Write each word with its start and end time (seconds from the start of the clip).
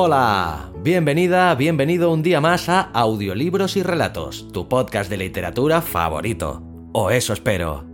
Hola, 0.00 0.70
bienvenida, 0.80 1.52
bienvenido 1.56 2.12
un 2.12 2.22
día 2.22 2.40
más 2.40 2.68
a 2.68 2.82
Audiolibros 2.82 3.76
y 3.76 3.82
Relatos, 3.82 4.46
tu 4.52 4.68
podcast 4.68 5.10
de 5.10 5.16
literatura 5.16 5.82
favorito. 5.82 6.62
O 6.92 7.10
eso 7.10 7.32
espero. 7.32 7.84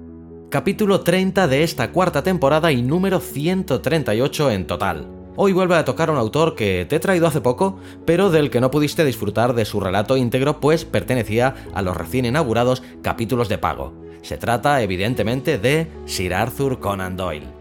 Capítulo 0.50 1.00
30 1.00 1.48
de 1.48 1.62
esta 1.62 1.92
cuarta 1.92 2.22
temporada 2.22 2.70
y 2.72 2.82
número 2.82 3.20
138 3.20 4.50
en 4.50 4.66
total. 4.66 5.09
Hoy 5.36 5.54
vuelve 5.54 5.76
a 5.76 5.86
tocar 5.86 6.10
un 6.10 6.18
autor 6.18 6.54
que 6.54 6.84
te 6.86 6.96
he 6.96 7.00
traído 7.00 7.26
hace 7.26 7.40
poco, 7.40 7.78
pero 8.04 8.28
del 8.28 8.50
que 8.50 8.60
no 8.60 8.70
pudiste 8.70 9.02
disfrutar 9.02 9.54
de 9.54 9.64
su 9.64 9.80
relato 9.80 10.18
íntegro, 10.18 10.60
pues 10.60 10.84
pertenecía 10.84 11.54
a 11.73 11.80
los 11.80 11.96
recién 11.96 12.26
inaugurados 12.26 12.82
capítulos 13.00 13.48
de 13.48 13.56
pago. 13.56 13.95
Se 14.20 14.36
trata, 14.36 14.82
evidentemente, 14.82 15.56
de 15.56 15.90
Sir 16.04 16.34
Arthur 16.34 16.80
Conan 16.80 17.16
Doyle. 17.16 17.53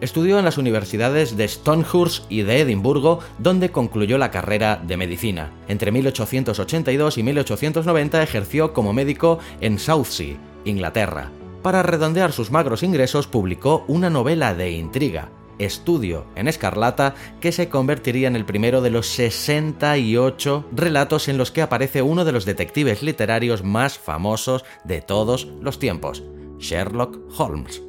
Estudió 0.02 0.40
en 0.40 0.46
las 0.46 0.58
universidades 0.58 1.38
de 1.38 1.48
Stonehurst 1.48 2.26
y 2.32 2.42
de 2.42 2.62
Edimburgo, 2.62 3.20
donde 3.38 3.70
concluyó 3.70 4.18
la 4.18 4.32
carrera 4.32 4.82
de 4.84 4.98
medicina. 4.98 5.52
Entre 5.68 5.92
1882 5.92 7.20
y 7.20 7.24
1890 7.24 8.24
ejerció 8.24 8.74
como 8.74 8.92
médico 8.92 9.38
en 9.62 9.78
Southsea, 9.78 10.36
Inglaterra. 10.66 11.30
Para 11.62 11.84
redondear 11.84 12.32
sus 12.32 12.50
magros 12.50 12.82
ingresos 12.82 13.28
publicó 13.28 13.86
una 13.88 14.10
novela 14.10 14.56
de 14.56 14.72
intriga, 14.72 15.30
Estudio 15.64 16.26
en 16.36 16.48
Escarlata, 16.48 17.16
que 17.40 17.52
se 17.52 17.70
convertiría 17.70 18.28
en 18.28 18.36
el 18.36 18.46
primero 18.46 18.82
de 18.82 18.90
los 18.90 19.08
68 19.08 20.66
relatos 20.72 21.28
en 21.28 21.38
los 21.38 21.52
que 21.52 21.62
aparece 21.62 22.02
uno 22.02 22.26
de 22.26 22.32
los 22.32 22.46
detectives 22.46 23.04
literarios 23.04 23.64
más 23.64 23.98
famosos 23.98 24.66
de 24.84 25.02
todos 25.02 25.48
los 25.62 25.80
tiempos, 25.80 26.24
Sherlock 26.60 27.18
Holmes. 27.38 27.82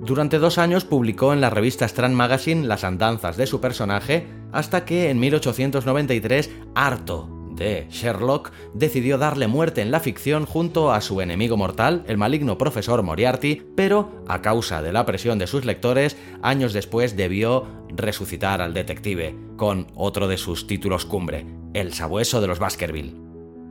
Durante 0.00 0.38
dos 0.38 0.58
años 0.58 0.84
publicó 0.84 1.32
en 1.32 1.40
la 1.40 1.50
revista 1.50 1.84
Strand 1.84 2.14
Magazine 2.14 2.66
las 2.66 2.84
andanzas 2.84 3.36
de 3.36 3.46
su 3.46 3.60
personaje, 3.60 4.26
hasta 4.52 4.84
que 4.84 5.10
en 5.10 5.20
1893, 5.20 6.50
harto 6.74 7.39
de 7.60 7.86
Sherlock, 7.90 8.50
decidió 8.74 9.18
darle 9.18 9.46
muerte 9.46 9.82
en 9.82 9.90
la 9.90 10.00
ficción 10.00 10.46
junto 10.46 10.92
a 10.92 11.00
su 11.00 11.20
enemigo 11.20 11.56
mortal, 11.56 12.02
el 12.08 12.16
maligno 12.16 12.58
profesor 12.58 13.02
Moriarty, 13.02 13.62
pero 13.76 14.24
a 14.26 14.40
causa 14.40 14.82
de 14.82 14.92
la 14.92 15.06
presión 15.06 15.38
de 15.38 15.46
sus 15.46 15.64
lectores, 15.64 16.16
años 16.42 16.72
después 16.72 17.16
debió 17.16 17.66
resucitar 17.90 18.62
al 18.62 18.74
detective, 18.74 19.36
con 19.56 19.88
otro 19.94 20.26
de 20.26 20.38
sus 20.38 20.66
títulos 20.66 21.04
cumbre, 21.04 21.46
El 21.74 21.92
sabueso 21.92 22.40
de 22.40 22.46
los 22.46 22.58
Baskerville. 22.58 23.14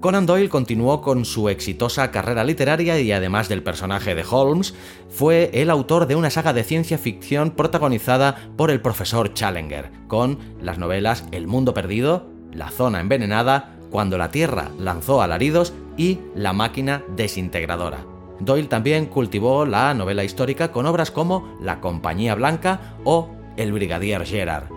Conan 0.01 0.27
Doyle 0.27 0.49
continuó 0.49 1.01
con 1.01 1.25
su 1.25 1.49
exitosa 1.49 2.09
carrera 2.11 2.45
literaria 2.45 2.99
y 3.01 3.11
además 3.11 3.49
del 3.49 3.63
personaje 3.63 4.15
de 4.15 4.23
Holmes, 4.29 4.75
fue 5.09 5.49
el 5.51 5.69
autor 5.69 6.05
de 6.05 6.15
una 6.15 6.29
saga 6.29 6.53
de 6.53 6.63
ciencia 6.63 6.97
ficción 6.97 7.51
protagonizada 7.51 8.49
por 8.55 8.69
el 8.71 8.81
profesor 8.81 9.33
Challenger, 9.33 9.91
con 10.07 10.37
las 10.61 10.77
novelas 10.77 11.25
El 11.31 11.47
mundo 11.47 11.73
perdido, 11.73 12.29
La 12.53 12.69
zona 12.69 13.01
envenenada, 13.01 13.78
cuando 13.89 14.17
la 14.17 14.31
Tierra 14.31 14.69
lanzó 14.77 15.21
alaridos 15.21 15.73
y 15.97 16.19
La 16.35 16.53
máquina 16.53 17.03
desintegradora. 17.15 18.05
Doyle 18.39 18.67
también 18.67 19.07
cultivó 19.07 19.65
la 19.65 19.93
novela 19.93 20.23
histórica 20.23 20.71
con 20.71 20.85
obras 20.85 21.11
como 21.11 21.57
La 21.61 21.81
Compañía 21.81 22.35
Blanca 22.35 22.95
o 23.03 23.29
El 23.57 23.73
Brigadier 23.73 24.25
Gerard. 24.25 24.69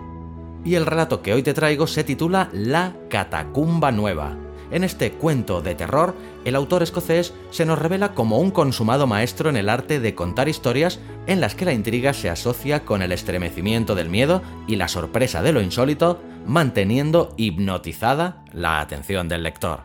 Y 0.65 0.75
el 0.75 0.85
relato 0.85 1.21
que 1.21 1.33
hoy 1.33 1.43
te 1.43 1.53
traigo 1.53 1.87
se 1.87 2.03
titula 2.03 2.49
La 2.51 2.93
Catacumba 3.09 3.91
Nueva. 3.91 4.37
En 4.73 4.83
este 4.83 5.11
cuento 5.11 5.61
de 5.61 5.75
terror, 5.75 6.15
el 6.45 6.55
autor 6.55 6.81
escocés 6.81 7.31
se 7.51 7.63
nos 7.63 7.77
revela 7.77 8.15
como 8.15 8.39
un 8.39 8.49
consumado 8.49 9.05
maestro 9.05 9.51
en 9.51 9.55
el 9.55 9.69
arte 9.69 9.99
de 9.99 10.15
contar 10.15 10.49
historias 10.49 10.99
en 11.27 11.41
las 11.41 11.53
que 11.53 11.65
la 11.65 11.73
intriga 11.73 12.11
se 12.11 12.27
asocia 12.31 12.83
con 12.83 13.03
el 13.03 13.11
estremecimiento 13.11 13.93
del 13.93 14.09
miedo 14.09 14.41
y 14.65 14.77
la 14.77 14.87
sorpresa 14.87 15.43
de 15.43 15.53
lo 15.53 15.61
insólito, 15.61 16.19
manteniendo 16.47 17.35
hipnotizada 17.37 18.43
la 18.51 18.81
atención 18.81 19.29
del 19.29 19.43
lector. 19.43 19.81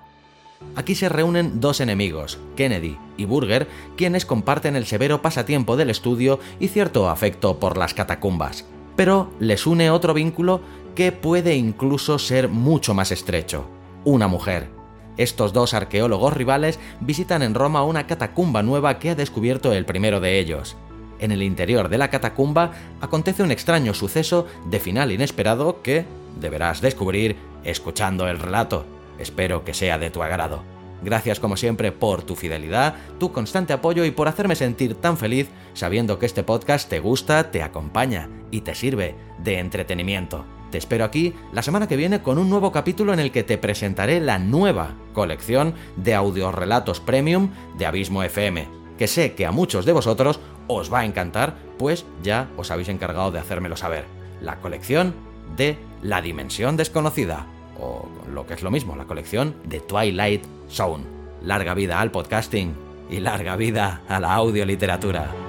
Aquí 0.74 0.94
se 0.94 1.10
reúnen 1.10 1.60
dos 1.60 1.82
enemigos, 1.82 2.38
Kennedy 2.56 2.96
y 3.18 3.26
Burger, 3.26 3.68
quienes 3.94 4.24
comparten 4.24 4.74
el 4.74 4.86
severo 4.86 5.20
pasatiempo 5.20 5.76
del 5.76 5.90
estudio 5.90 6.40
y 6.60 6.68
cierto 6.68 7.10
afecto 7.10 7.60
por 7.60 7.76
las 7.76 7.92
catacumbas. 7.92 8.64
Pero 8.96 9.30
les 9.38 9.66
une 9.66 9.90
otro 9.90 10.14
vínculo 10.14 10.62
que 10.94 11.12
puede 11.12 11.56
incluso 11.56 12.18
ser 12.18 12.48
mucho 12.48 12.94
más 12.94 13.12
estrecho, 13.12 13.68
una 14.06 14.28
mujer. 14.28 14.77
Estos 15.18 15.52
dos 15.52 15.74
arqueólogos 15.74 16.32
rivales 16.32 16.78
visitan 17.00 17.42
en 17.42 17.54
Roma 17.54 17.82
una 17.82 18.06
catacumba 18.06 18.62
nueva 18.62 18.98
que 18.98 19.10
ha 19.10 19.14
descubierto 19.14 19.72
el 19.72 19.84
primero 19.84 20.20
de 20.20 20.38
ellos. 20.38 20.76
En 21.18 21.32
el 21.32 21.42
interior 21.42 21.88
de 21.88 21.98
la 21.98 22.08
catacumba 22.08 22.70
acontece 23.00 23.42
un 23.42 23.50
extraño 23.50 23.92
suceso 23.92 24.46
de 24.70 24.78
final 24.78 25.10
inesperado 25.10 25.82
que 25.82 26.06
deberás 26.40 26.80
descubrir 26.80 27.36
escuchando 27.64 28.28
el 28.28 28.38
relato. 28.38 28.86
Espero 29.18 29.64
que 29.64 29.74
sea 29.74 29.98
de 29.98 30.10
tu 30.10 30.22
agrado. 30.22 30.62
Gracias 31.02 31.40
como 31.40 31.56
siempre 31.56 31.90
por 31.90 32.22
tu 32.22 32.36
fidelidad, 32.36 32.94
tu 33.18 33.32
constante 33.32 33.72
apoyo 33.72 34.04
y 34.04 34.12
por 34.12 34.28
hacerme 34.28 34.54
sentir 34.54 34.94
tan 34.94 35.16
feliz 35.16 35.48
sabiendo 35.74 36.18
que 36.18 36.26
este 36.26 36.44
podcast 36.44 36.88
te 36.88 37.00
gusta, 37.00 37.50
te 37.50 37.62
acompaña 37.62 38.28
y 38.52 38.60
te 38.60 38.74
sirve 38.74 39.16
de 39.42 39.58
entretenimiento. 39.58 40.44
Te 40.70 40.76
espero 40.76 41.04
aquí 41.04 41.34
la 41.52 41.62
semana 41.62 41.88
que 41.88 41.96
viene 41.96 42.20
con 42.20 42.36
un 42.36 42.50
nuevo 42.50 42.72
capítulo 42.72 43.14
en 43.14 43.20
el 43.20 43.32
que 43.32 43.42
te 43.42 43.56
presentaré 43.56 44.20
la 44.20 44.38
nueva 44.38 44.94
colección 45.14 45.74
de 45.96 46.14
audiorelatos 46.14 47.00
premium 47.00 47.50
de 47.78 47.86
Abismo 47.86 48.22
FM, 48.22 48.68
que 48.98 49.06
sé 49.06 49.34
que 49.34 49.46
a 49.46 49.50
muchos 49.50 49.86
de 49.86 49.92
vosotros 49.92 50.40
os 50.66 50.92
va 50.92 51.00
a 51.00 51.04
encantar, 51.06 51.56
pues 51.78 52.04
ya 52.22 52.50
os 52.58 52.70
habéis 52.70 52.90
encargado 52.90 53.30
de 53.30 53.38
hacérmelo 53.38 53.76
saber. 53.76 54.04
La 54.42 54.56
colección 54.56 55.14
de 55.56 55.78
La 56.02 56.20
Dimensión 56.20 56.76
Desconocida, 56.76 57.46
o 57.80 58.06
lo 58.30 58.46
que 58.46 58.52
es 58.52 58.62
lo 58.62 58.70
mismo, 58.70 58.94
la 58.94 59.06
colección 59.06 59.56
de 59.64 59.80
Twilight 59.80 60.44
Zone. 60.68 61.04
Larga 61.42 61.72
vida 61.72 61.98
al 61.98 62.10
podcasting 62.10 62.74
y 63.10 63.20
larga 63.20 63.56
vida 63.56 64.02
a 64.06 64.20
la 64.20 64.34
audioliteratura. 64.34 65.47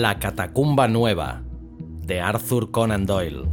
La 0.00 0.18
Catacumba 0.18 0.88
Nueva, 0.88 1.42
de 2.06 2.22
Arthur 2.22 2.70
Conan 2.70 3.04
Doyle. 3.04 3.44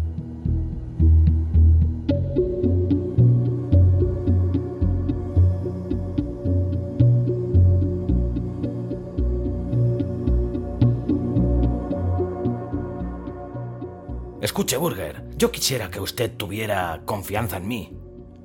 Escuche, 14.39 14.77
Burger, 14.77 15.25
yo 15.35 15.51
quisiera 15.51 15.91
que 15.91 15.99
usted 15.99 16.31
tuviera 16.37 17.01
confianza 17.03 17.57
en 17.57 17.67
mí, 17.67 17.97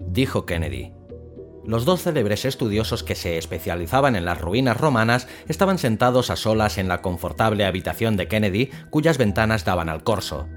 dijo 0.08 0.44
Kennedy. 0.44 1.01
Los 1.64 1.85
dos 1.85 2.03
célebres 2.03 2.44
estudiosos 2.44 3.05
que 3.05 3.14
se 3.14 3.38
especializaban 3.38 4.17
en 4.17 4.25
las 4.25 4.41
ruinas 4.41 4.76
romanas 4.76 5.29
estaban 5.47 5.79
sentados 5.79 6.31
a 6.31 6.37
solas 6.37 6.76
en 6.76 6.88
la 6.88 7.03
confortable 7.03 7.64
habitación 7.64 8.17
de 8.17 8.26
Kennedy, 8.26 8.70
cuyas 8.91 9.17
ventanas 9.17 9.64
daban 9.64 9.88
al 9.88 10.03
corso. 10.03 10.49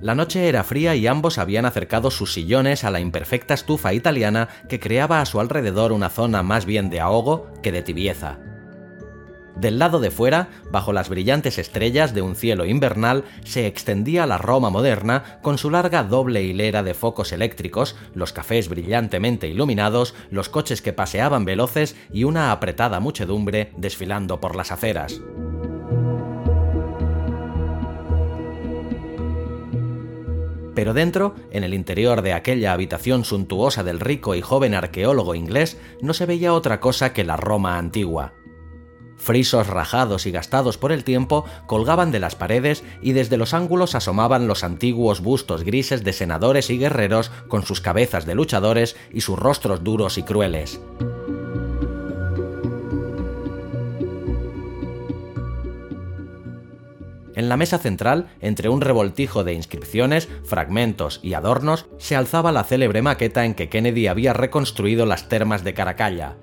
La 0.00 0.14
noche 0.14 0.48
era 0.48 0.62
fría 0.62 0.94
y 0.96 1.06
ambos 1.06 1.38
habían 1.38 1.64
acercado 1.64 2.10
sus 2.10 2.34
sillones 2.34 2.84
a 2.84 2.90
la 2.90 3.00
imperfecta 3.00 3.54
estufa 3.54 3.94
italiana 3.94 4.48
que 4.68 4.78
creaba 4.78 5.22
a 5.22 5.26
su 5.26 5.40
alrededor 5.40 5.92
una 5.92 6.10
zona 6.10 6.42
más 6.42 6.66
bien 6.66 6.90
de 6.90 7.00
ahogo 7.00 7.50
que 7.62 7.72
de 7.72 7.82
tibieza. 7.82 8.38
Del 9.56 9.78
lado 9.78 10.00
de 10.00 10.10
fuera, 10.10 10.48
bajo 10.70 10.92
las 10.92 11.08
brillantes 11.08 11.58
estrellas 11.58 12.12
de 12.12 12.22
un 12.22 12.34
cielo 12.34 12.64
invernal, 12.64 13.24
se 13.44 13.66
extendía 13.66 14.26
la 14.26 14.36
Roma 14.36 14.70
moderna 14.70 15.38
con 15.42 15.58
su 15.58 15.70
larga 15.70 16.02
doble 16.02 16.42
hilera 16.42 16.82
de 16.82 16.94
focos 16.94 17.32
eléctricos, 17.32 17.94
los 18.14 18.32
cafés 18.32 18.68
brillantemente 18.68 19.46
iluminados, 19.46 20.14
los 20.30 20.48
coches 20.48 20.82
que 20.82 20.92
paseaban 20.92 21.44
veloces 21.44 21.96
y 22.12 22.24
una 22.24 22.50
apretada 22.50 22.98
muchedumbre 22.98 23.72
desfilando 23.76 24.40
por 24.40 24.56
las 24.56 24.72
aceras. 24.72 25.20
Pero 30.74 30.92
dentro, 30.92 31.36
en 31.52 31.62
el 31.62 31.72
interior 31.72 32.22
de 32.22 32.32
aquella 32.32 32.72
habitación 32.72 33.24
suntuosa 33.24 33.84
del 33.84 34.00
rico 34.00 34.34
y 34.34 34.40
joven 34.40 34.74
arqueólogo 34.74 35.36
inglés, 35.36 35.78
no 36.00 36.12
se 36.14 36.26
veía 36.26 36.52
otra 36.52 36.80
cosa 36.80 37.12
que 37.12 37.22
la 37.22 37.36
Roma 37.36 37.78
antigua. 37.78 38.32
Frisos 39.24 39.68
rajados 39.68 40.26
y 40.26 40.32
gastados 40.32 40.76
por 40.76 40.92
el 40.92 41.02
tiempo 41.02 41.46
colgaban 41.64 42.12
de 42.12 42.20
las 42.20 42.34
paredes 42.34 42.84
y 43.00 43.12
desde 43.12 43.38
los 43.38 43.54
ángulos 43.54 43.94
asomaban 43.94 44.46
los 44.46 44.64
antiguos 44.64 45.22
bustos 45.22 45.64
grises 45.64 46.04
de 46.04 46.12
senadores 46.12 46.68
y 46.68 46.76
guerreros 46.76 47.30
con 47.48 47.64
sus 47.64 47.80
cabezas 47.80 48.26
de 48.26 48.34
luchadores 48.34 48.96
y 49.10 49.22
sus 49.22 49.38
rostros 49.38 49.82
duros 49.82 50.18
y 50.18 50.24
crueles. 50.24 50.78
En 57.34 57.48
la 57.48 57.56
mesa 57.56 57.78
central, 57.78 58.28
entre 58.42 58.68
un 58.68 58.82
revoltijo 58.82 59.42
de 59.42 59.54
inscripciones, 59.54 60.28
fragmentos 60.44 61.20
y 61.22 61.32
adornos, 61.32 61.86
se 61.96 62.14
alzaba 62.14 62.52
la 62.52 62.64
célebre 62.64 63.00
maqueta 63.00 63.46
en 63.46 63.54
que 63.54 63.70
Kennedy 63.70 64.06
había 64.06 64.34
reconstruido 64.34 65.06
las 65.06 65.30
termas 65.30 65.64
de 65.64 65.72
Caracalla, 65.72 66.36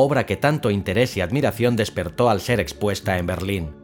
obra 0.00 0.26
que 0.26 0.36
tanto 0.36 0.70
interés 0.70 1.16
y 1.16 1.20
admiración 1.20 1.74
despertó 1.74 2.30
al 2.30 2.40
ser 2.40 2.60
expuesta 2.60 3.18
en 3.18 3.26
Berlín. 3.26 3.74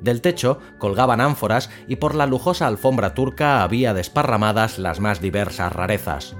Del 0.00 0.20
techo 0.20 0.60
colgaban 0.78 1.20
ánforas 1.20 1.70
y 1.88 1.96
por 1.96 2.14
la 2.14 2.26
lujosa 2.26 2.68
alfombra 2.68 3.14
turca 3.14 3.64
había 3.64 3.94
desparramadas 3.94 4.78
las 4.78 5.00
más 5.00 5.20
diversas 5.20 5.72
rarezas. 5.72 6.36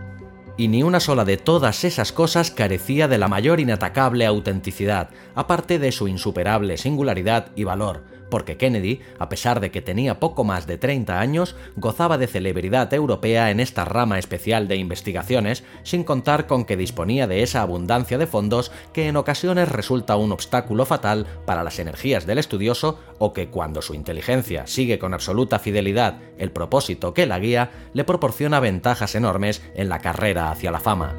Y 0.57 0.69
ni 0.69 0.85
una 0.85 1.01
sola 1.01 1.25
de 1.25 1.39
todas 1.39 1.83
esas 1.83 2.13
cosas 2.13 2.53
carecía 2.53 3.09
de 3.09 3.19
la 3.19 3.27
mayor 3.27 3.59
inatacable 3.59 4.27
autenticidad, 4.27 5.11
aparte 5.35 5.81
de 5.81 5.91
su 5.91 6.07
insuperable 6.07 6.77
singularidad 6.77 7.51
y 7.57 7.65
valor, 7.65 8.05
porque 8.31 8.57
Kennedy, 8.57 9.01
a 9.19 9.29
pesar 9.29 9.61
de 9.61 9.71
que 9.71 9.83
tenía 9.83 10.21
poco 10.21 10.45
más 10.45 10.67
de 10.67 10.79
30 10.79 11.21
años, 11.21 11.57
gozaba 11.77 12.19
de 12.19 12.27
celebridad 12.27 12.93
europea 12.93 13.51
en 13.51 13.61
esta 13.61 13.85
rama 13.85 14.19
especial 14.19 14.69
de 14.69 14.77
investigaciones, 14.77 15.65
sin 15.83 16.05
contar 16.05 16.47
con 16.47 16.65
que 16.65 16.77
disponía 16.77 17.27
de 17.27 17.43
esa 17.43 17.63
abundancia 17.63 18.19
de 18.19 18.27
fondos 18.27 18.73
que 18.93 19.09
en 19.09 19.17
ocasiones 19.17 19.69
resulta 19.69 20.17
un 20.17 20.33
obstáculo 20.33 20.87
fatal 20.87 21.27
para 21.47 21.65
las 21.65 21.79
energías 21.79 22.27
del 22.27 22.39
estudioso 22.39 23.01
o 23.19 23.33
que 23.33 23.49
cuando 23.49 23.83
su 23.83 23.95
inteligencia 23.95 24.67
sigue 24.67 24.99
con 24.99 25.15
absoluta 25.15 25.59
fidelidad 25.59 26.21
el 26.39 26.51
propósito 26.51 27.15
que 27.15 27.27
la 27.27 27.39
guía, 27.39 27.71
le 27.93 28.05
proporciona 28.05 28.61
ventajas 28.61 29.15
enormes 29.15 29.63
en 29.75 29.89
la 29.89 30.01
carrera 30.01 30.51
hacia 30.51 30.71
la 30.71 30.81
fama. 30.81 31.15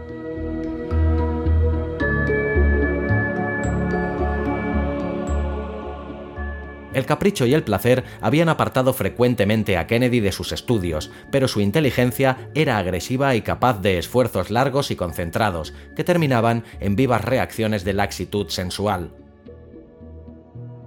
El 6.96 7.06
capricho 7.06 7.46
y 7.46 7.54
el 7.54 7.64
placer 7.64 8.06
habían 8.22 8.48
apartado 8.48 8.94
frecuentemente 8.94 9.78
a 9.78 9.86
Kennedy 9.86 10.22
de 10.22 10.32
sus 10.32 10.54
estudios, 10.54 11.12
pero 11.30 11.50
su 11.50 11.60
inteligencia 11.60 12.50
era 12.56 12.78
agresiva 12.78 13.36
y 13.36 13.42
capaz 13.42 13.82
de 13.82 13.98
esfuerzos 13.98 14.50
largos 14.50 14.92
y 14.92 14.96
concentrados, 14.96 15.74
que 15.98 16.06
terminaban 16.06 16.64
en 16.80 16.96
vivas 16.96 17.26
reacciones 17.26 17.84
de 17.84 17.92
laxitud 17.92 18.48
sensual. 18.48 19.12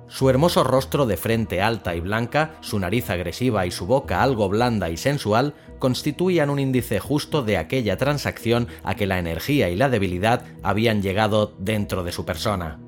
Su 0.09 0.31
hermoso 0.31 0.65
rostro 0.65 1.05
de 1.05 1.19
frente 1.19 1.61
alta 1.61 1.95
y 1.95 2.01
blanca, 2.01 2.55
su 2.63 2.79
nariz 2.79 3.11
agresiva 3.11 3.67
y 3.67 3.71
su 3.71 3.85
boca 3.85 4.23
algo 4.23 4.49
blanda 4.49 4.89
y 4.89 4.97
sensual 4.97 5.53
constituían 5.79 6.49
un 6.49 6.59
índice 6.59 7.01
justo 7.01 7.43
de 7.43 7.59
aquella 7.59 7.99
transacción 7.99 8.69
a 8.83 8.95
que 8.95 9.07
la 9.07 9.19
energía 9.19 9.69
y 9.69 9.77
la 9.77 9.91
debilidad 9.91 10.47
habían 10.63 11.03
llegado 11.03 11.55
dentro 11.59 12.03
de 12.03 12.13
su 12.13 12.25
persona. 12.25 12.81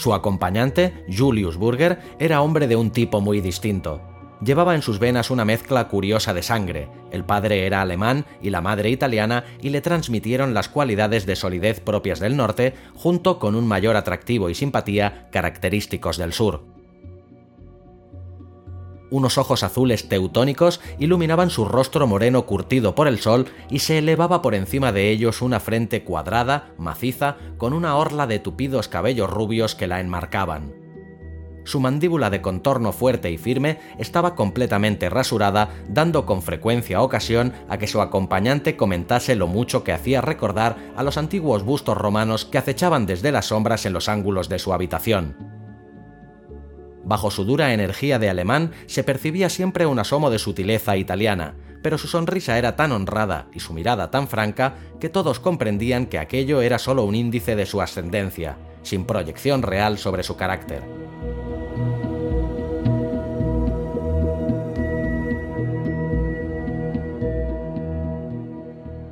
Su 0.00 0.14
acompañante, 0.14 1.04
Julius 1.14 1.58
Burger, 1.58 1.98
era 2.18 2.40
hombre 2.40 2.66
de 2.66 2.74
un 2.74 2.90
tipo 2.90 3.20
muy 3.20 3.42
distinto. 3.42 4.00
Llevaba 4.42 4.74
en 4.74 4.80
sus 4.80 4.98
venas 4.98 5.30
una 5.30 5.44
mezcla 5.44 5.88
curiosa 5.88 6.32
de 6.32 6.42
sangre. 6.42 6.88
El 7.10 7.22
padre 7.22 7.66
era 7.66 7.82
alemán 7.82 8.24
y 8.40 8.48
la 8.48 8.62
madre 8.62 8.88
italiana 8.88 9.44
y 9.60 9.68
le 9.68 9.82
transmitieron 9.82 10.54
las 10.54 10.70
cualidades 10.70 11.26
de 11.26 11.36
solidez 11.36 11.80
propias 11.80 12.18
del 12.18 12.34
norte, 12.34 12.72
junto 12.94 13.38
con 13.38 13.54
un 13.54 13.68
mayor 13.68 13.94
atractivo 13.94 14.48
y 14.48 14.54
simpatía 14.54 15.28
característicos 15.32 16.16
del 16.16 16.32
sur. 16.32 16.79
Unos 19.10 19.38
ojos 19.38 19.64
azules 19.64 20.08
teutónicos 20.08 20.80
iluminaban 20.98 21.50
su 21.50 21.64
rostro 21.64 22.06
moreno 22.06 22.46
curtido 22.46 22.94
por 22.94 23.08
el 23.08 23.18
sol 23.18 23.46
y 23.68 23.80
se 23.80 23.98
elevaba 23.98 24.40
por 24.40 24.54
encima 24.54 24.92
de 24.92 25.10
ellos 25.10 25.42
una 25.42 25.58
frente 25.58 26.04
cuadrada, 26.04 26.70
maciza, 26.78 27.36
con 27.58 27.72
una 27.72 27.96
orla 27.96 28.28
de 28.28 28.38
tupidos 28.38 28.86
cabellos 28.86 29.28
rubios 29.28 29.74
que 29.74 29.88
la 29.88 30.00
enmarcaban. 30.00 30.80
Su 31.64 31.80
mandíbula 31.80 32.30
de 32.30 32.40
contorno 32.40 32.92
fuerte 32.92 33.30
y 33.30 33.38
firme 33.38 33.78
estaba 33.98 34.34
completamente 34.34 35.10
rasurada, 35.10 35.70
dando 35.88 36.24
con 36.24 36.42
frecuencia 36.42 37.02
ocasión 37.02 37.52
a 37.68 37.78
que 37.78 37.86
su 37.86 38.00
acompañante 38.00 38.76
comentase 38.76 39.34
lo 39.34 39.46
mucho 39.46 39.84
que 39.84 39.92
hacía 39.92 40.20
recordar 40.20 40.76
a 40.96 41.02
los 41.02 41.18
antiguos 41.18 41.64
bustos 41.64 41.96
romanos 41.96 42.44
que 42.44 42.58
acechaban 42.58 43.06
desde 43.06 43.32
las 43.32 43.46
sombras 43.46 43.86
en 43.86 43.92
los 43.92 44.08
ángulos 44.08 44.48
de 44.48 44.58
su 44.58 44.72
habitación. 44.72 45.59
Bajo 47.04 47.30
su 47.30 47.44
dura 47.44 47.72
energía 47.72 48.18
de 48.18 48.28
alemán 48.28 48.72
se 48.86 49.04
percibía 49.04 49.48
siempre 49.48 49.86
un 49.86 49.98
asomo 49.98 50.30
de 50.30 50.38
sutileza 50.38 50.96
italiana, 50.96 51.54
pero 51.82 51.98
su 51.98 52.08
sonrisa 52.08 52.58
era 52.58 52.76
tan 52.76 52.92
honrada 52.92 53.46
y 53.54 53.60
su 53.60 53.72
mirada 53.72 54.10
tan 54.10 54.28
franca 54.28 54.74
que 55.00 55.08
todos 55.08 55.40
comprendían 55.40 56.06
que 56.06 56.18
aquello 56.18 56.60
era 56.60 56.78
solo 56.78 57.04
un 57.04 57.14
índice 57.14 57.56
de 57.56 57.66
su 57.66 57.80
ascendencia, 57.80 58.58
sin 58.82 59.04
proyección 59.04 59.62
real 59.62 59.98
sobre 59.98 60.22
su 60.22 60.36
carácter. 60.36 60.82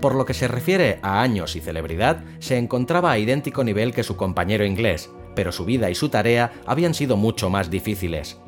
Por 0.01 0.15
lo 0.15 0.25
que 0.25 0.35
se 0.35 0.47
refiere 0.47 1.01
a 1.03 1.23
años 1.23 1.57
y 1.57 1.61
celebridad, 1.61 2.23
se 2.39 2.57
encontraba 2.57 3.11
a 3.11 3.19
idéntico 3.19 3.65
nivel 3.65 3.93
que 3.93 4.05
su 4.05 4.17
compañero 4.17 4.65
inglés, 4.65 5.11
pero 5.39 5.53
su 5.53 5.65
vida 5.65 5.89
y 5.89 5.95
su 5.95 6.09
tarea 6.09 6.51
habían 6.67 6.95
sido 6.95 7.17
mucho 7.17 7.49
más 7.49 7.71
difíciles. 7.71 8.39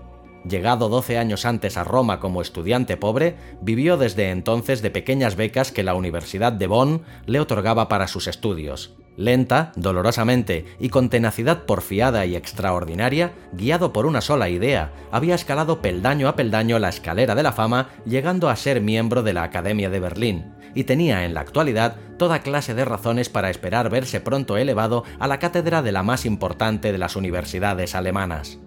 Llegado 0.48 0.88
12 0.88 1.18
años 1.18 1.44
antes 1.44 1.76
a 1.76 1.84
Roma 1.84 2.18
como 2.18 2.40
estudiante 2.40 2.96
pobre, 2.96 3.36
vivió 3.60 3.98
desde 3.98 4.30
entonces 4.30 4.80
de 4.80 4.90
pequeñas 4.90 5.36
becas 5.36 5.70
que 5.70 5.82
la 5.82 5.94
Universidad 5.94 6.52
de 6.52 6.66
Bonn 6.66 7.02
le 7.26 7.40
otorgaba 7.40 7.88
para 7.88 8.08
sus 8.08 8.26
estudios. 8.26 8.96
Lenta, 9.16 9.72
dolorosamente 9.76 10.64
y 10.78 10.88
con 10.88 11.10
tenacidad 11.10 11.66
porfiada 11.66 12.24
y 12.24 12.36
extraordinaria, 12.36 13.32
guiado 13.52 13.92
por 13.92 14.06
una 14.06 14.22
sola 14.22 14.48
idea, 14.48 14.92
había 15.12 15.34
escalado 15.34 15.82
peldaño 15.82 16.26
a 16.26 16.36
peldaño 16.36 16.78
la 16.78 16.88
escalera 16.88 17.34
de 17.34 17.42
la 17.42 17.52
fama, 17.52 17.90
llegando 18.06 18.48
a 18.48 18.56
ser 18.56 18.80
miembro 18.80 19.22
de 19.22 19.34
la 19.34 19.42
Academia 19.42 19.90
de 19.90 20.00
Berlín, 20.00 20.54
y 20.74 20.84
tenía 20.84 21.26
en 21.26 21.34
la 21.34 21.40
actualidad 21.40 21.96
toda 22.18 22.40
clase 22.40 22.72
de 22.72 22.86
razones 22.86 23.28
para 23.28 23.50
esperar 23.50 23.90
verse 23.90 24.20
pronto 24.20 24.56
elevado 24.56 25.04
a 25.18 25.26
la 25.26 25.38
cátedra 25.38 25.82
de 25.82 25.92
la 25.92 26.02
más 26.02 26.24
importante 26.24 26.90
de 26.90 26.98
las 26.98 27.14
universidades 27.14 27.94
alemanas. 27.94 28.58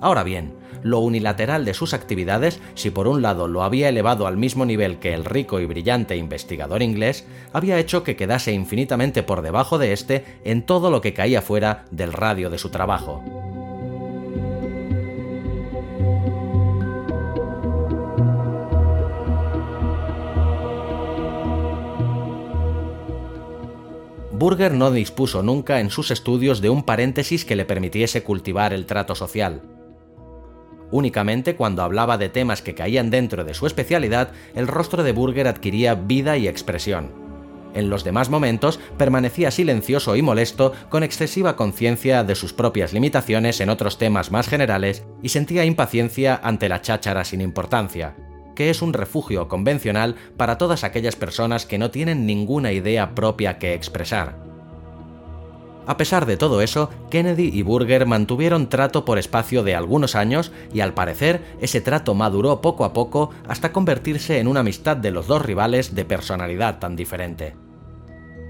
Ahora 0.00 0.22
bien, 0.22 0.52
lo 0.82 0.98
unilateral 0.98 1.64
de 1.64 1.74
sus 1.74 1.94
actividades, 1.94 2.60
si 2.74 2.90
por 2.90 3.08
un 3.08 3.22
lado 3.22 3.48
lo 3.48 3.62
había 3.62 3.88
elevado 3.88 4.26
al 4.26 4.36
mismo 4.36 4.66
nivel 4.66 4.98
que 4.98 5.14
el 5.14 5.24
rico 5.24 5.60
y 5.60 5.66
brillante 5.66 6.16
investigador 6.16 6.82
inglés, 6.82 7.26
había 7.52 7.78
hecho 7.78 8.04
que 8.04 8.16
quedase 8.16 8.52
infinitamente 8.52 9.22
por 9.22 9.42
debajo 9.42 9.78
de 9.78 9.92
éste 9.92 10.24
en 10.44 10.62
todo 10.62 10.90
lo 10.90 11.00
que 11.00 11.14
caía 11.14 11.40
fuera 11.40 11.86
del 11.90 12.12
radio 12.12 12.50
de 12.50 12.58
su 12.58 12.68
trabajo. 12.68 13.22
Burger 24.32 24.74
no 24.74 24.90
dispuso 24.90 25.42
nunca 25.42 25.80
en 25.80 25.88
sus 25.88 26.10
estudios 26.10 26.60
de 26.60 26.68
un 26.68 26.82
paréntesis 26.82 27.46
que 27.46 27.56
le 27.56 27.64
permitiese 27.64 28.22
cultivar 28.22 28.74
el 28.74 28.84
trato 28.84 29.14
social. 29.14 29.62
Únicamente 30.94 31.56
cuando 31.56 31.82
hablaba 31.82 32.18
de 32.18 32.28
temas 32.28 32.62
que 32.62 32.76
caían 32.76 33.10
dentro 33.10 33.42
de 33.42 33.54
su 33.54 33.66
especialidad, 33.66 34.30
el 34.54 34.68
rostro 34.68 35.02
de 35.02 35.10
Burger 35.10 35.48
adquiría 35.48 35.96
vida 35.96 36.36
y 36.36 36.46
expresión. 36.46 37.10
En 37.74 37.90
los 37.90 38.04
demás 38.04 38.30
momentos 38.30 38.78
permanecía 38.96 39.50
silencioso 39.50 40.14
y 40.14 40.22
molesto, 40.22 40.72
con 40.90 41.02
excesiva 41.02 41.56
conciencia 41.56 42.22
de 42.22 42.36
sus 42.36 42.52
propias 42.52 42.92
limitaciones 42.92 43.60
en 43.60 43.70
otros 43.70 43.98
temas 43.98 44.30
más 44.30 44.46
generales, 44.46 45.04
y 45.20 45.30
sentía 45.30 45.64
impaciencia 45.64 46.40
ante 46.40 46.68
la 46.68 46.80
cháchara 46.80 47.24
sin 47.24 47.40
importancia, 47.40 48.14
que 48.54 48.70
es 48.70 48.80
un 48.80 48.92
refugio 48.92 49.48
convencional 49.48 50.14
para 50.36 50.58
todas 50.58 50.84
aquellas 50.84 51.16
personas 51.16 51.66
que 51.66 51.76
no 51.76 51.90
tienen 51.90 52.24
ninguna 52.24 52.70
idea 52.70 53.16
propia 53.16 53.58
que 53.58 53.74
expresar. 53.74 54.53
A 55.86 55.96
pesar 55.96 56.24
de 56.24 56.36
todo 56.36 56.62
eso, 56.62 56.90
Kennedy 57.10 57.50
y 57.52 57.62
Burger 57.62 58.06
mantuvieron 58.06 58.68
trato 58.68 59.04
por 59.04 59.18
espacio 59.18 59.62
de 59.62 59.74
algunos 59.74 60.14
años 60.14 60.50
y 60.72 60.80
al 60.80 60.94
parecer 60.94 61.42
ese 61.60 61.80
trato 61.80 62.14
maduró 62.14 62.60
poco 62.60 62.84
a 62.84 62.92
poco 62.92 63.30
hasta 63.46 63.72
convertirse 63.72 64.38
en 64.38 64.48
una 64.48 64.60
amistad 64.60 64.96
de 64.96 65.10
los 65.10 65.26
dos 65.26 65.42
rivales 65.42 65.94
de 65.94 66.04
personalidad 66.04 66.78
tan 66.78 66.96
diferente. 66.96 67.54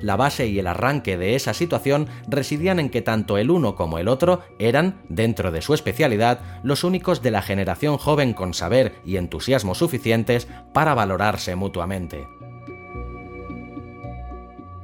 La 0.00 0.16
base 0.16 0.46
y 0.46 0.58
el 0.58 0.66
arranque 0.66 1.16
de 1.16 1.34
esa 1.34 1.54
situación 1.54 2.08
residían 2.28 2.78
en 2.78 2.90
que 2.90 3.00
tanto 3.00 3.38
el 3.38 3.50
uno 3.50 3.74
como 3.74 3.98
el 3.98 4.08
otro 4.08 4.42
eran, 4.58 5.00
dentro 5.08 5.50
de 5.50 5.62
su 5.62 5.72
especialidad, 5.72 6.40
los 6.62 6.84
únicos 6.84 7.22
de 7.22 7.30
la 7.30 7.42
generación 7.42 7.96
joven 7.96 8.34
con 8.34 8.54
saber 8.54 8.96
y 9.04 9.16
entusiasmo 9.16 9.74
suficientes 9.74 10.46
para 10.74 10.94
valorarse 10.94 11.56
mutuamente. 11.56 12.26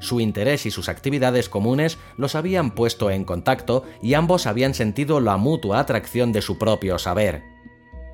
Su 0.00 0.20
interés 0.20 0.66
y 0.66 0.70
sus 0.70 0.88
actividades 0.88 1.48
comunes 1.48 1.98
los 2.16 2.34
habían 2.34 2.72
puesto 2.72 3.10
en 3.10 3.24
contacto 3.24 3.84
y 4.02 4.14
ambos 4.14 4.46
habían 4.46 4.74
sentido 4.74 5.20
la 5.20 5.36
mutua 5.36 5.78
atracción 5.78 6.32
de 6.32 6.42
su 6.42 6.58
propio 6.58 6.98
saber. 6.98 7.42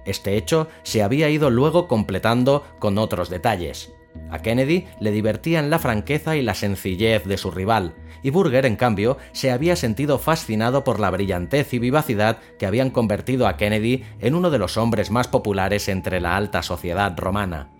Este 0.04 0.36
hecho 0.36 0.68
se 0.82 1.02
había 1.02 1.30
ido 1.30 1.50
luego 1.50 1.88
completando 1.88 2.64
con 2.78 2.98
otros 2.98 3.30
detalles. 3.30 3.92
A 4.30 4.40
Kennedy 4.40 4.86
le 5.00 5.10
divertían 5.10 5.70
la 5.70 5.78
franqueza 5.78 6.36
y 6.36 6.42
la 6.42 6.54
sencillez 6.54 7.24
de 7.24 7.36
su 7.36 7.50
rival, 7.50 7.94
y 8.22 8.30
Burger, 8.30 8.66
en 8.66 8.76
cambio, 8.76 9.18
se 9.32 9.50
había 9.50 9.76
sentido 9.76 10.18
fascinado 10.18 10.84
por 10.84 10.98
la 10.98 11.10
brillantez 11.10 11.72
y 11.74 11.78
vivacidad 11.78 12.38
que 12.58 12.66
habían 12.66 12.90
convertido 12.90 13.46
a 13.46 13.56
Kennedy 13.56 14.04
en 14.20 14.34
uno 14.34 14.50
de 14.50 14.58
los 14.58 14.76
hombres 14.76 15.10
más 15.10 15.28
populares 15.28 15.88
entre 15.88 16.20
la 16.20 16.36
alta 16.36 16.62
sociedad 16.62 17.16
romana. 17.16 17.75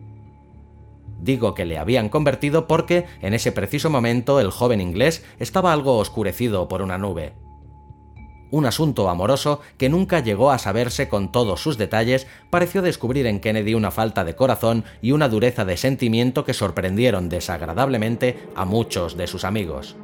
Digo 1.27 1.55
que 1.55 1.65
le 1.65 1.77
habían 1.77 2.09
convertido 2.09 2.69
porque, 2.69 3.05
en 3.21 3.35
ese 3.35 3.51
preciso 3.51 3.91
momento, 3.91 4.39
el 4.39 4.53
joven 4.53 4.81
inglés 4.81 5.25
estaba 5.41 5.73
algo 5.73 5.99
oscurecido 5.99 6.69
por 6.69 6.83
una 6.83 6.99
nube 6.99 7.33
un 8.53 8.65
asunto 8.65 9.09
amoroso 9.09 9.61
que 9.77 9.89
nunca 9.89 10.21
llegó 10.21 10.53
a 10.53 10.59
saberse 10.59 11.09
con 11.09 11.33
todos 11.33 11.61
sus 11.61 11.79
detalles, 11.79 12.29
pareció 12.49 12.81
descubrir 12.81 13.27
en 13.27 13.41
Kennedy 13.41 13.75
una 13.75 13.91
falta 13.91 14.25
de 14.25 14.37
corazón 14.37 14.85
y 15.03 15.11
una 15.11 15.29
dureza 15.29 15.65
de 15.65 15.77
sentimiento 15.77 16.45
que 16.45 16.55
sorprendieron 16.55 17.29
desagradablemente 17.29 18.49
a 18.55 18.65
muchos 18.65 19.17
de 19.17 19.27
sus 19.27 19.45
amigos. 19.45 19.97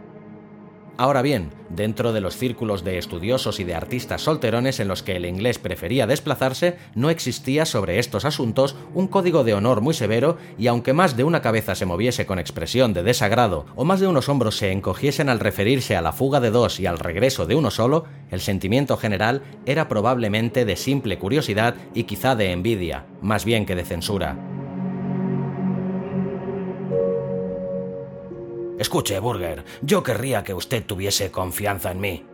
Ahora 0.98 1.22
bien, 1.22 1.50
dentro 1.70 2.12
de 2.12 2.20
los 2.20 2.36
círculos 2.36 2.84
de 2.84 2.98
estudiosos 2.98 3.60
y 3.60 3.64
de 3.64 3.74
artistas 3.74 4.22
solterones 4.22 4.78
en 4.78 4.88
los 4.88 5.02
que 5.02 5.16
el 5.16 5.24
inglés 5.24 5.58
prefería 5.58 6.06
desplazarse, 6.06 6.76
no 6.94 7.08
existía 7.08 7.64
sobre 7.64 7.98
estos 7.98 8.26
asuntos 8.26 8.76
un 8.92 9.08
código 9.08 9.42
de 9.42 9.54
honor 9.54 9.80
muy 9.80 9.94
severo 9.94 10.36
y 10.58 10.66
aunque 10.66 10.92
más 10.92 11.16
de 11.16 11.24
una 11.24 11.40
cabeza 11.40 11.74
se 11.74 11.86
moviese 11.86 12.26
con 12.26 12.38
expresión 12.38 12.92
de 12.92 13.02
desagrado 13.02 13.64
o 13.74 13.84
más 13.84 14.00
de 14.00 14.06
unos 14.06 14.28
hombros 14.28 14.58
se 14.58 14.70
encogiesen 14.70 15.30
al 15.30 15.40
referirse 15.40 15.96
a 15.96 16.02
la 16.02 16.12
fuga 16.12 16.40
de 16.40 16.50
dos 16.50 16.78
y 16.78 16.86
al 16.86 16.98
regreso 16.98 17.46
de 17.46 17.54
uno 17.54 17.70
solo, 17.70 18.04
el 18.30 18.40
sentimiento 18.40 18.98
general 18.98 19.42
era 19.64 19.88
probablemente 19.88 20.66
de 20.66 20.76
simple 20.76 21.18
curiosidad 21.18 21.74
y 21.94 22.04
quizá 22.04 22.36
de 22.36 22.52
envidia, 22.52 23.06
más 23.22 23.46
bien 23.46 23.64
que 23.64 23.76
de 23.76 23.84
censura. 23.84 24.36
Escuche, 28.82 29.20
Burger, 29.20 29.64
yo 29.82 30.02
querría 30.02 30.42
que 30.42 30.54
usted 30.54 30.84
tuviese 30.84 31.30
confianza 31.30 31.92
en 31.92 32.00
mí, 32.00 32.26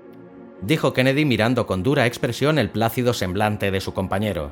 dijo 0.62 0.94
Kennedy 0.94 1.26
mirando 1.26 1.66
con 1.66 1.82
dura 1.82 2.06
expresión 2.06 2.58
el 2.58 2.70
plácido 2.70 3.12
semblante 3.12 3.70
de 3.70 3.82
su 3.82 3.92
compañero. 3.92 4.50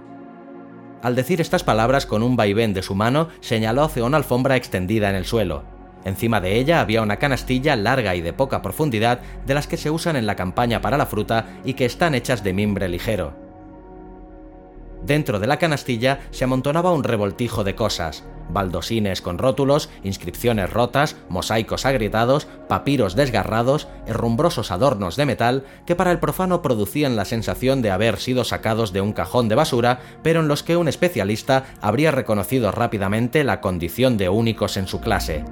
Al 1.01 1.15
decir 1.15 1.41
estas 1.41 1.65
palabras 1.65 2.05
con 2.05 2.23
un 2.23 2.37
vaivén 2.37 2.75
de 2.75 2.83
su 2.83 2.95
mano, 2.95 3.31
señaló 3.41 3.85
hacia 3.85 4.05
una 4.05 4.19
alfombra 4.19 4.57
extendida 4.57 5.09
en 5.09 5.17
el 5.17 5.25
suelo. 5.25 5.65
Encima 6.05 6.43
de 6.43 6.59
ella 6.59 6.83
había 6.83 7.01
una 7.01 7.17
canastilla 7.17 7.75
larga 7.77 8.15
y 8.15 8.21
de 8.21 8.35
poca 8.35 8.61
profundidad 8.61 9.21
de 9.47 9.55
las 9.55 9.67
que 9.67 9.79
se 9.79 9.91
usan 9.91 10.17
en 10.17 10.27
la 10.27 10.37
campaña 10.37 10.83
para 10.83 10.99
la 10.99 11.07
fruta 11.07 11.61
y 11.65 11.73
que 11.73 11.87
están 11.87 12.15
hechas 12.15 12.45
de 12.45 12.53
mimbre 12.53 12.91
ligero. 12.91 13.35
Dentro 15.03 15.41
de 15.41 15.47
la 15.47 15.59
canastilla 15.59 16.21
se 16.31 16.45
amontonaba 16.45 16.93
un 16.93 17.05
revoltijo 17.05 17.65
de 17.65 17.75
cosas, 17.75 18.23
baldosines 18.49 19.23
con 19.23 19.39
rótulos, 19.39 19.89
inscripciones 20.03 20.73
rotas, 20.73 21.17
mosaicos 21.29 21.87
agrietados, 21.87 22.47
papiros 22.69 23.15
desgarrados, 23.17 23.89
herrumbrosos 24.07 24.71
adornos 24.71 25.17
de 25.17 25.27
metal 25.27 25.65
que 25.87 25.97
para 25.97 26.13
el 26.13 26.19
profano 26.19 26.63
producían 26.63 27.17
la 27.17 27.25
sensación 27.25 27.83
de 27.83 27.91
haber 27.91 28.19
sido 28.19 28.45
sacados 28.45 28.93
de 28.93 29.01
un 29.01 29.13
cajón 29.13 29.49
de 29.49 29.55
basura, 29.55 30.01
pero 30.23 30.41
en 30.41 30.49
los 30.49 30.63
que 30.63 30.77
un 30.77 30.89
especialista 30.89 31.65
habría 31.81 32.11
reconocido 32.11 32.73
rápidamente 32.73 33.45
la 33.45 33.61
condición 33.61 34.17
de 34.17 34.29
únicos 34.29 34.77
en 34.77 34.87
su 34.87 35.01
clase. 35.01 35.45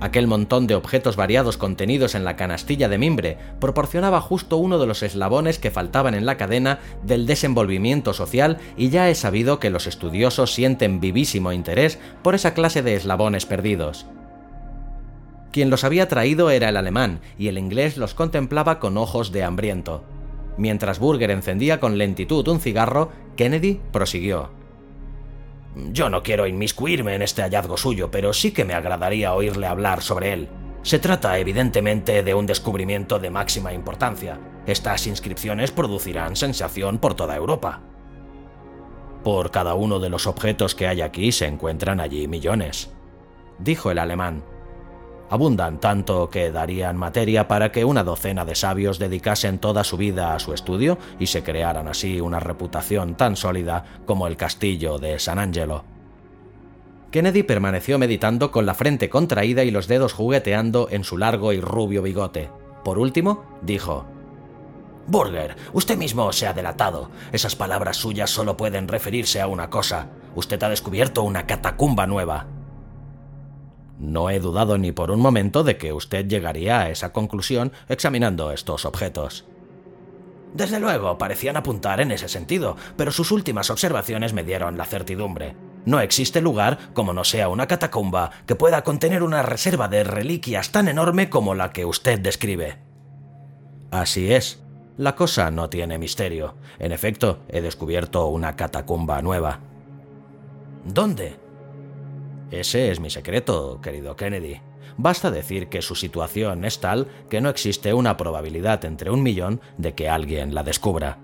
Aquel 0.00 0.26
montón 0.26 0.66
de 0.66 0.74
objetos 0.74 1.16
variados 1.16 1.56
contenidos 1.56 2.14
en 2.14 2.24
la 2.24 2.36
canastilla 2.36 2.88
de 2.88 2.98
mimbre 2.98 3.38
proporcionaba 3.60 4.20
justo 4.20 4.58
uno 4.58 4.78
de 4.78 4.86
los 4.86 5.02
eslabones 5.02 5.58
que 5.58 5.70
faltaban 5.70 6.14
en 6.14 6.26
la 6.26 6.36
cadena 6.36 6.80
del 7.02 7.26
desenvolvimiento 7.26 8.12
social 8.12 8.58
y 8.76 8.90
ya 8.90 9.08
he 9.08 9.14
sabido 9.14 9.58
que 9.58 9.70
los 9.70 9.86
estudiosos 9.86 10.52
sienten 10.52 11.00
vivísimo 11.00 11.52
interés 11.52 11.98
por 12.22 12.34
esa 12.34 12.52
clase 12.52 12.82
de 12.82 12.94
eslabones 12.94 13.46
perdidos. 13.46 14.06
Quien 15.50 15.70
los 15.70 15.84
había 15.84 16.08
traído 16.08 16.50
era 16.50 16.68
el 16.68 16.76
alemán 16.76 17.20
y 17.38 17.48
el 17.48 17.56
inglés 17.56 17.96
los 17.96 18.12
contemplaba 18.12 18.78
con 18.78 18.98
ojos 18.98 19.32
de 19.32 19.44
hambriento. 19.44 20.04
Mientras 20.58 20.98
Burger 20.98 21.30
encendía 21.30 21.80
con 21.80 21.96
lentitud 21.96 22.46
un 22.48 22.60
cigarro, 22.60 23.10
Kennedy 23.36 23.80
prosiguió. 23.92 24.50
Yo 25.76 26.08
no 26.08 26.22
quiero 26.22 26.46
inmiscuirme 26.46 27.14
en 27.14 27.20
este 27.20 27.42
hallazgo 27.42 27.76
suyo, 27.76 28.10
pero 28.10 28.32
sí 28.32 28.50
que 28.52 28.64
me 28.64 28.72
agradaría 28.72 29.34
oírle 29.34 29.66
hablar 29.66 30.00
sobre 30.00 30.32
él. 30.32 30.48
Se 30.80 30.98
trata 30.98 31.38
evidentemente 31.38 32.22
de 32.22 32.32
un 32.32 32.46
descubrimiento 32.46 33.18
de 33.18 33.28
máxima 33.28 33.74
importancia. 33.74 34.40
Estas 34.66 35.06
inscripciones 35.06 35.72
producirán 35.72 36.34
sensación 36.34 36.98
por 36.98 37.12
toda 37.12 37.36
Europa. 37.36 37.82
Por 39.22 39.50
cada 39.50 39.74
uno 39.74 39.98
de 39.98 40.08
los 40.08 40.26
objetos 40.26 40.74
que 40.74 40.86
hay 40.86 41.02
aquí 41.02 41.30
se 41.30 41.46
encuentran 41.46 42.00
allí 42.00 42.26
millones, 42.26 42.90
dijo 43.58 43.90
el 43.90 43.98
alemán 43.98 44.44
abundan 45.30 45.80
tanto 45.80 46.30
que 46.30 46.50
darían 46.50 46.96
materia 46.96 47.48
para 47.48 47.72
que 47.72 47.84
una 47.84 48.04
docena 48.04 48.44
de 48.44 48.54
sabios 48.54 48.98
dedicasen 48.98 49.58
toda 49.58 49.84
su 49.84 49.96
vida 49.96 50.34
a 50.34 50.38
su 50.38 50.52
estudio 50.52 50.98
y 51.18 51.26
se 51.26 51.42
crearan 51.42 51.88
así 51.88 52.20
una 52.20 52.40
reputación 52.40 53.14
tan 53.14 53.36
sólida 53.36 53.84
como 54.06 54.26
el 54.26 54.36
castillo 54.36 54.98
de 54.98 55.18
San 55.18 55.38
Angelo. 55.38 55.84
Kennedy 57.10 57.42
permaneció 57.44 57.98
meditando 57.98 58.50
con 58.50 58.66
la 58.66 58.74
frente 58.74 59.08
contraída 59.08 59.64
y 59.64 59.70
los 59.70 59.88
dedos 59.88 60.12
jugueteando 60.12 60.88
en 60.90 61.04
su 61.04 61.16
largo 61.16 61.52
y 61.52 61.60
rubio 61.60 62.02
bigote. 62.02 62.50
Por 62.84 62.98
último, 62.98 63.44
dijo, 63.62 64.04
Burger, 65.06 65.56
usted 65.72 65.96
mismo 65.96 66.32
se 66.32 66.46
ha 66.46 66.52
delatado. 66.52 67.10
Esas 67.32 67.54
palabras 67.54 67.96
suyas 67.96 68.30
solo 68.30 68.56
pueden 68.56 68.88
referirse 68.88 69.40
a 69.40 69.46
una 69.46 69.70
cosa. 69.70 70.08
Usted 70.34 70.60
ha 70.62 70.68
descubierto 70.68 71.22
una 71.22 71.46
catacumba 71.46 72.06
nueva. 72.06 72.46
No 73.98 74.30
he 74.30 74.40
dudado 74.40 74.78
ni 74.78 74.92
por 74.92 75.10
un 75.10 75.20
momento 75.20 75.64
de 75.64 75.76
que 75.76 75.92
usted 75.92 76.26
llegaría 76.26 76.80
a 76.80 76.90
esa 76.90 77.12
conclusión 77.12 77.72
examinando 77.88 78.52
estos 78.52 78.84
objetos. 78.84 79.46
Desde 80.54 80.80
luego, 80.80 81.18
parecían 81.18 81.56
apuntar 81.56 82.00
en 82.00 82.10
ese 82.10 82.28
sentido, 82.28 82.76
pero 82.96 83.12
sus 83.12 83.30
últimas 83.30 83.70
observaciones 83.70 84.32
me 84.32 84.44
dieron 84.44 84.78
la 84.78 84.86
certidumbre. 84.86 85.54
No 85.84 86.00
existe 86.00 86.40
lugar, 86.40 86.78
como 86.94 87.12
no 87.12 87.24
sea 87.24 87.48
una 87.48 87.66
catacumba, 87.66 88.30
que 88.46 88.54
pueda 88.54 88.82
contener 88.82 89.22
una 89.22 89.42
reserva 89.42 89.88
de 89.88 90.02
reliquias 90.02 90.72
tan 90.72 90.88
enorme 90.88 91.30
como 91.30 91.54
la 91.54 91.72
que 91.72 91.84
usted 91.84 92.18
describe. 92.18 92.78
Así 93.90 94.32
es. 94.32 94.62
La 94.96 95.14
cosa 95.14 95.50
no 95.50 95.68
tiene 95.68 95.98
misterio. 95.98 96.54
En 96.78 96.90
efecto, 96.90 97.40
he 97.48 97.60
descubierto 97.60 98.26
una 98.28 98.56
catacumba 98.56 99.20
nueva. 99.20 99.60
¿Dónde? 100.84 101.36
Ese 102.50 102.90
es 102.90 103.00
mi 103.00 103.10
secreto, 103.10 103.80
querido 103.80 104.14
Kennedy. 104.14 104.60
Basta 104.96 105.30
decir 105.30 105.68
que 105.68 105.82
su 105.82 105.94
situación 105.94 106.64
es 106.64 106.80
tal 106.80 107.08
que 107.28 107.40
no 107.40 107.48
existe 107.48 107.92
una 107.92 108.16
probabilidad 108.16 108.84
entre 108.84 109.10
un 109.10 109.22
millón 109.22 109.60
de 109.76 109.94
que 109.94 110.08
alguien 110.08 110.54
la 110.54 110.62
descubra. 110.62 111.18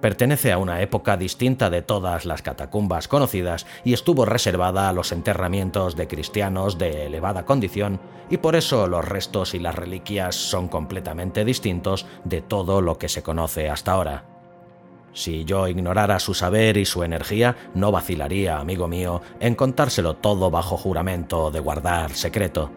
Pertenece 0.00 0.52
a 0.52 0.58
una 0.58 0.82
época 0.82 1.16
distinta 1.16 1.70
de 1.70 1.82
todas 1.82 2.26
las 2.26 2.42
catacumbas 2.42 3.08
conocidas 3.08 3.66
y 3.84 3.92
estuvo 3.92 4.24
reservada 4.24 4.88
a 4.88 4.92
los 4.92 5.12
enterramientos 5.12 5.96
de 5.96 6.06
cristianos 6.06 6.78
de 6.78 7.06
elevada 7.06 7.44
condición 7.44 8.00
y 8.28 8.38
por 8.38 8.56
eso 8.56 8.86
los 8.86 9.04
restos 9.04 9.54
y 9.54 9.58
las 9.58 9.74
reliquias 9.74 10.34
son 10.34 10.68
completamente 10.68 11.44
distintos 11.44 12.06
de 12.24 12.42
todo 12.42 12.80
lo 12.82 12.98
que 12.98 13.08
se 13.08 13.22
conoce 13.22 13.70
hasta 13.70 13.92
ahora. 13.92 14.35
Si 15.16 15.46
yo 15.46 15.66
ignorara 15.66 16.18
su 16.18 16.34
saber 16.34 16.76
y 16.76 16.84
su 16.84 17.02
energía, 17.02 17.56
no 17.72 17.90
vacilaría, 17.90 18.58
amigo 18.58 18.86
mío, 18.86 19.22
en 19.40 19.54
contárselo 19.54 20.16
todo 20.16 20.50
bajo 20.50 20.76
juramento 20.76 21.50
de 21.50 21.60
guardar 21.60 22.12
secreto 22.12 22.70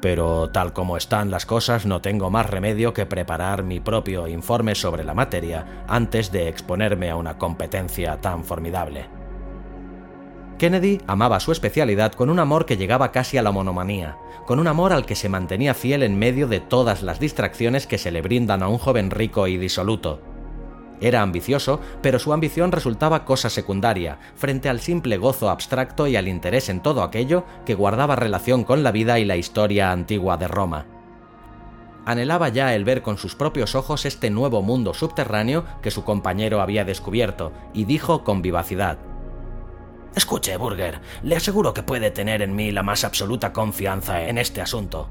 pero 0.00 0.48
tal 0.48 0.72
como 0.72 0.96
están 0.96 1.30
las 1.30 1.46
cosas 1.46 1.86
no 1.86 2.00
tengo 2.00 2.30
más 2.30 2.48
remedio 2.48 2.94
que 2.94 3.06
preparar 3.06 3.62
mi 3.62 3.80
propio 3.80 4.26
informe 4.26 4.74
sobre 4.74 5.04
la 5.04 5.14
materia 5.14 5.84
antes 5.86 6.32
de 6.32 6.48
exponerme 6.48 7.10
a 7.10 7.16
una 7.16 7.36
competencia 7.36 8.18
tan 8.20 8.44
formidable. 8.44 9.08
Kennedy 10.58 11.00
amaba 11.06 11.40
su 11.40 11.52
especialidad 11.52 12.12
con 12.12 12.28
un 12.28 12.38
amor 12.38 12.66
que 12.66 12.76
llegaba 12.76 13.12
casi 13.12 13.38
a 13.38 13.42
la 13.42 13.50
monomanía, 13.50 14.16
con 14.46 14.58
un 14.58 14.68
amor 14.68 14.92
al 14.92 15.06
que 15.06 15.14
se 15.14 15.28
mantenía 15.28 15.74
fiel 15.74 16.02
en 16.02 16.18
medio 16.18 16.48
de 16.48 16.60
todas 16.60 17.02
las 17.02 17.20
distracciones 17.20 17.86
que 17.86 17.98
se 17.98 18.10
le 18.10 18.20
brindan 18.20 18.62
a 18.62 18.68
un 18.68 18.78
joven 18.78 19.10
rico 19.10 19.46
y 19.46 19.56
disoluto. 19.56 20.20
Era 21.00 21.22
ambicioso, 21.22 21.80
pero 22.02 22.18
su 22.18 22.32
ambición 22.32 22.72
resultaba 22.72 23.24
cosa 23.24 23.48
secundaria, 23.48 24.18
frente 24.36 24.68
al 24.68 24.80
simple 24.80 25.16
gozo 25.16 25.48
abstracto 25.48 26.06
y 26.06 26.16
al 26.16 26.28
interés 26.28 26.68
en 26.68 26.80
todo 26.80 27.02
aquello 27.02 27.44
que 27.64 27.74
guardaba 27.74 28.16
relación 28.16 28.64
con 28.64 28.82
la 28.82 28.92
vida 28.92 29.18
y 29.18 29.24
la 29.24 29.36
historia 29.36 29.92
antigua 29.92 30.36
de 30.36 30.48
Roma. 30.48 30.86
Anhelaba 32.04 32.48
ya 32.48 32.74
el 32.74 32.84
ver 32.84 33.02
con 33.02 33.18
sus 33.18 33.34
propios 33.34 33.74
ojos 33.74 34.04
este 34.04 34.30
nuevo 34.30 34.62
mundo 34.62 34.94
subterráneo 34.94 35.64
que 35.82 35.90
su 35.90 36.04
compañero 36.04 36.60
había 36.60 36.84
descubierto, 36.84 37.52
y 37.72 37.84
dijo 37.84 38.24
con 38.24 38.42
vivacidad, 38.42 38.98
Escuche, 40.14 40.56
Burger, 40.56 41.00
le 41.22 41.36
aseguro 41.36 41.72
que 41.72 41.84
puede 41.84 42.10
tener 42.10 42.42
en 42.42 42.56
mí 42.56 42.72
la 42.72 42.82
más 42.82 43.04
absoluta 43.04 43.52
confianza 43.52 44.26
en 44.26 44.38
este 44.38 44.60
asunto. 44.60 45.08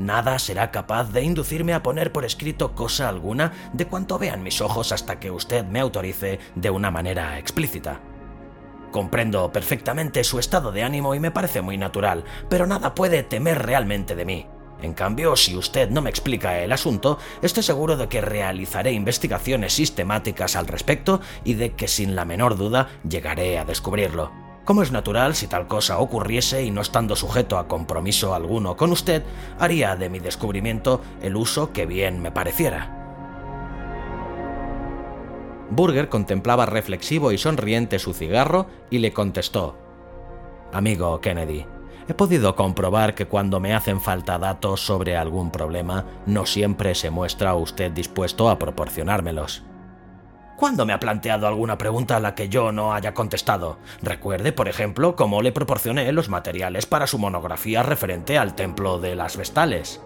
Nada 0.00 0.38
será 0.38 0.70
capaz 0.70 1.12
de 1.12 1.22
inducirme 1.22 1.74
a 1.74 1.82
poner 1.82 2.10
por 2.10 2.24
escrito 2.24 2.74
cosa 2.74 3.06
alguna 3.06 3.52
de 3.74 3.86
cuanto 3.86 4.18
vean 4.18 4.42
mis 4.42 4.62
ojos 4.62 4.92
hasta 4.92 5.20
que 5.20 5.30
usted 5.30 5.66
me 5.66 5.78
autorice 5.78 6.38
de 6.54 6.70
una 6.70 6.90
manera 6.90 7.38
explícita. 7.38 8.00
Comprendo 8.92 9.52
perfectamente 9.52 10.24
su 10.24 10.38
estado 10.38 10.72
de 10.72 10.84
ánimo 10.84 11.14
y 11.14 11.20
me 11.20 11.30
parece 11.30 11.60
muy 11.60 11.76
natural, 11.76 12.24
pero 12.48 12.66
nada 12.66 12.94
puede 12.94 13.22
temer 13.24 13.60
realmente 13.66 14.16
de 14.16 14.24
mí. 14.24 14.46
En 14.80 14.94
cambio, 14.94 15.36
si 15.36 15.54
usted 15.54 15.90
no 15.90 16.00
me 16.00 16.08
explica 16.08 16.58
el 16.60 16.72
asunto, 16.72 17.18
estoy 17.42 17.62
seguro 17.62 17.98
de 17.98 18.08
que 18.08 18.22
realizaré 18.22 18.92
investigaciones 18.92 19.74
sistemáticas 19.74 20.56
al 20.56 20.66
respecto 20.66 21.20
y 21.44 21.52
de 21.52 21.72
que 21.72 21.88
sin 21.88 22.16
la 22.16 22.24
menor 22.24 22.56
duda 22.56 22.88
llegaré 23.06 23.58
a 23.58 23.66
descubrirlo. 23.66 24.49
Como 24.64 24.82
es 24.82 24.92
natural, 24.92 25.34
si 25.34 25.46
tal 25.46 25.66
cosa 25.66 25.98
ocurriese 25.98 26.62
y 26.62 26.70
no 26.70 26.80
estando 26.80 27.16
sujeto 27.16 27.58
a 27.58 27.66
compromiso 27.66 28.34
alguno 28.34 28.76
con 28.76 28.92
usted, 28.92 29.22
haría 29.58 29.96
de 29.96 30.08
mi 30.08 30.20
descubrimiento 30.20 31.00
el 31.22 31.36
uso 31.36 31.72
que 31.72 31.86
bien 31.86 32.20
me 32.20 32.30
pareciera. 32.30 32.96
Burger 35.70 36.08
contemplaba 36.08 36.66
reflexivo 36.66 37.32
y 37.32 37.38
sonriente 37.38 37.98
su 37.98 38.12
cigarro 38.12 38.66
y 38.90 38.98
le 38.98 39.12
contestó, 39.12 39.78
Amigo 40.72 41.20
Kennedy, 41.20 41.64
he 42.08 42.14
podido 42.14 42.56
comprobar 42.56 43.14
que 43.14 43.26
cuando 43.26 43.60
me 43.60 43.74
hacen 43.74 44.00
falta 44.00 44.38
datos 44.38 44.84
sobre 44.84 45.16
algún 45.16 45.50
problema, 45.50 46.04
no 46.26 46.44
siempre 46.44 46.94
se 46.94 47.10
muestra 47.10 47.54
usted 47.54 47.92
dispuesto 47.92 48.50
a 48.50 48.58
proporcionármelos. 48.58 49.62
¿Cuándo 50.60 50.84
me 50.84 50.92
ha 50.92 51.00
planteado 51.00 51.46
alguna 51.46 51.78
pregunta 51.78 52.18
a 52.18 52.20
la 52.20 52.34
que 52.34 52.50
yo 52.50 52.70
no 52.70 52.92
haya 52.92 53.14
contestado? 53.14 53.78
Recuerde, 54.02 54.52
por 54.52 54.68
ejemplo, 54.68 55.16
cómo 55.16 55.40
le 55.40 55.52
proporcioné 55.52 56.12
los 56.12 56.28
materiales 56.28 56.84
para 56.84 57.06
su 57.06 57.18
monografía 57.18 57.82
referente 57.82 58.36
al 58.36 58.54
templo 58.54 59.00
de 59.00 59.14
las 59.14 59.38
Vestales. 59.38 60.02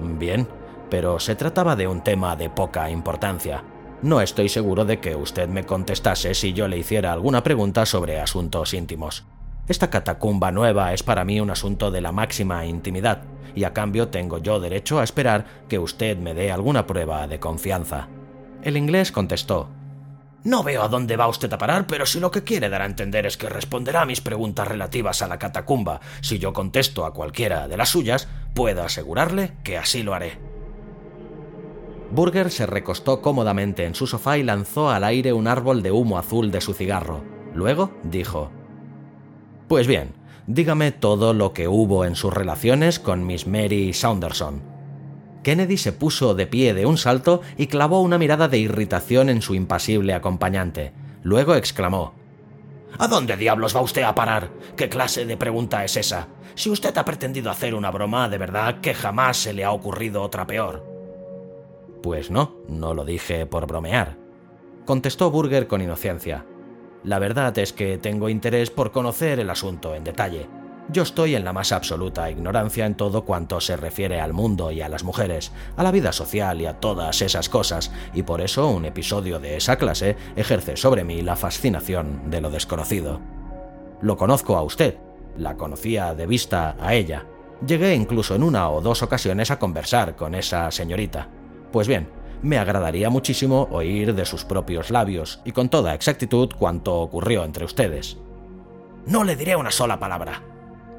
Bien, 0.00 0.48
pero 0.88 1.20
se 1.20 1.36
trataba 1.36 1.76
de 1.76 1.86
un 1.86 2.00
tema 2.00 2.36
de 2.36 2.48
poca 2.48 2.88
importancia. 2.88 3.62
No 4.00 4.22
estoy 4.22 4.48
seguro 4.48 4.86
de 4.86 4.98
que 4.98 5.14
usted 5.14 5.46
me 5.46 5.64
contestase 5.64 6.32
si 6.32 6.54
yo 6.54 6.66
le 6.66 6.78
hiciera 6.78 7.12
alguna 7.12 7.42
pregunta 7.42 7.84
sobre 7.84 8.20
asuntos 8.20 8.72
íntimos. 8.72 9.26
Esta 9.68 9.90
catacumba 9.90 10.52
nueva 10.52 10.94
es 10.94 11.02
para 11.02 11.26
mí 11.26 11.38
un 11.38 11.50
asunto 11.50 11.90
de 11.90 12.00
la 12.00 12.12
máxima 12.12 12.64
intimidad, 12.64 13.24
y 13.54 13.64
a 13.64 13.74
cambio 13.74 14.08
tengo 14.08 14.38
yo 14.38 14.58
derecho 14.58 15.00
a 15.00 15.04
esperar 15.04 15.44
que 15.68 15.78
usted 15.78 16.16
me 16.16 16.32
dé 16.32 16.50
alguna 16.50 16.86
prueba 16.86 17.26
de 17.26 17.38
confianza. 17.38 18.08
El 18.64 18.78
inglés 18.78 19.12
contestó, 19.12 19.68
no 20.42 20.62
veo 20.62 20.82
a 20.82 20.88
dónde 20.88 21.18
va 21.18 21.28
usted 21.28 21.52
a 21.52 21.58
parar, 21.58 21.86
pero 21.86 22.06
si 22.06 22.18
lo 22.18 22.30
que 22.30 22.44
quiere 22.44 22.70
dar 22.70 22.80
a 22.80 22.86
entender 22.86 23.26
es 23.26 23.36
que 23.36 23.50
responderá 23.50 24.00
a 24.02 24.06
mis 24.06 24.22
preguntas 24.22 24.66
relativas 24.66 25.20
a 25.20 25.28
la 25.28 25.38
catacumba 25.38 26.00
si 26.22 26.38
yo 26.38 26.54
contesto 26.54 27.04
a 27.04 27.12
cualquiera 27.12 27.68
de 27.68 27.76
las 27.76 27.90
suyas, 27.90 28.26
puedo 28.54 28.82
asegurarle 28.82 29.52
que 29.64 29.76
así 29.76 30.02
lo 30.02 30.14
haré. 30.14 30.38
Burger 32.10 32.50
se 32.50 32.64
recostó 32.64 33.20
cómodamente 33.20 33.84
en 33.84 33.94
su 33.94 34.06
sofá 34.06 34.38
y 34.38 34.42
lanzó 34.42 34.90
al 34.90 35.04
aire 35.04 35.34
un 35.34 35.46
árbol 35.46 35.82
de 35.82 35.92
humo 35.92 36.18
azul 36.18 36.50
de 36.50 36.62
su 36.62 36.72
cigarro. 36.72 37.22
Luego 37.54 37.90
dijo, 38.02 38.50
Pues 39.68 39.86
bien, 39.86 40.14
dígame 40.46 40.90
todo 40.90 41.34
lo 41.34 41.52
que 41.52 41.68
hubo 41.68 42.06
en 42.06 42.16
sus 42.16 42.32
relaciones 42.32 42.98
con 42.98 43.26
Miss 43.26 43.46
Mary 43.46 43.92
Saunderson. 43.92 44.73
Kennedy 45.44 45.76
se 45.76 45.92
puso 45.92 46.34
de 46.34 46.48
pie 46.48 46.74
de 46.74 46.86
un 46.86 46.98
salto 46.98 47.40
y 47.56 47.68
clavó 47.68 48.00
una 48.00 48.18
mirada 48.18 48.48
de 48.48 48.58
irritación 48.58 49.28
en 49.28 49.42
su 49.42 49.54
impasible 49.54 50.14
acompañante. 50.14 50.92
Luego 51.22 51.54
exclamó 51.54 52.14
¿A 52.98 53.06
dónde 53.06 53.36
diablos 53.36 53.76
va 53.76 53.80
usted 53.80 54.02
a 54.02 54.14
parar? 54.14 54.50
¿Qué 54.76 54.88
clase 54.88 55.24
de 55.24 55.36
pregunta 55.36 55.84
es 55.84 55.96
esa? 55.96 56.28
Si 56.54 56.70
usted 56.70 56.96
ha 56.96 57.04
pretendido 57.04 57.50
hacer 57.50 57.74
una 57.74 57.90
broma, 57.90 58.28
de 58.28 58.38
verdad 58.38 58.80
que 58.80 58.94
jamás 58.94 59.36
se 59.36 59.52
le 59.52 59.64
ha 59.64 59.72
ocurrido 59.72 60.22
otra 60.22 60.46
peor. 60.46 60.84
Pues 62.02 62.30
no, 62.30 62.56
no 62.68 62.94
lo 62.94 63.04
dije 63.04 63.46
por 63.46 63.66
bromear, 63.66 64.16
contestó 64.84 65.30
Burger 65.30 65.66
con 65.66 65.80
inocencia. 65.80 66.44
La 67.02 67.18
verdad 67.18 67.56
es 67.58 67.72
que 67.72 67.98
tengo 67.98 68.28
interés 68.28 68.70
por 68.70 68.92
conocer 68.92 69.40
el 69.40 69.50
asunto 69.50 69.94
en 69.94 70.04
detalle. 70.04 70.46
Yo 70.90 71.02
estoy 71.02 71.34
en 71.34 71.44
la 71.44 71.54
más 71.54 71.72
absoluta 71.72 72.30
ignorancia 72.30 72.84
en 72.84 72.94
todo 72.94 73.24
cuanto 73.24 73.60
se 73.60 73.76
refiere 73.76 74.20
al 74.20 74.34
mundo 74.34 74.70
y 74.70 74.82
a 74.82 74.88
las 74.88 75.02
mujeres, 75.02 75.50
a 75.76 75.82
la 75.82 75.90
vida 75.90 76.12
social 76.12 76.60
y 76.60 76.66
a 76.66 76.78
todas 76.78 77.22
esas 77.22 77.48
cosas, 77.48 77.90
y 78.12 78.22
por 78.22 78.42
eso 78.42 78.68
un 78.68 78.84
episodio 78.84 79.40
de 79.40 79.56
esa 79.56 79.76
clase 79.76 80.16
ejerce 80.36 80.76
sobre 80.76 81.02
mí 81.02 81.22
la 81.22 81.36
fascinación 81.36 82.30
de 82.30 82.42
lo 82.42 82.50
desconocido. 82.50 83.20
Lo 84.02 84.18
conozco 84.18 84.56
a 84.56 84.62
usted, 84.62 84.98
la 85.38 85.56
conocía 85.56 86.14
de 86.14 86.26
vista 86.26 86.76
a 86.78 86.94
ella. 86.94 87.24
Llegué 87.66 87.94
incluso 87.94 88.34
en 88.34 88.42
una 88.42 88.68
o 88.68 88.82
dos 88.82 89.02
ocasiones 89.02 89.50
a 89.50 89.58
conversar 89.58 90.16
con 90.16 90.34
esa 90.34 90.70
señorita. 90.70 91.28
Pues 91.72 91.88
bien, 91.88 92.08
me 92.42 92.58
agradaría 92.58 93.08
muchísimo 93.08 93.68
oír 93.70 94.14
de 94.14 94.26
sus 94.26 94.44
propios 94.44 94.90
labios 94.90 95.40
y 95.46 95.52
con 95.52 95.70
toda 95.70 95.94
exactitud 95.94 96.50
cuanto 96.58 97.00
ocurrió 97.00 97.42
entre 97.42 97.64
ustedes. 97.64 98.18
No 99.06 99.24
le 99.24 99.34
diré 99.34 99.56
una 99.56 99.70
sola 99.70 99.98
palabra, 99.98 100.42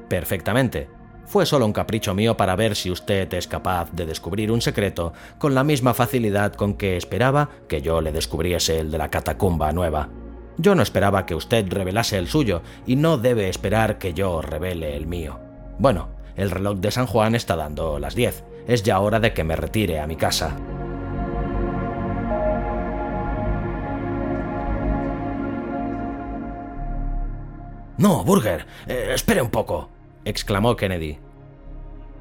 Perfectamente. 0.08 0.88
Fue 1.26 1.44
solo 1.44 1.66
un 1.66 1.72
capricho 1.72 2.14
mío 2.14 2.36
para 2.36 2.54
ver 2.54 2.76
si 2.76 2.90
usted 2.90 3.32
es 3.34 3.48
capaz 3.48 3.90
de 3.90 4.06
descubrir 4.06 4.52
un 4.52 4.62
secreto 4.62 5.12
con 5.38 5.56
la 5.56 5.64
misma 5.64 5.92
facilidad 5.92 6.54
con 6.54 6.74
que 6.74 6.96
esperaba 6.96 7.50
que 7.68 7.82
yo 7.82 8.00
le 8.00 8.12
descubriese 8.12 8.78
el 8.78 8.92
de 8.92 8.98
la 8.98 9.10
catacumba 9.10 9.72
nueva. 9.72 10.08
Yo 10.56 10.76
no 10.76 10.82
esperaba 10.82 11.26
que 11.26 11.34
usted 11.34 11.66
revelase 11.68 12.16
el 12.16 12.28
suyo 12.28 12.62
y 12.86 12.94
no 12.94 13.18
debe 13.18 13.48
esperar 13.48 13.98
que 13.98 14.14
yo 14.14 14.40
revele 14.40 14.96
el 14.96 15.08
mío. 15.08 15.40
Bueno, 15.78 16.10
el 16.36 16.50
reloj 16.50 16.78
de 16.78 16.92
San 16.92 17.06
Juan 17.06 17.34
está 17.34 17.56
dando 17.56 17.98
las 17.98 18.14
10. 18.14 18.44
Es 18.68 18.84
ya 18.84 19.00
hora 19.00 19.18
de 19.18 19.34
que 19.34 19.44
me 19.44 19.56
retire 19.56 19.98
a 19.98 20.06
mi 20.06 20.16
casa. 20.16 20.56
No, 27.98 28.22
Burger, 28.24 28.66
eh, 28.86 29.10
espere 29.14 29.42
un 29.42 29.50
poco 29.50 29.95
exclamó 30.26 30.76
Kennedy. 30.76 31.18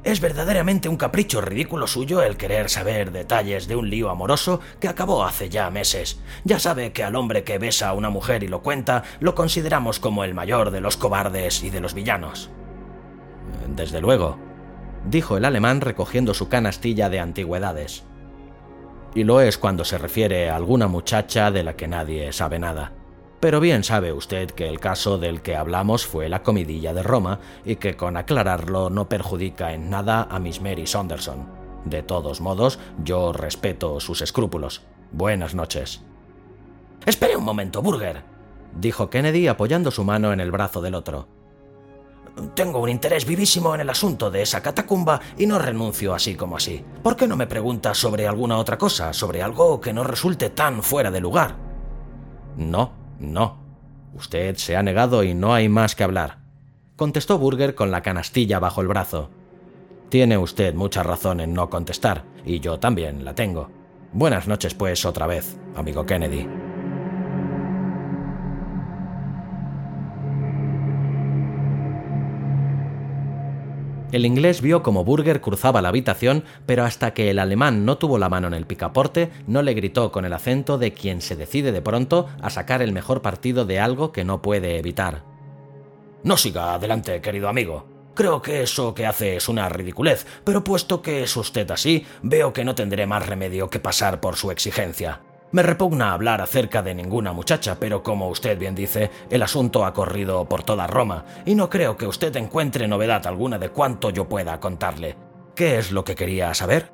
Es 0.04 0.22
verdaderamente 0.22 0.88
un 0.88 0.98
capricho 0.98 1.41
ridículo 1.41 1.88
suyo 1.88 2.22
el 2.22 2.38
querer 2.38 2.70
saber 2.70 3.12
detalles 3.12 3.68
de 3.68 3.76
un 3.76 3.89
lío 3.89 4.12
amoroso 4.12 4.60
que 4.80 4.88
acabó 4.88 5.26
hace 5.26 5.50
ya 5.50 5.72
meses. 5.72 6.22
Ya 6.44 6.60
sabe 6.60 6.94
que 6.94 7.04
al 7.04 7.15
hombre 7.15 7.44
que 7.44 7.58
besa 7.58 7.89
a 7.89 7.94
una 7.94 8.12
mujer 8.12 8.44
y 8.44 8.48
lo 8.48 8.62
cuenta, 8.62 9.04
lo 9.20 9.34
consideramos 9.34 10.00
como 10.00 10.24
el 10.24 10.36
mayor 10.36 10.70
de 10.70 10.82
los 10.82 10.96
cobardes 10.96 11.63
y 11.63 11.72
de 11.72 11.82
los 11.82 11.96
villanos. 11.96 12.52
Desde 13.76 14.00
luego, 14.00 14.38
dijo 15.10 15.38
el 15.38 15.46
alemán 15.46 15.82
recogiendo 15.82 16.36
su 16.36 16.50
canastilla 16.50 17.10
de 17.10 17.20
antigüedades. 17.20 18.04
Y 19.15 19.24
lo 19.24 19.41
es 19.41 19.58
cuando 19.58 19.84
se 19.86 19.98
refiere 19.98 20.52
a 20.52 20.56
alguna 20.56 20.88
muchacha 20.88 21.50
de 21.50 21.63
la 21.63 21.76
que 21.76 21.88
nadie 21.88 22.32
sabe 22.32 22.60
nada. 22.60 22.91
Pero 23.45 23.60
bien 23.60 23.84
sabe 23.84 24.12
usted 24.12 24.49
que 24.49 24.67
el 24.67 24.79
caso 24.79 25.19
del 25.19 25.43
que 25.43 25.55
hablamos 25.55 26.08
fue 26.08 26.29
la 26.29 26.41
comidilla 26.41 26.95
de 26.95 27.03
Roma 27.03 27.39
y 27.63 27.75
que 27.75 27.95
con 27.95 28.17
aclararlo 28.17 28.89
no 28.89 29.08
perjudica 29.08 29.71
en 29.71 29.91
nada 29.91 30.27
a 30.31 30.39
Miss 30.39 30.62
Mary 30.62 30.88
Saunderson. 30.88 31.47
De 31.86 32.01
todos 32.01 32.41
modos, 32.41 32.79
yo 33.03 33.34
respeto 33.34 33.99
sus 33.99 34.23
escrúpulos. 34.23 34.81
Buenas 35.12 35.53
noches. 35.53 36.01
Espere 37.05 37.38
un 37.38 37.43
momento, 37.43 37.84
Burger, 37.84 38.23
dijo 38.73 39.12
Kennedy 39.12 39.47
apoyando 39.47 39.91
su 39.91 40.03
mano 40.03 40.34
en 40.34 40.39
el 40.39 40.49
brazo 40.49 40.81
del 40.81 40.95
otro. 40.95 41.27
Tengo 42.55 42.79
un 42.79 42.89
interés 42.89 43.27
vivísimo 43.27 43.75
en 43.75 43.81
el 43.81 43.91
asunto 43.91 44.31
de 44.31 44.41
esa 44.41 44.63
catacumba 44.63 45.21
y 45.38 45.45
no 45.45 45.60
renuncio 45.60 46.15
así 46.15 46.34
como 46.34 46.58
así. 46.58 46.84
¿Por 47.03 47.15
qué 47.15 47.27
no 47.27 47.38
me 47.38 47.45
pregunta 47.45 47.93
sobre 47.93 48.27
alguna 48.27 48.58
otra 48.58 48.79
cosa, 48.79 49.13
sobre 49.13 49.43
algo 49.43 49.79
que 49.79 49.93
no 49.93 50.03
resulte 50.03 50.49
tan 50.49 50.81
fuera 50.81 51.12
de 51.12 51.21
lugar? 51.21 51.58
No, 52.58 53.05
no. 53.19 53.58
Usted 54.13 54.56
se 54.56 54.75
ha 54.75 54.84
negado 54.84 55.23
y 55.23 55.34
no 55.34 55.54
hay 55.54 55.67
más 55.69 55.95
que 55.95 56.04
hablar, 56.04 56.39
contestó 56.95 57.38
Burger 57.38 57.75
con 57.75 57.91
la 57.91 58.01
canastilla 58.01 58.60
bajo 58.60 58.82
el 58.82 58.88
brazo. 58.88 59.30
Tiene 60.10 60.38
usted 60.38 60.73
mucha 60.73 61.04
razón 61.04 61.39
en 61.39 61.54
no 61.54 61.69
contestar, 61.69 62.23
y 62.45 62.60
yo 62.60 62.80
también 62.80 63.25
la 63.25 63.36
tengo. 63.36 63.69
Buenas 64.13 64.47
noches, 64.47 64.73
pues, 64.73 65.06
otra 65.06 65.28
vez, 65.28 65.58
amigo 65.75 66.06
Kennedy. 66.06 66.47
El 74.12 74.26
inglés 74.26 74.62
vio 74.62 74.84
como 74.84 75.04
Burger 75.04 75.41
cruzaba 75.41 75.82
la 75.82 75.89
habitación, 75.89 76.44
pero 76.65 76.84
hasta 76.84 77.13
que 77.13 77.32
el 77.32 77.39
alemán 77.39 77.86
no 77.86 77.98
tuvo 77.98 78.18
la 78.18 78.30
mano 78.30 78.48
en 78.48 78.54
el 78.54 78.65
picaporte, 78.65 79.32
no 79.48 79.62
le 79.62 79.74
gritó 79.74 80.12
con 80.12 80.26
el 80.26 80.34
acento 80.34 80.78
de 80.78 80.94
quien 80.94 81.22
se 81.22 81.36
decide 81.36 81.72
de 81.72 81.82
pronto 81.82 82.28
a 82.41 82.50
sacar 82.50 82.82
el 82.82 82.94
mejor 82.94 83.22
partido 83.22 83.65
de 83.65 83.80
algo 83.80 84.12
que 84.12 84.24
no 84.24 84.41
puede 84.41 84.78
evitar. 84.78 85.24
No 86.24 86.38
siga 86.38 86.76
adelante, 86.76 87.20
querido 87.20 87.50
amigo. 87.50 87.88
Creo 88.13 88.41
que 88.41 88.63
eso 88.63 88.94
que 88.94 89.06
hace 89.06 89.36
es 89.36 89.50
una 89.50 89.68
ridiculez, 89.68 90.26
pero 90.46 90.63
puesto 90.63 91.02
que 91.02 91.24
es 91.24 91.36
usted 91.36 91.70
así, 91.72 92.06
veo 92.22 92.54
que 92.54 92.63
no 92.63 92.74
tendré 92.74 93.06
más 93.06 93.28
remedio 93.28 93.70
que 93.70 93.80
pasar 93.80 94.22
por 94.22 94.38
su 94.38 94.52
exigencia. 94.52 95.22
Me 95.56 95.63
repugna 95.63 96.12
hablar 96.12 96.41
acerca 96.41 96.84
de 96.84 96.94
ninguna 96.94 97.32
muchacha, 97.32 97.78
pero 97.80 98.04
como 98.04 98.28
usted 98.28 98.60
bien 98.60 98.76
dice, 98.76 99.10
el 99.30 99.41
asunto 99.41 99.86
ha 99.86 99.94
corrido 99.94 100.44
por 100.50 100.63
toda 100.63 100.86
Roma, 100.86 101.24
y 101.46 101.56
no 101.56 101.70
creo 101.70 101.96
que 101.96 102.08
usted 102.08 102.36
encuentre 102.36 102.89
novedad 102.89 103.26
alguna 103.26 103.58
de 103.58 103.70
cuanto 103.70 104.10
yo 104.10 104.28
pueda 104.28 104.60
contarle. 104.60 105.15
¿Qué 105.56 105.78
es 105.78 105.94
lo 105.94 106.04
que 106.04 106.15
quería 106.15 106.54
saber? 106.54 106.91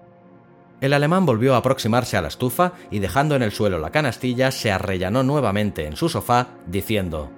El 0.80 0.94
alemán 0.94 1.26
volvió 1.26 1.56
a 1.56 1.58
aproximarse 1.58 2.18
a 2.18 2.22
la 2.22 2.28
estufa 2.28 2.74
y 2.92 3.00
dejando 3.00 3.36
en 3.36 3.42
el 3.42 3.52
suelo 3.52 3.80
la 3.80 3.90
canastilla, 3.90 4.52
se 4.52 4.72
arrellanó 4.72 5.24
nuevamente 5.24 5.88
en 5.88 5.96
su 5.96 6.08
sofá, 6.08 6.50
diciendo 6.68 7.32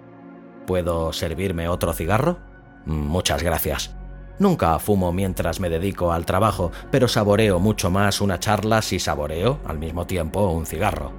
¿Puedo 0.68 1.14
servirme 1.14 1.70
otro 1.70 1.94
cigarro? 1.94 2.40
Muchas 2.86 3.42
gracias. 3.44 3.96
Nunca 4.40 4.80
fumo 4.80 5.12
mientras 5.12 5.60
me 5.60 5.70
dedico 5.70 6.12
al 6.12 6.26
trabajo, 6.26 6.72
pero 6.92 7.08
saboreo 7.08 7.60
mucho 7.60 7.92
más 7.92 8.20
una 8.20 8.40
charla 8.40 8.82
si 8.82 9.00
saboreo 9.00 9.60
al 9.66 9.78
mismo 9.78 10.08
tiempo 10.08 10.50
un 10.50 10.66
cigarro. 10.66 11.12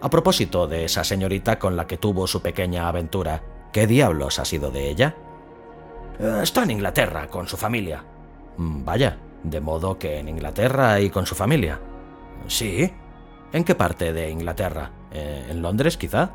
A 0.00 0.10
propósito 0.10 0.66
de 0.66 0.84
esa 0.84 1.04
señorita 1.04 1.58
con 1.58 1.76
la 1.76 1.86
que 1.86 1.96
tuvo 1.96 2.26
su 2.26 2.40
pequeña 2.40 2.88
aventura, 2.88 3.42
¿qué 3.72 3.86
diablos 3.86 4.38
ha 4.38 4.44
sido 4.44 4.70
de 4.70 4.90
ella? 4.90 5.16
Eh, 6.18 6.40
está 6.42 6.62
en 6.62 6.72
Inglaterra 6.72 7.28
con 7.28 7.46
su 7.48 7.56
familia. 7.56 8.04
Mm, 8.56 8.84
vaya, 8.84 9.18
de 9.42 9.60
modo 9.60 9.98
que 9.98 10.18
en 10.18 10.28
Inglaterra 10.28 11.00
y 11.00 11.10
con 11.10 11.26
su 11.26 11.34
familia. 11.34 11.80
Sí. 12.46 12.92
¿En 13.52 13.64
qué 13.64 13.74
parte 13.74 14.12
de 14.12 14.30
Inglaterra? 14.30 14.90
Eh, 15.10 15.46
¿En 15.50 15.62
Londres, 15.62 15.96
quizá? 15.96 16.30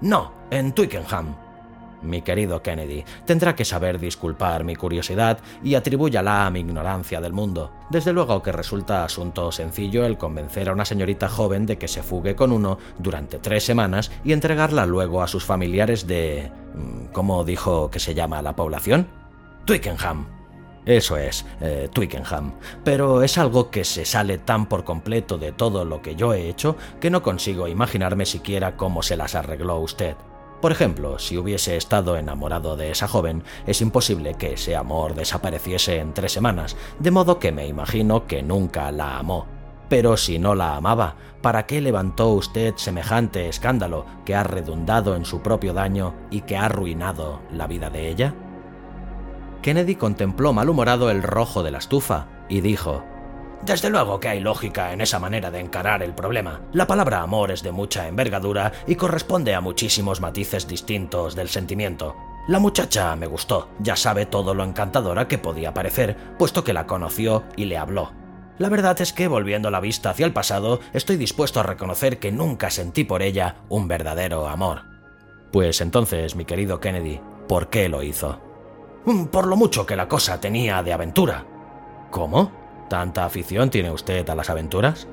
No, 0.00 0.32
en 0.50 0.72
Twickenham. 0.72 1.47
Mi 2.02 2.22
querido 2.22 2.62
Kennedy, 2.62 3.04
tendrá 3.24 3.54
que 3.54 3.64
saber 3.64 3.98
disculpar 3.98 4.64
mi 4.64 4.76
curiosidad 4.76 5.38
y 5.62 5.74
atribúyala 5.74 6.46
a 6.46 6.50
mi 6.50 6.60
ignorancia 6.60 7.20
del 7.20 7.32
mundo. 7.32 7.72
Desde 7.90 8.12
luego 8.12 8.42
que 8.42 8.52
resulta 8.52 9.04
asunto 9.04 9.50
sencillo 9.50 10.04
el 10.04 10.18
convencer 10.18 10.68
a 10.68 10.72
una 10.72 10.84
señorita 10.84 11.28
joven 11.28 11.66
de 11.66 11.78
que 11.78 11.88
se 11.88 12.02
fugue 12.02 12.36
con 12.36 12.52
uno 12.52 12.78
durante 12.98 13.38
tres 13.38 13.64
semanas 13.64 14.10
y 14.24 14.32
entregarla 14.32 14.86
luego 14.86 15.22
a 15.22 15.28
sus 15.28 15.44
familiares 15.44 16.06
de... 16.06 16.50
Mm, 16.74 17.06
¿Cómo 17.12 17.44
dijo 17.44 17.90
que 17.90 17.98
se 17.98 18.14
llama 18.14 18.42
la 18.42 18.54
población? 18.54 19.08
Twickenham. 19.64 20.26
Eso 20.86 21.18
es, 21.18 21.44
eh, 21.60 21.90
Twickenham. 21.92 22.54
Pero 22.82 23.22
es 23.22 23.36
algo 23.36 23.70
que 23.70 23.84
se 23.84 24.06
sale 24.06 24.38
tan 24.38 24.66
por 24.66 24.84
completo 24.84 25.36
de 25.36 25.52
todo 25.52 25.84
lo 25.84 26.00
que 26.00 26.16
yo 26.16 26.32
he 26.32 26.48
hecho 26.48 26.76
que 27.00 27.10
no 27.10 27.22
consigo 27.22 27.68
imaginarme 27.68 28.24
siquiera 28.24 28.76
cómo 28.76 29.02
se 29.02 29.16
las 29.16 29.34
arregló 29.34 29.78
usted. 29.80 30.16
Por 30.60 30.72
ejemplo, 30.72 31.18
si 31.20 31.38
hubiese 31.38 31.76
estado 31.76 32.16
enamorado 32.16 32.76
de 32.76 32.90
esa 32.90 33.06
joven, 33.06 33.44
es 33.66 33.80
imposible 33.80 34.34
que 34.34 34.54
ese 34.54 34.74
amor 34.74 35.14
desapareciese 35.14 35.98
en 35.98 36.14
tres 36.14 36.32
semanas, 36.32 36.76
de 36.98 37.12
modo 37.12 37.38
que 37.38 37.52
me 37.52 37.66
imagino 37.66 38.26
que 38.26 38.42
nunca 38.42 38.90
la 38.90 39.18
amó. 39.18 39.46
Pero 39.88 40.16
si 40.16 40.38
no 40.38 40.54
la 40.54 40.76
amaba, 40.76 41.14
¿para 41.40 41.66
qué 41.66 41.80
levantó 41.80 42.30
usted 42.30 42.74
semejante 42.76 43.48
escándalo 43.48 44.04
que 44.24 44.34
ha 44.34 44.42
redundado 44.42 45.14
en 45.14 45.24
su 45.24 45.40
propio 45.42 45.72
daño 45.72 46.14
y 46.30 46.42
que 46.42 46.56
ha 46.56 46.64
arruinado 46.64 47.40
la 47.52 47.68
vida 47.68 47.88
de 47.88 48.08
ella? 48.08 48.34
Kennedy 49.62 49.94
contempló 49.94 50.52
malhumorado 50.52 51.10
el 51.10 51.22
rojo 51.22 51.62
de 51.62 51.70
la 51.70 51.78
estufa 51.78 52.26
y 52.48 52.60
dijo, 52.60 53.04
desde 53.62 53.90
luego 53.90 54.20
que 54.20 54.28
hay 54.28 54.40
lógica 54.40 54.92
en 54.92 55.00
esa 55.00 55.18
manera 55.18 55.50
de 55.50 55.60
encarar 55.60 56.02
el 56.02 56.14
problema. 56.14 56.60
La 56.72 56.86
palabra 56.86 57.22
amor 57.22 57.50
es 57.50 57.62
de 57.62 57.72
mucha 57.72 58.08
envergadura 58.08 58.72
y 58.86 58.94
corresponde 58.94 59.54
a 59.54 59.60
muchísimos 59.60 60.20
matices 60.20 60.66
distintos 60.66 61.34
del 61.34 61.48
sentimiento. 61.48 62.16
La 62.48 62.58
muchacha 62.58 63.14
me 63.16 63.26
gustó, 63.26 63.68
ya 63.78 63.94
sabe 63.94 64.24
todo 64.24 64.54
lo 64.54 64.64
encantadora 64.64 65.28
que 65.28 65.38
podía 65.38 65.74
parecer, 65.74 66.16
puesto 66.38 66.64
que 66.64 66.72
la 66.72 66.86
conoció 66.86 67.44
y 67.56 67.66
le 67.66 67.76
habló. 67.76 68.12
La 68.58 68.68
verdad 68.68 69.00
es 69.00 69.12
que, 69.12 69.28
volviendo 69.28 69.70
la 69.70 69.80
vista 69.80 70.10
hacia 70.10 70.26
el 70.26 70.32
pasado, 70.32 70.80
estoy 70.92 71.16
dispuesto 71.16 71.60
a 71.60 71.62
reconocer 71.62 72.18
que 72.18 72.32
nunca 72.32 72.70
sentí 72.70 73.04
por 73.04 73.22
ella 73.22 73.56
un 73.68 73.86
verdadero 73.86 74.48
amor. 74.48 74.82
Pues 75.52 75.80
entonces, 75.80 76.34
mi 76.34 76.44
querido 76.44 76.80
Kennedy, 76.80 77.20
¿por 77.46 77.68
qué 77.68 77.88
lo 77.88 78.02
hizo? 78.02 78.40
Mm, 79.04 79.26
por 79.26 79.46
lo 79.46 79.56
mucho 79.56 79.86
que 79.86 79.96
la 79.96 80.08
cosa 80.08 80.40
tenía 80.40 80.82
de 80.82 80.92
aventura. 80.92 81.44
¿Cómo? 82.10 82.67
¿Tanta 82.88 83.24
afición 83.24 83.70
tiene 83.70 83.90
usted 83.90 84.28
a 84.28 84.34
las 84.34 84.50
aventuras? 84.50 85.08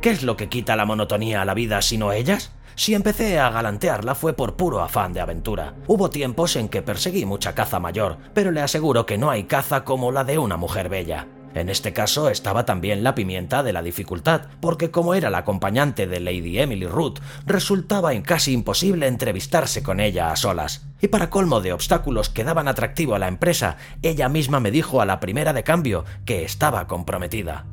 ¿Qué 0.00 0.10
es 0.10 0.22
lo 0.22 0.36
que 0.36 0.48
quita 0.48 0.76
la 0.76 0.84
monotonía 0.84 1.42
a 1.42 1.44
la 1.44 1.54
vida 1.54 1.80
sino 1.82 2.12
ellas? 2.12 2.52
Si 2.74 2.94
empecé 2.94 3.38
a 3.38 3.48
galantearla 3.48 4.14
fue 4.14 4.34
por 4.34 4.56
puro 4.56 4.82
afán 4.82 5.14
de 5.14 5.20
aventura. 5.20 5.74
Hubo 5.86 6.10
tiempos 6.10 6.56
en 6.56 6.68
que 6.68 6.82
perseguí 6.82 7.24
mucha 7.24 7.54
caza 7.54 7.80
mayor, 7.80 8.18
pero 8.34 8.50
le 8.50 8.60
aseguro 8.60 9.06
que 9.06 9.16
no 9.16 9.30
hay 9.30 9.44
caza 9.44 9.84
como 9.84 10.12
la 10.12 10.24
de 10.24 10.38
una 10.38 10.58
mujer 10.58 10.90
bella. 10.90 11.26
En 11.56 11.70
este 11.70 11.94
caso 11.94 12.28
estaba 12.28 12.66
también 12.66 13.02
la 13.02 13.14
pimienta 13.14 13.62
de 13.62 13.72
la 13.72 13.82
dificultad, 13.82 14.42
porque 14.60 14.90
como 14.90 15.14
era 15.14 15.30
la 15.30 15.38
acompañante 15.38 16.06
de 16.06 16.20
Lady 16.20 16.58
Emily 16.58 16.86
Root, 16.86 17.20
resultaba 17.46 18.12
casi 18.24 18.52
imposible 18.52 19.06
entrevistarse 19.06 19.82
con 19.82 19.98
ella 19.98 20.30
a 20.30 20.36
solas. 20.36 20.86
Y 21.00 21.08
para 21.08 21.30
colmo 21.30 21.62
de 21.62 21.72
obstáculos 21.72 22.28
que 22.28 22.44
daban 22.44 22.68
atractivo 22.68 23.14
a 23.14 23.18
la 23.18 23.28
empresa, 23.28 23.78
ella 24.02 24.28
misma 24.28 24.60
me 24.60 24.70
dijo 24.70 25.00
a 25.00 25.06
la 25.06 25.18
primera 25.18 25.54
de 25.54 25.64
cambio 25.64 26.04
que 26.26 26.44
estaba 26.44 26.86
comprometida. 26.86 27.64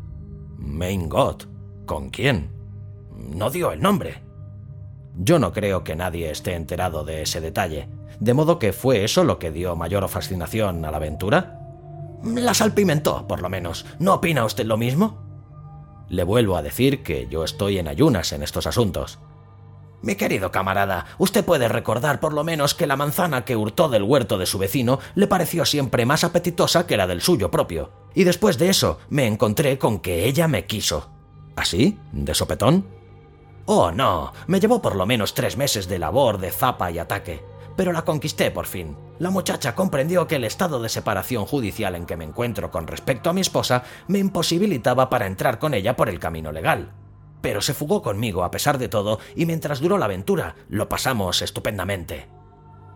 Main 0.57 1.09
God. 1.09 1.43
¿Con 1.85 2.09
quién? 2.09 2.51
No 3.17 3.49
dio 3.49 3.73
el 3.73 3.81
nombre. 3.81 4.23
Yo 5.17 5.39
no 5.39 5.51
creo 5.51 5.83
que 5.83 5.97
nadie 5.97 6.31
esté 6.31 6.53
enterado 6.53 7.03
de 7.03 7.23
ese 7.23 7.41
detalle. 7.41 7.89
¿De 8.21 8.33
modo 8.33 8.59
que 8.59 8.71
fue 8.71 9.03
eso 9.03 9.25
lo 9.25 9.39
que 9.39 9.51
dio 9.51 9.75
mayor 9.75 10.07
fascinación 10.07 10.85
a 10.85 10.91
la 10.91 10.97
aventura? 10.97 11.62
La 12.23 12.53
salpimentó, 12.53 13.27
por 13.27 13.41
lo 13.41 13.49
menos. 13.49 13.85
¿No 13.99 14.13
opina 14.13 14.45
usted 14.45 14.65
lo 14.65 14.77
mismo? 14.77 15.21
Le 16.09 16.23
vuelvo 16.23 16.55
a 16.55 16.61
decir 16.61 17.03
que 17.03 17.27
yo 17.27 17.43
estoy 17.43 17.79
en 17.79 17.87
ayunas 17.87 18.31
en 18.31 18.43
estos 18.43 18.65
asuntos. 18.65 19.19
Mi 20.01 20.15
querido 20.15 20.51
camarada, 20.51 21.05
usted 21.17 21.45
puede 21.45 21.67
recordar 21.67 22.19
por 22.19 22.33
lo 22.33 22.43
menos 22.43 22.75
que 22.75 22.87
la 22.87 22.97
manzana 22.97 23.45
que 23.45 23.55
hurtó 23.55 23.89
del 23.89 24.03
huerto 24.03 24.37
de 24.37 24.45
su 24.45 24.57
vecino 24.57 24.99
le 25.15 25.27
pareció 25.27 25.65
siempre 25.65 26.05
más 26.05 26.23
apetitosa 26.23 26.87
que 26.87 26.97
la 26.97 27.07
del 27.07 27.21
suyo 27.21 27.51
propio. 27.51 27.91
Y 28.13 28.23
después 28.23 28.57
de 28.57 28.69
eso 28.69 28.99
me 29.09 29.27
encontré 29.27 29.77
con 29.77 29.99
que 29.99 30.25
ella 30.25 30.47
me 30.47 30.65
quiso. 30.65 31.09
¿Así? 31.55 31.99
¿De 32.11 32.33
sopetón? 32.33 32.85
Oh, 33.65 33.91
no. 33.91 34.33
Me 34.47 34.59
llevó 34.59 34.81
por 34.81 34.95
lo 34.95 35.05
menos 35.05 35.33
tres 35.33 35.55
meses 35.55 35.87
de 35.87 35.99
labor, 35.99 36.37
de 36.37 36.51
zapa 36.51 36.91
y 36.91 36.99
ataque 36.99 37.52
pero 37.75 37.91
la 37.91 38.05
conquisté 38.05 38.51
por 38.51 38.65
fin. 38.65 38.97
La 39.19 39.29
muchacha 39.29 39.75
comprendió 39.75 40.27
que 40.27 40.35
el 40.35 40.43
estado 40.43 40.81
de 40.81 40.89
separación 40.89 41.45
judicial 41.45 41.95
en 41.95 42.05
que 42.05 42.17
me 42.17 42.25
encuentro 42.25 42.71
con 42.71 42.87
respecto 42.87 43.29
a 43.29 43.33
mi 43.33 43.41
esposa 43.41 43.83
me 44.07 44.19
imposibilitaba 44.19 45.09
para 45.09 45.27
entrar 45.27 45.59
con 45.59 45.73
ella 45.73 45.95
por 45.95 46.09
el 46.09 46.19
camino 46.19 46.51
legal. 46.51 46.93
Pero 47.41 47.61
se 47.61 47.73
fugó 47.73 48.01
conmigo 48.01 48.43
a 48.43 48.51
pesar 48.51 48.77
de 48.77 48.89
todo 48.89 49.19
y 49.35 49.45
mientras 49.45 49.79
duró 49.79 49.97
la 49.97 50.05
aventura 50.05 50.55
lo 50.69 50.89
pasamos 50.89 51.41
estupendamente. 51.41 52.29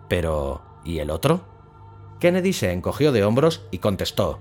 Pero... 0.08 0.64
¿y 0.86 1.00
el 1.00 1.10
otro? 1.10 1.42
Kennedy 2.20 2.54
se 2.54 2.72
encogió 2.72 3.12
de 3.12 3.24
hombros 3.24 3.68
y 3.72 3.80
contestó. 3.80 4.40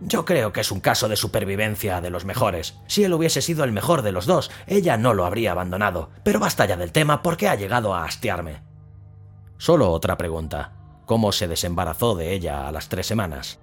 Yo 0.00 0.24
creo 0.24 0.52
que 0.52 0.62
es 0.62 0.72
un 0.72 0.80
caso 0.80 1.08
de 1.08 1.16
supervivencia 1.16 2.00
de 2.00 2.08
los 2.08 2.24
mejores. 2.24 2.78
Si 2.86 3.04
él 3.04 3.12
hubiese 3.12 3.42
sido 3.42 3.64
el 3.64 3.72
mejor 3.72 4.00
de 4.00 4.12
los 4.12 4.24
dos, 4.24 4.50
ella 4.66 4.96
no 4.96 5.12
lo 5.12 5.26
habría 5.26 5.52
abandonado. 5.52 6.08
Pero 6.24 6.40
basta 6.40 6.64
ya 6.64 6.78
del 6.78 6.92
tema 6.92 7.22
porque 7.22 7.48
ha 7.48 7.54
llegado 7.54 7.94
a 7.94 8.04
hastiarme. 8.04 8.69
Solo 9.60 9.92
otra 9.92 10.16
pregunta. 10.16 10.72
¿Cómo 11.04 11.32
se 11.32 11.46
desembarazó 11.46 12.14
de 12.14 12.32
ella 12.32 12.66
a 12.66 12.72
las 12.72 12.88
tres 12.88 13.06
semanas? 13.06 13.58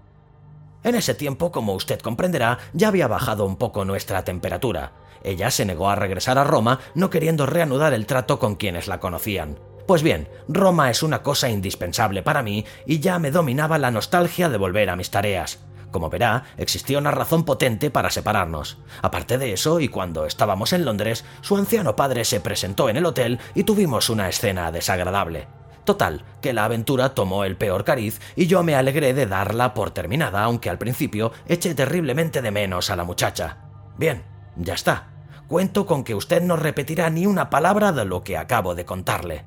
En 0.83 0.93
ese 0.93 1.15
tiempo, 1.15 1.51
como 1.51 1.73
usted 1.73 1.99
comprenderá, 2.01 2.59
ya 2.73 2.89
había 2.89 3.07
bajado 3.07 3.47
un 3.47 3.55
poco 3.55 3.83
nuestra 3.83 4.23
temperatura. 4.23 4.91
Ella 5.23 5.49
se 5.49 5.65
negó 5.65 5.89
a 5.89 5.95
regresar 5.95 6.37
a 6.37 6.43
Roma, 6.43 6.81
no 6.93 7.09
queriendo 7.09 7.47
reanudar 7.47 7.95
el 7.95 8.05
trato 8.05 8.37
con 8.37 8.57
quienes 8.57 8.85
la 8.85 8.99
conocían. 8.99 9.57
Pues 9.87 10.03
bien, 10.03 10.29
Roma 10.47 10.91
es 10.91 11.01
una 11.01 11.23
cosa 11.23 11.49
indispensable 11.49 12.21
para 12.21 12.43
mí 12.43 12.63
y 12.85 12.99
ya 12.99 13.17
me 13.17 13.31
dominaba 13.31 13.79
la 13.79 13.89
nostalgia 13.89 14.49
de 14.49 14.57
volver 14.59 14.91
a 14.91 14.95
mis 14.95 15.09
tareas. 15.09 15.65
Como 15.89 16.11
verá, 16.11 16.43
existía 16.57 16.99
una 16.99 17.09
razón 17.09 17.43
potente 17.43 17.89
para 17.89 18.11
separarnos. 18.11 18.77
Aparte 19.01 19.39
de 19.39 19.51
eso, 19.51 19.79
y 19.79 19.87
cuando 19.87 20.27
estábamos 20.27 20.73
en 20.73 20.85
Londres, 20.85 21.25
su 21.41 21.57
anciano 21.57 21.95
padre 21.95 22.23
se 22.23 22.39
presentó 22.39 22.87
en 22.87 22.97
el 22.97 23.05
hotel 23.07 23.39
y 23.55 23.63
tuvimos 23.63 24.11
una 24.11 24.29
escena 24.29 24.71
desagradable. 24.71 25.47
Total, 25.87 26.25
que 26.41 26.51
la 26.51 26.65
aventura 26.65 27.15
tomó 27.15 27.45
el 27.45 27.55
peor 27.55 27.85
cariz 27.85 28.19
y 28.35 28.47
yo 28.47 28.61
me 28.61 28.75
alegré 28.75 29.13
de 29.13 29.25
darla 29.25 29.73
por 29.73 29.91
terminada, 29.91 30.43
aunque 30.43 30.69
al 30.69 30.77
principio 30.77 31.31
eché 31.47 31.73
terriblemente 31.75 32.41
de 32.41 32.51
menos 32.51 32.89
a 32.89 32.97
la 32.97 33.05
muchacha. 33.05 33.59
Bien, 33.97 34.25
ya 34.57 34.73
está. 34.73 35.07
Cuento 35.47 35.85
con 35.85 36.03
que 36.03 36.13
usted 36.13 36.41
no 36.41 36.57
repetirá 36.57 37.09
ni 37.09 37.25
una 37.25 37.49
palabra 37.49 37.93
de 37.93 38.03
lo 38.03 38.21
que 38.21 38.35
acabo 38.35 38.75
de 38.75 38.83
contarle. 38.83 39.45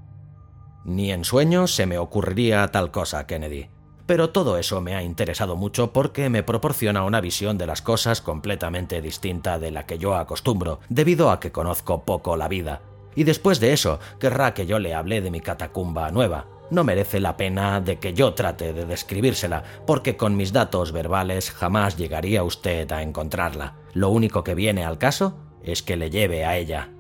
Ni 0.86 1.12
en 1.12 1.24
sueños 1.26 1.74
se 1.74 1.84
me 1.84 1.98
ocurriría 1.98 2.66
tal 2.68 2.90
cosa, 2.90 3.26
Kennedy 3.26 3.68
pero 4.06 4.30
todo 4.30 4.58
eso 4.58 4.80
me 4.80 4.96
ha 4.96 5.04
interesado 5.04 5.54
mucho 5.54 5.92
porque 5.92 6.30
me 6.30 6.42
proporciona 6.42 7.04
una 7.04 7.20
visión 7.20 7.58
de 7.58 7.66
las 7.66 7.80
cosas 7.80 8.20
completamente 8.20 9.00
distinta 9.00 9.60
de 9.60 9.70
la 9.70 9.86
que 9.86 9.98
yo 9.98 10.16
acostumbro, 10.16 10.80
debido 10.88 11.30
a 11.30 11.38
que 11.38 11.52
conozco 11.52 12.04
poco 12.04 12.36
la 12.36 12.48
vida. 12.48 12.80
Y 13.14 13.24
después 13.24 13.60
de 13.60 13.72
eso, 13.72 13.98
querrá 14.18 14.54
que 14.54 14.66
yo 14.66 14.78
le 14.78 14.94
hable 14.94 15.20
de 15.20 15.30
mi 15.30 15.40
catacumba 15.40 16.10
nueva. 16.10 16.46
No 16.70 16.84
merece 16.84 17.18
la 17.18 17.36
pena 17.36 17.80
de 17.80 17.98
que 17.98 18.14
yo 18.14 18.34
trate 18.34 18.72
de 18.72 18.86
describírsela, 18.86 19.64
porque 19.86 20.16
con 20.16 20.36
mis 20.36 20.52
datos 20.52 20.92
verbales 20.92 21.50
jamás 21.50 21.96
llegaría 21.96 22.44
usted 22.44 22.90
a 22.92 23.02
encontrarla. 23.02 23.74
Lo 23.92 24.10
único 24.10 24.44
que 24.44 24.54
viene 24.54 24.84
al 24.84 24.98
caso 24.98 25.36
es 25.64 25.82
que 25.82 25.96
le 25.96 26.10
lleve 26.10 26.44
a 26.44 26.56
ella. 26.56 26.90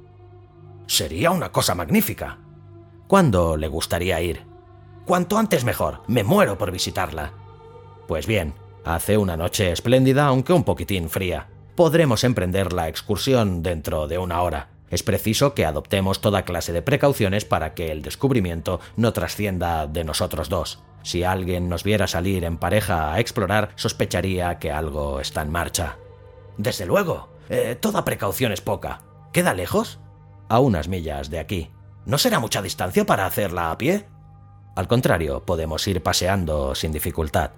Sería 0.86 1.30
una 1.30 1.52
cosa 1.52 1.76
magnífica. 1.76 2.38
¿Cuándo 3.06 3.56
le 3.56 3.68
gustaría 3.68 4.20
ir? 4.20 4.44
Cuanto 5.06 5.38
antes 5.38 5.64
mejor, 5.64 6.02
me 6.08 6.24
muero 6.24 6.58
por 6.58 6.72
visitarla. 6.72 7.32
Pues 8.08 8.26
bien, 8.26 8.54
hace 8.84 9.16
una 9.16 9.36
noche 9.36 9.70
espléndida, 9.70 10.26
aunque 10.26 10.52
un 10.52 10.64
poquitín 10.64 11.08
fría. 11.08 11.48
Podremos 11.76 12.24
emprender 12.24 12.72
la 12.72 12.88
excursión 12.88 13.62
dentro 13.62 14.08
de 14.08 14.18
una 14.18 14.42
hora. 14.42 14.68
Es 14.90 15.02
preciso 15.02 15.54
que 15.54 15.64
adoptemos 15.64 16.20
toda 16.20 16.44
clase 16.44 16.72
de 16.72 16.82
precauciones 16.82 17.44
para 17.44 17.74
que 17.74 17.92
el 17.92 18.02
descubrimiento 18.02 18.80
no 18.96 19.12
trascienda 19.12 19.86
de 19.86 20.04
nosotros 20.04 20.48
dos. 20.48 20.82
Si 21.02 21.24
alguien 21.24 21.68
nos 21.68 21.84
viera 21.84 22.06
salir 22.06 22.44
en 22.44 22.58
pareja 22.58 23.12
a 23.12 23.20
explorar, 23.20 23.70
sospecharía 23.76 24.58
que 24.58 24.72
algo 24.72 25.20
está 25.20 25.42
en 25.42 25.50
marcha. 25.50 25.96
Desde 26.58 26.86
luego. 26.86 27.28
Eh, 27.48 27.76
toda 27.80 28.04
precaución 28.04 28.52
es 28.52 28.60
poca. 28.60 29.02
¿Queda 29.32 29.54
lejos? 29.54 29.98
A 30.48 30.60
unas 30.60 30.88
millas 30.88 31.30
de 31.30 31.38
aquí. 31.38 31.70
¿No 32.04 32.18
será 32.18 32.38
mucha 32.38 32.62
distancia 32.62 33.06
para 33.06 33.26
hacerla 33.26 33.70
a 33.70 33.78
pie? 33.78 34.06
Al 34.76 34.88
contrario, 34.88 35.44
podemos 35.44 35.86
ir 35.88 36.02
paseando 36.02 36.74
sin 36.74 36.92
dificultad. 36.92 37.52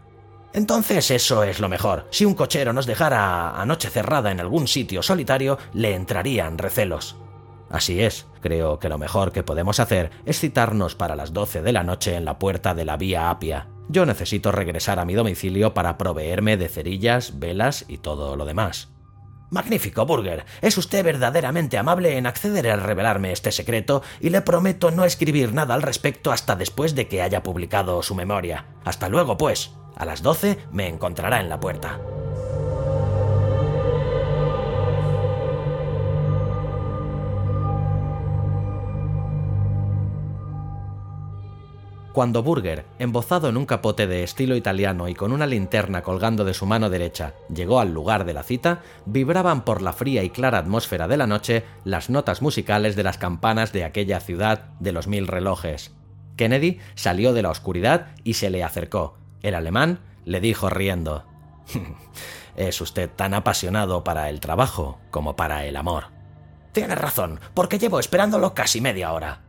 Entonces 0.54 1.10
eso 1.10 1.44
es 1.44 1.60
lo 1.60 1.68
mejor. 1.68 2.06
Si 2.10 2.24
un 2.24 2.34
cochero 2.34 2.72
nos 2.72 2.86
dejara 2.86 3.60
a 3.60 3.66
noche 3.66 3.88
cerrada 3.88 4.30
en 4.30 4.40
algún 4.40 4.68
sitio 4.68 5.02
solitario, 5.02 5.58
le 5.72 5.94
entrarían 5.94 6.58
recelos. 6.58 7.16
Así 7.70 8.02
es, 8.02 8.26
creo 8.40 8.78
que 8.78 8.90
lo 8.90 8.98
mejor 8.98 9.32
que 9.32 9.42
podemos 9.42 9.80
hacer 9.80 10.10
es 10.26 10.38
citarnos 10.38 10.94
para 10.94 11.16
las 11.16 11.32
12 11.32 11.62
de 11.62 11.72
la 11.72 11.82
noche 11.82 12.14
en 12.16 12.26
la 12.26 12.38
puerta 12.38 12.74
de 12.74 12.84
la 12.84 12.98
vía 12.98 13.30
Apia. 13.30 13.68
Yo 13.88 14.04
necesito 14.04 14.52
regresar 14.52 14.98
a 14.98 15.06
mi 15.06 15.14
domicilio 15.14 15.72
para 15.72 15.96
proveerme 15.96 16.58
de 16.58 16.68
cerillas, 16.68 17.38
velas 17.38 17.86
y 17.88 17.98
todo 17.98 18.36
lo 18.36 18.44
demás. 18.44 18.90
Magnífico, 19.50 20.06
Burger. 20.06 20.44
Es 20.62 20.78
usted 20.78 21.04
verdaderamente 21.04 21.76
amable 21.76 22.16
en 22.16 22.26
acceder 22.26 22.70
a 22.70 22.76
revelarme 22.76 23.32
este 23.32 23.52
secreto 23.52 24.02
y 24.20 24.30
le 24.30 24.40
prometo 24.40 24.90
no 24.90 25.04
escribir 25.04 25.52
nada 25.52 25.74
al 25.74 25.82
respecto 25.82 26.32
hasta 26.32 26.56
después 26.56 26.94
de 26.94 27.06
que 27.06 27.20
haya 27.20 27.42
publicado 27.42 28.02
su 28.02 28.14
memoria. 28.14 28.66
Hasta 28.84 29.10
luego, 29.10 29.36
pues. 29.36 29.72
A 30.02 30.04
las 30.04 30.20
12 30.20 30.58
me 30.72 30.88
encontrará 30.88 31.40
en 31.40 31.48
la 31.48 31.60
puerta. 31.60 32.00
Cuando 42.12 42.42
Burger, 42.42 42.84
embozado 42.98 43.48
en 43.48 43.56
un 43.56 43.64
capote 43.64 44.08
de 44.08 44.24
estilo 44.24 44.56
italiano 44.56 45.06
y 45.06 45.14
con 45.14 45.30
una 45.30 45.46
linterna 45.46 46.02
colgando 46.02 46.44
de 46.44 46.54
su 46.54 46.66
mano 46.66 46.90
derecha, 46.90 47.34
llegó 47.54 47.78
al 47.78 47.94
lugar 47.94 48.24
de 48.24 48.32
la 48.32 48.42
cita, 48.42 48.82
vibraban 49.06 49.64
por 49.64 49.82
la 49.82 49.92
fría 49.92 50.24
y 50.24 50.30
clara 50.30 50.58
atmósfera 50.58 51.06
de 51.06 51.16
la 51.16 51.28
noche 51.28 51.62
las 51.84 52.10
notas 52.10 52.42
musicales 52.42 52.96
de 52.96 53.04
las 53.04 53.18
campanas 53.18 53.72
de 53.72 53.84
aquella 53.84 54.18
ciudad 54.18 54.64
de 54.80 54.90
los 54.90 55.06
mil 55.06 55.28
relojes. 55.28 55.92
Kennedy 56.34 56.80
salió 56.96 57.32
de 57.32 57.42
la 57.42 57.50
oscuridad 57.50 58.08
y 58.24 58.34
se 58.34 58.50
le 58.50 58.64
acercó. 58.64 59.21
El 59.42 59.54
alemán 59.54 60.00
le 60.24 60.40
dijo 60.40 60.70
riendo, 60.70 61.24
Es 62.56 62.80
usted 62.80 63.10
tan 63.10 63.34
apasionado 63.34 64.04
para 64.04 64.28
el 64.28 64.40
trabajo 64.40 64.98
como 65.10 65.36
para 65.36 65.64
el 65.64 65.76
amor. 65.76 66.06
Tiene 66.72 66.94
razón, 66.94 67.40
porque 67.54 67.78
llevo 67.78 67.98
esperándolo 67.98 68.54
casi 68.54 68.80
media 68.80 69.12
hora. 69.12 69.42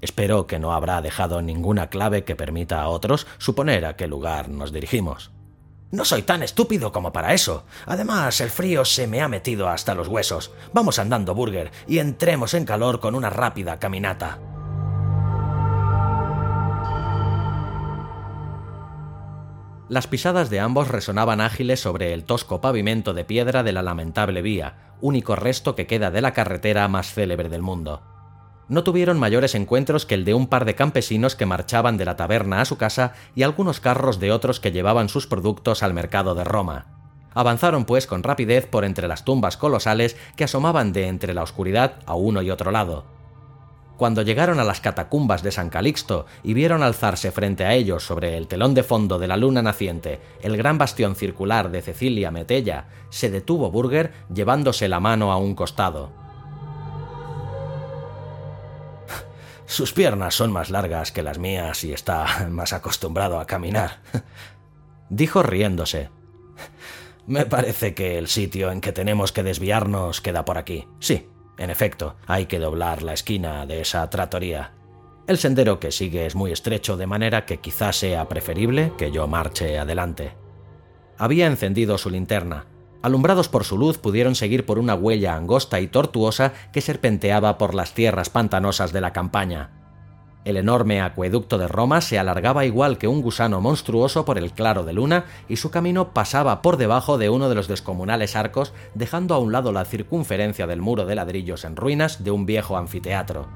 Espero 0.00 0.46
que 0.46 0.58
no 0.58 0.72
habrá 0.72 1.00
dejado 1.00 1.42
ninguna 1.42 1.88
clave 1.88 2.24
que 2.24 2.36
permita 2.36 2.82
a 2.82 2.88
otros 2.88 3.26
suponer 3.38 3.86
a 3.86 3.96
qué 3.96 4.06
lugar 4.06 4.48
nos 4.48 4.72
dirigimos. 4.72 5.32
No 5.90 6.04
soy 6.04 6.22
tan 6.22 6.42
estúpido 6.42 6.92
como 6.92 7.12
para 7.12 7.34
eso. 7.34 7.64
Además, 7.86 8.40
el 8.40 8.50
frío 8.50 8.84
se 8.84 9.06
me 9.06 9.22
ha 9.22 9.28
metido 9.28 9.68
hasta 9.68 9.94
los 9.94 10.08
huesos. 10.08 10.50
Vamos 10.72 10.98
andando, 10.98 11.34
Burger, 11.34 11.70
y 11.86 11.98
entremos 11.98 12.52
en 12.54 12.64
calor 12.64 12.98
con 12.98 13.14
una 13.14 13.30
rápida 13.30 13.78
caminata. 13.78 14.38
Las 19.88 20.06
pisadas 20.06 20.50
de 20.50 20.60
ambos 20.60 20.88
resonaban 20.88 21.40
ágiles 21.40 21.80
sobre 21.80 22.14
el 22.14 22.24
tosco 22.24 22.60
pavimento 22.60 23.12
de 23.12 23.24
piedra 23.24 23.62
de 23.62 23.72
la 23.72 23.82
lamentable 23.82 24.42
vía, 24.42 24.94
único 25.00 25.36
resto 25.36 25.74
que 25.74 25.86
queda 25.86 26.10
de 26.10 26.22
la 26.22 26.32
carretera 26.32 26.88
más 26.88 27.12
célebre 27.12 27.48
del 27.48 27.62
mundo 27.62 28.14
no 28.68 28.82
tuvieron 28.82 29.18
mayores 29.18 29.54
encuentros 29.54 30.06
que 30.06 30.14
el 30.14 30.24
de 30.24 30.34
un 30.34 30.46
par 30.46 30.64
de 30.64 30.74
campesinos 30.74 31.36
que 31.36 31.46
marchaban 31.46 31.96
de 31.96 32.04
la 32.04 32.16
taberna 32.16 32.60
a 32.60 32.64
su 32.64 32.78
casa 32.78 33.12
y 33.34 33.42
algunos 33.42 33.80
carros 33.80 34.20
de 34.20 34.32
otros 34.32 34.60
que 34.60 34.72
llevaban 34.72 35.08
sus 35.08 35.26
productos 35.26 35.82
al 35.82 35.94
mercado 35.94 36.34
de 36.34 36.44
Roma. 36.44 36.86
Avanzaron 37.34 37.84
pues 37.84 38.06
con 38.06 38.22
rapidez 38.22 38.66
por 38.66 38.84
entre 38.84 39.08
las 39.08 39.24
tumbas 39.24 39.56
colosales 39.56 40.16
que 40.36 40.44
asomaban 40.44 40.92
de 40.92 41.08
entre 41.08 41.34
la 41.34 41.42
oscuridad 41.42 41.96
a 42.06 42.14
uno 42.14 42.42
y 42.42 42.50
otro 42.50 42.70
lado. 42.70 43.13
Cuando 43.96 44.22
llegaron 44.22 44.58
a 44.58 44.64
las 44.64 44.80
catacumbas 44.80 45.42
de 45.42 45.52
San 45.52 45.70
Calixto 45.70 46.26
y 46.42 46.52
vieron 46.52 46.82
alzarse 46.82 47.30
frente 47.30 47.64
a 47.64 47.74
ellos 47.74 48.04
sobre 48.04 48.36
el 48.36 48.48
telón 48.48 48.74
de 48.74 48.82
fondo 48.82 49.20
de 49.20 49.28
la 49.28 49.36
luna 49.36 49.62
naciente 49.62 50.20
el 50.42 50.56
gran 50.56 50.78
bastión 50.78 51.14
circular 51.14 51.70
de 51.70 51.80
Cecilia 51.80 52.32
Metella, 52.32 52.88
se 53.10 53.30
detuvo 53.30 53.70
Burger 53.70 54.12
llevándose 54.32 54.88
la 54.88 54.98
mano 54.98 55.30
a 55.30 55.36
un 55.36 55.54
costado. 55.54 56.10
Sus 59.66 59.92
piernas 59.92 60.34
son 60.34 60.50
más 60.50 60.70
largas 60.70 61.12
que 61.12 61.22
las 61.22 61.38
mías 61.38 61.84
y 61.84 61.92
está 61.92 62.48
más 62.50 62.72
acostumbrado 62.72 63.38
a 63.38 63.46
caminar. 63.46 64.00
Dijo 65.08 65.44
riéndose. 65.44 66.10
Me 67.26 67.46
parece 67.46 67.94
que 67.94 68.18
el 68.18 68.26
sitio 68.26 68.70
en 68.70 68.80
que 68.80 68.92
tenemos 68.92 69.32
que 69.32 69.44
desviarnos 69.44 70.20
queda 70.20 70.44
por 70.44 70.58
aquí. 70.58 70.86
Sí, 70.98 71.28
en 71.58 71.70
efecto, 71.70 72.16
hay 72.26 72.46
que 72.46 72.58
doblar 72.58 73.02
la 73.02 73.12
esquina 73.12 73.66
de 73.66 73.80
esa 73.80 74.08
tratoría. 74.10 74.72
El 75.26 75.38
sendero 75.38 75.80
que 75.80 75.92
sigue 75.92 76.26
es 76.26 76.34
muy 76.34 76.52
estrecho, 76.52 76.96
de 76.96 77.06
manera 77.06 77.46
que 77.46 77.58
quizás 77.58 77.96
sea 77.96 78.28
preferible 78.28 78.92
que 78.98 79.10
yo 79.10 79.26
marche 79.26 79.78
adelante. 79.78 80.34
Había 81.16 81.46
encendido 81.46 81.96
su 81.96 82.10
linterna, 82.10 82.66
alumbrados 83.02 83.48
por 83.48 83.64
su 83.64 83.78
luz, 83.78 83.98
pudieron 83.98 84.34
seguir 84.34 84.66
por 84.66 84.78
una 84.78 84.94
huella 84.94 85.36
angosta 85.36 85.80
y 85.80 85.86
tortuosa 85.86 86.52
que 86.72 86.80
serpenteaba 86.80 87.58
por 87.58 87.74
las 87.74 87.94
tierras 87.94 88.30
pantanosas 88.30 88.92
de 88.92 89.00
la 89.00 89.12
campaña. 89.12 89.83
El 90.44 90.58
enorme 90.58 91.00
acueducto 91.00 91.56
de 91.56 91.68
Roma 91.68 92.02
se 92.02 92.18
alargaba 92.18 92.66
igual 92.66 92.98
que 92.98 93.08
un 93.08 93.22
gusano 93.22 93.62
monstruoso 93.62 94.26
por 94.26 94.36
el 94.36 94.52
claro 94.52 94.84
de 94.84 94.92
luna 94.92 95.24
y 95.48 95.56
su 95.56 95.70
camino 95.70 96.12
pasaba 96.12 96.60
por 96.60 96.76
debajo 96.76 97.16
de 97.16 97.30
uno 97.30 97.48
de 97.48 97.54
los 97.54 97.66
descomunales 97.66 98.36
arcos, 98.36 98.74
dejando 98.94 99.34
a 99.34 99.38
un 99.38 99.52
lado 99.52 99.72
la 99.72 99.86
circunferencia 99.86 100.66
del 100.66 100.82
muro 100.82 101.06
de 101.06 101.14
ladrillos 101.14 101.64
en 101.64 101.76
ruinas 101.76 102.24
de 102.24 102.30
un 102.30 102.44
viejo 102.44 102.76
anfiteatro. 102.76 103.48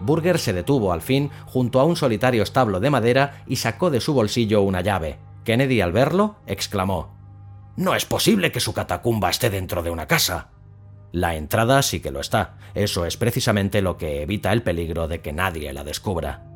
Burger 0.00 0.38
se 0.38 0.52
detuvo 0.52 0.92
al 0.92 1.02
fin 1.02 1.30
junto 1.46 1.80
a 1.80 1.84
un 1.84 1.96
solitario 1.96 2.44
establo 2.44 2.78
de 2.78 2.90
madera 2.90 3.42
y 3.48 3.56
sacó 3.56 3.90
de 3.90 4.00
su 4.00 4.14
bolsillo 4.14 4.62
una 4.62 4.80
llave. 4.80 5.29
Kennedy 5.50 5.80
al 5.80 5.90
verlo 5.90 6.36
exclamó 6.46 7.12
No 7.74 7.96
es 7.96 8.04
posible 8.04 8.52
que 8.52 8.60
su 8.60 8.72
catacumba 8.72 9.30
esté 9.30 9.50
dentro 9.50 9.82
de 9.82 9.90
una 9.90 10.06
casa. 10.06 10.50
La 11.10 11.34
entrada 11.34 11.82
sí 11.82 11.98
que 11.98 12.12
lo 12.12 12.20
está. 12.20 12.56
Eso 12.72 13.04
es 13.04 13.16
precisamente 13.16 13.82
lo 13.82 13.96
que 13.96 14.22
evita 14.22 14.52
el 14.52 14.62
peligro 14.62 15.08
de 15.08 15.22
que 15.22 15.32
nadie 15.32 15.72
la 15.72 15.82
descubra. 15.82 16.46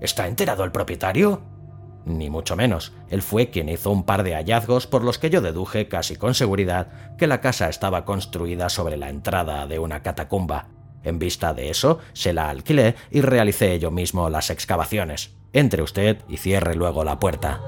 ¿Está 0.00 0.28
enterado 0.28 0.62
el 0.62 0.70
propietario? 0.70 1.42
Ni 2.04 2.30
mucho 2.30 2.54
menos. 2.54 2.92
Él 3.10 3.22
fue 3.22 3.50
quien 3.50 3.68
hizo 3.68 3.90
un 3.90 4.04
par 4.04 4.22
de 4.22 4.36
hallazgos 4.36 4.86
por 4.86 5.02
los 5.02 5.18
que 5.18 5.30
yo 5.30 5.40
deduje 5.40 5.88
casi 5.88 6.14
con 6.14 6.34
seguridad 6.34 7.16
que 7.18 7.26
la 7.26 7.40
casa 7.40 7.68
estaba 7.68 8.04
construida 8.04 8.68
sobre 8.68 8.96
la 8.96 9.08
entrada 9.08 9.66
de 9.66 9.80
una 9.80 10.04
catacumba. 10.04 10.68
En 11.02 11.18
vista 11.18 11.54
de 11.54 11.70
eso, 11.70 11.98
se 12.12 12.32
la 12.32 12.50
alquilé 12.50 12.94
y 13.10 13.20
realicé 13.20 13.80
yo 13.80 13.90
mismo 13.90 14.30
las 14.30 14.50
excavaciones. 14.50 15.34
Entre 15.52 15.82
usted 15.82 16.18
y 16.28 16.36
cierre 16.36 16.76
luego 16.76 17.02
la 17.02 17.18
puerta. 17.18 17.60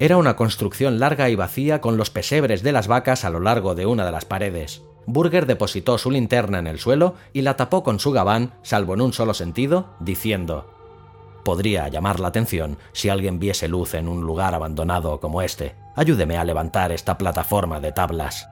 Era 0.00 0.16
una 0.16 0.34
construcción 0.34 0.98
larga 0.98 1.28
y 1.28 1.36
vacía 1.36 1.80
con 1.80 1.96
los 1.96 2.10
pesebres 2.10 2.64
de 2.64 2.72
las 2.72 2.88
vacas 2.88 3.24
a 3.24 3.30
lo 3.30 3.38
largo 3.38 3.76
de 3.76 3.86
una 3.86 4.04
de 4.04 4.10
las 4.10 4.24
paredes. 4.24 4.82
Burger 5.06 5.46
depositó 5.46 5.98
su 5.98 6.10
linterna 6.10 6.58
en 6.58 6.66
el 6.66 6.80
suelo 6.80 7.14
y 7.32 7.42
la 7.42 7.56
tapó 7.56 7.84
con 7.84 8.00
su 8.00 8.10
gabán, 8.10 8.54
salvo 8.62 8.94
en 8.94 9.02
un 9.02 9.12
solo 9.12 9.34
sentido, 9.34 9.90
diciendo 10.00 10.70
Podría 11.44 11.88
llamar 11.88 12.18
la 12.18 12.28
atención 12.28 12.78
si 12.92 13.08
alguien 13.08 13.38
viese 13.38 13.68
luz 13.68 13.94
en 13.94 14.08
un 14.08 14.22
lugar 14.22 14.54
abandonado 14.54 15.20
como 15.20 15.42
este. 15.42 15.76
Ayúdeme 15.94 16.38
a 16.38 16.44
levantar 16.44 16.90
esta 16.90 17.16
plataforma 17.16 17.80
de 17.80 17.92
tablas. 17.92 18.48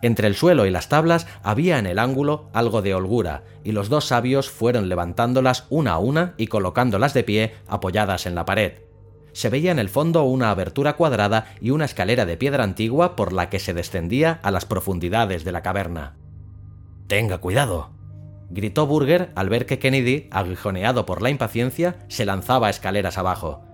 Entre 0.00 0.26
el 0.26 0.34
suelo 0.34 0.66
y 0.66 0.70
las 0.70 0.88
tablas 0.88 1.28
había 1.44 1.78
en 1.78 1.86
el 1.86 2.00
ángulo 2.00 2.48
algo 2.52 2.82
de 2.82 2.94
holgura, 2.94 3.44
y 3.62 3.70
los 3.70 3.88
dos 3.88 4.06
sabios 4.06 4.50
fueron 4.50 4.88
levantándolas 4.88 5.66
una 5.70 5.92
a 5.92 5.98
una 5.98 6.34
y 6.36 6.48
colocándolas 6.48 7.14
de 7.14 7.22
pie 7.22 7.54
apoyadas 7.68 8.26
en 8.26 8.34
la 8.34 8.44
pared 8.44 8.72
se 9.32 9.48
veía 9.48 9.72
en 9.72 9.78
el 9.78 9.88
fondo 9.88 10.24
una 10.24 10.50
abertura 10.50 10.94
cuadrada 10.94 11.54
y 11.60 11.70
una 11.70 11.84
escalera 11.84 12.26
de 12.26 12.36
piedra 12.36 12.64
antigua 12.64 13.16
por 13.16 13.32
la 13.32 13.48
que 13.48 13.58
se 13.58 13.74
descendía 13.74 14.40
a 14.42 14.50
las 14.50 14.64
profundidades 14.64 15.44
de 15.44 15.52
la 15.52 15.62
caverna. 15.62 16.16
Tenga 17.06 17.38
cuidado, 17.38 17.90
gritó 18.50 18.86
Burger 18.86 19.32
al 19.34 19.48
ver 19.48 19.66
que 19.66 19.78
Kennedy, 19.78 20.28
aguijoneado 20.30 21.06
por 21.06 21.22
la 21.22 21.30
impaciencia, 21.30 21.96
se 22.08 22.24
lanzaba 22.24 22.70
escaleras 22.70 23.18
abajo. 23.18 23.64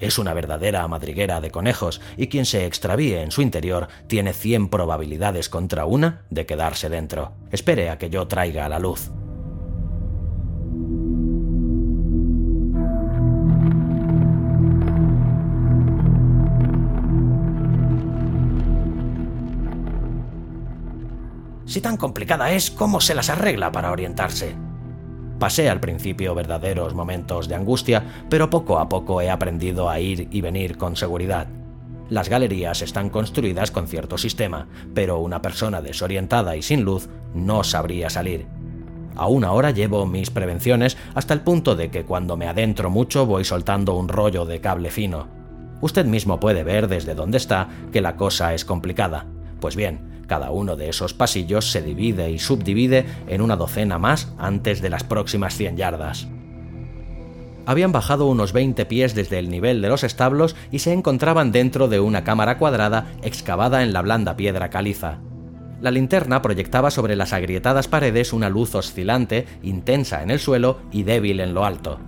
Es 0.00 0.18
una 0.18 0.34
verdadera 0.34 0.86
madriguera 0.88 1.40
de 1.40 1.50
conejos, 1.50 2.00
y 2.16 2.26
quien 2.26 2.46
se 2.46 2.66
extravíe 2.66 3.18
en 3.18 3.30
su 3.30 3.42
interior 3.42 3.88
tiene 4.08 4.32
100 4.32 4.68
probabilidades 4.68 5.48
contra 5.48 5.86
una 5.86 6.24
de 6.30 6.46
quedarse 6.46 6.88
dentro. 6.88 7.32
Espere 7.52 7.90
a 7.90 7.98
que 7.98 8.10
yo 8.10 8.26
traiga 8.26 8.66
a 8.66 8.68
la 8.68 8.80
luz. 8.80 9.12
Si 21.66 21.80
tan 21.80 21.96
complicada 21.96 22.50
es, 22.52 22.70
¿cómo 22.70 23.00
se 23.00 23.14
las 23.14 23.30
arregla 23.30 23.72
para 23.72 23.90
orientarse? 23.90 24.54
Pasé 25.38 25.68
al 25.68 25.80
principio 25.80 26.34
verdaderos 26.34 26.94
momentos 26.94 27.48
de 27.48 27.54
angustia, 27.54 28.04
pero 28.28 28.50
poco 28.50 28.78
a 28.78 28.88
poco 28.88 29.20
he 29.20 29.30
aprendido 29.30 29.88
a 29.90 29.98
ir 29.98 30.28
y 30.30 30.40
venir 30.40 30.76
con 30.76 30.96
seguridad. 30.96 31.48
Las 32.10 32.28
galerías 32.28 32.82
están 32.82 33.08
construidas 33.08 33.70
con 33.70 33.88
cierto 33.88 34.18
sistema, 34.18 34.68
pero 34.94 35.20
una 35.20 35.40
persona 35.40 35.80
desorientada 35.80 36.54
y 36.54 36.62
sin 36.62 36.84
luz 36.84 37.08
no 37.34 37.64
sabría 37.64 38.10
salir. 38.10 38.46
Aún 39.16 39.44
ahora 39.44 39.70
llevo 39.70 40.06
mis 40.06 40.30
prevenciones 40.30 40.96
hasta 41.14 41.34
el 41.34 41.40
punto 41.40 41.76
de 41.76 41.90
que 41.90 42.04
cuando 42.04 42.36
me 42.36 42.46
adentro 42.46 42.90
mucho 42.90 43.26
voy 43.26 43.44
soltando 43.44 43.94
un 43.94 44.08
rollo 44.08 44.44
de 44.44 44.60
cable 44.60 44.90
fino. 44.90 45.28
Usted 45.80 46.04
mismo 46.04 46.40
puede 46.40 46.62
ver 46.62 46.88
desde 46.88 47.14
donde 47.14 47.38
está 47.38 47.68
que 47.92 48.00
la 48.00 48.16
cosa 48.16 48.54
es 48.54 48.64
complicada. 48.64 49.26
Pues 49.60 49.76
bien, 49.76 50.13
cada 50.26 50.50
uno 50.50 50.76
de 50.76 50.88
esos 50.88 51.14
pasillos 51.14 51.70
se 51.70 51.82
divide 51.82 52.30
y 52.30 52.38
subdivide 52.38 53.06
en 53.28 53.40
una 53.40 53.56
docena 53.56 53.98
más 53.98 54.32
antes 54.38 54.80
de 54.82 54.90
las 54.90 55.04
próximas 55.04 55.56
100 55.56 55.76
yardas. 55.76 56.28
Habían 57.66 57.92
bajado 57.92 58.26
unos 58.26 58.52
20 58.52 58.84
pies 58.86 59.14
desde 59.14 59.38
el 59.38 59.48
nivel 59.48 59.80
de 59.80 59.88
los 59.88 60.04
establos 60.04 60.54
y 60.70 60.80
se 60.80 60.92
encontraban 60.92 61.50
dentro 61.50 61.88
de 61.88 62.00
una 62.00 62.24
cámara 62.24 62.58
cuadrada 62.58 63.06
excavada 63.22 63.82
en 63.82 63.92
la 63.92 64.02
blanda 64.02 64.36
piedra 64.36 64.68
caliza. 64.68 65.20
La 65.80 65.90
linterna 65.90 66.42
proyectaba 66.42 66.90
sobre 66.90 67.16
las 67.16 67.32
agrietadas 67.32 67.88
paredes 67.88 68.32
una 68.32 68.48
luz 68.48 68.74
oscilante, 68.74 69.46
intensa 69.62 70.22
en 70.22 70.30
el 70.30 70.40
suelo 70.40 70.78
y 70.92 71.02
débil 71.02 71.40
en 71.40 71.54
lo 71.54 71.64
alto. 71.64 72.00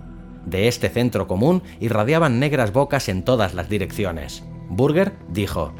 De 0.45 0.67
este 0.67 0.89
centro 0.89 1.27
común 1.27 1.61
irradiaban 1.79 2.39
negras 2.39 2.71
bocas 2.71 3.09
en 3.09 3.23
todas 3.23 3.53
las 3.53 3.69
direcciones. 3.69 4.43
Burger 4.69 5.13
dijo, 5.29 5.73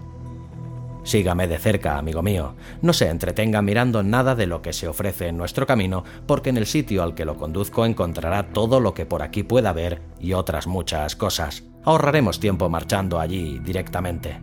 Sígame 1.07 1.47
de 1.47 1.57
cerca, 1.57 1.97
amigo 1.97 2.21
mío. 2.21 2.55
No 2.81 2.91
se 2.91 3.07
entretenga 3.07 3.61
mirando 3.61 4.03
nada 4.03 4.35
de 4.35 4.45
lo 4.45 4.61
que 4.61 4.73
se 4.73 4.89
ofrece 4.89 5.29
en 5.29 5.37
nuestro 5.37 5.65
camino, 5.65 6.03
porque 6.25 6.49
en 6.49 6.57
el 6.57 6.65
sitio 6.65 7.01
al 7.01 7.15
que 7.15 7.23
lo 7.23 7.37
conduzco 7.37 7.85
encontrará 7.85 8.51
todo 8.51 8.81
lo 8.81 8.93
que 8.93 9.05
por 9.05 9.21
aquí 9.21 9.43
pueda 9.43 9.71
ver 9.71 10.01
y 10.19 10.33
otras 10.33 10.67
muchas 10.67 11.15
cosas. 11.15 11.63
Ahorraremos 11.85 12.41
tiempo 12.41 12.67
marchando 12.67 13.21
allí 13.21 13.57
directamente. 13.59 14.41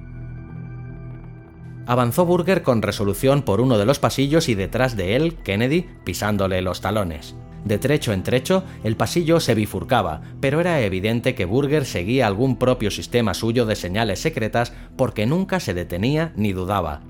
Avanzó 1.87 2.25
Burger 2.25 2.63
con 2.63 2.81
resolución 2.81 3.43
por 3.43 3.61
uno 3.61 3.77
de 3.77 3.85
los 3.85 3.99
pasillos 3.99 4.49
y 4.49 4.55
detrás 4.55 4.97
de 4.97 5.17
él 5.17 5.37
Kennedy 5.45 5.87
pisándole 6.03 6.63
los 6.63 6.81
talones. 6.81 7.37
De 7.65 7.79
trecho 7.79 8.13
en 8.13 8.23
trecho, 8.23 8.63
el 8.83 8.97
pasillo 8.97 9.41
se 9.41 9.55
bifurcaba, 9.55 10.21
pero 10.41 10.61
era 10.61 10.81
evidente 10.81 11.35
que 11.35 11.47
Burger 11.47 11.87
seguía 11.87 12.27
algún 12.27 12.57
propio 12.57 12.91
sistema 12.91 13.33
suyo 13.33 13.65
de 13.65 13.75
señales 13.75 14.21
secretas 14.21 14.73
porque 14.97 15.25
nunca 15.25 15.61
se 15.61 15.73
detenía 15.73 16.33
ni 16.37 16.53
dudaba. 16.53 17.01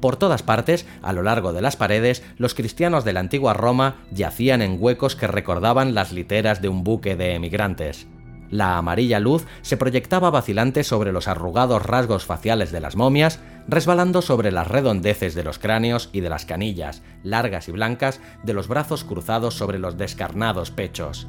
Por 0.00 0.16
todas 0.16 0.42
partes, 0.42 0.84
a 1.00 1.12
lo 1.12 1.22
largo 1.22 1.52
de 1.52 1.62
las 1.62 1.76
paredes, 1.76 2.22
los 2.36 2.54
cristianos 2.54 3.04
de 3.04 3.12
la 3.12 3.20
antigua 3.20 3.54
Roma 3.54 3.96
yacían 4.10 4.60
en 4.60 4.76
huecos 4.78 5.16
que 5.16 5.28
recordaban 5.28 5.94
las 5.94 6.12
literas 6.12 6.60
de 6.60 6.68
un 6.68 6.82
buque 6.82 7.16
de 7.16 7.34
emigrantes. 7.34 8.08
La 8.50 8.76
amarilla 8.76 9.18
luz 9.18 9.46
se 9.62 9.78
proyectaba 9.78 10.30
vacilante 10.30 10.84
sobre 10.84 11.12
los 11.12 11.26
arrugados 11.26 11.86
rasgos 11.86 12.26
faciales 12.26 12.70
de 12.70 12.80
las 12.80 12.96
momias, 12.96 13.40
resbalando 13.68 14.22
sobre 14.22 14.52
las 14.52 14.68
redondeces 14.68 15.34
de 15.34 15.44
los 15.44 15.58
cráneos 15.58 16.10
y 16.12 16.20
de 16.20 16.30
las 16.30 16.44
canillas, 16.44 17.02
largas 17.22 17.68
y 17.68 17.72
blancas, 17.72 18.20
de 18.42 18.54
los 18.54 18.68
brazos 18.68 19.04
cruzados 19.04 19.54
sobre 19.54 19.78
los 19.78 19.96
descarnados 19.96 20.70
pechos. 20.70 21.26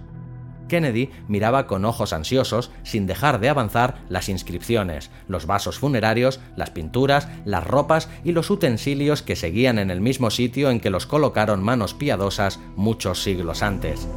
Kennedy 0.68 1.10
miraba 1.28 1.68
con 1.68 1.86
ojos 1.86 2.14
ansiosos, 2.14 2.72
sin 2.84 3.06
dejar 3.06 3.40
de 3.40 3.50
avanzar, 3.50 4.02
las 4.10 4.30
inscripciones, 4.30 5.12
los 5.28 5.46
vasos 5.46 5.78
funerarios, 5.78 6.40
las 6.56 6.72
pinturas, 6.72 7.28
las 7.46 7.66
ropas 7.66 8.10
y 8.24 8.32
los 8.32 8.50
utensilios 8.50 9.22
que 9.22 9.36
seguían 9.36 9.78
en 9.78 9.92
el 9.92 10.02
mismo 10.02 10.32
sitio 10.32 10.72
en 10.72 10.80
que 10.80 10.90
los 10.90 11.06
colocaron 11.06 11.62
manos 11.62 11.94
piadosas 11.94 12.60
muchos 12.76 13.22
siglos 13.22 13.62
antes. 13.62 14.08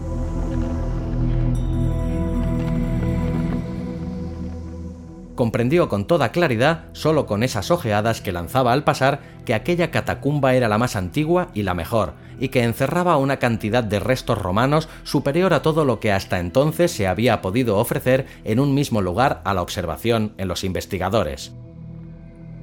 Comprendió 5.37 5.89
con 5.89 6.07
toda 6.07 6.33
claridad, 6.33 6.87
solo 6.93 7.27
con 7.27 7.45
esas 7.45 7.71
ojeadas 7.71 8.21
que 8.21 8.33
lanzaba 8.33 8.73
al 8.73 8.83
pasar, 8.83 9.21
que 9.45 9.55
aquella 9.55 9.93
catacumba 9.93 10.55
era 10.55 10.69
la 10.69 10.79
más 10.79 10.97
antigua 10.97 11.49
y 11.55 11.63
la 11.63 11.75
mejor, 11.75 12.15
y 12.41 12.49
que 12.49 12.65
encerraba 12.65 13.17
una 13.19 13.39
cantidad 13.39 13.85
de 13.85 14.01
restos 14.01 14.39
romanos 14.39 14.89
superior 15.05 15.55
a 15.55 15.63
todo 15.63 15.85
lo 15.85 16.01
que 16.01 16.11
hasta 16.11 16.41
entonces 16.41 16.91
se 16.91 17.07
había 17.07 17.41
podido 17.41 17.79
ofrecer 17.79 18.27
en 18.43 18.59
un 18.59 18.75
mismo 18.75 19.01
lugar 19.01 19.43
a 19.45 19.55
la 19.55 19.63
observación 19.63 20.35
en 20.39 20.49
los 20.49 20.65
investigadores. 20.65 21.55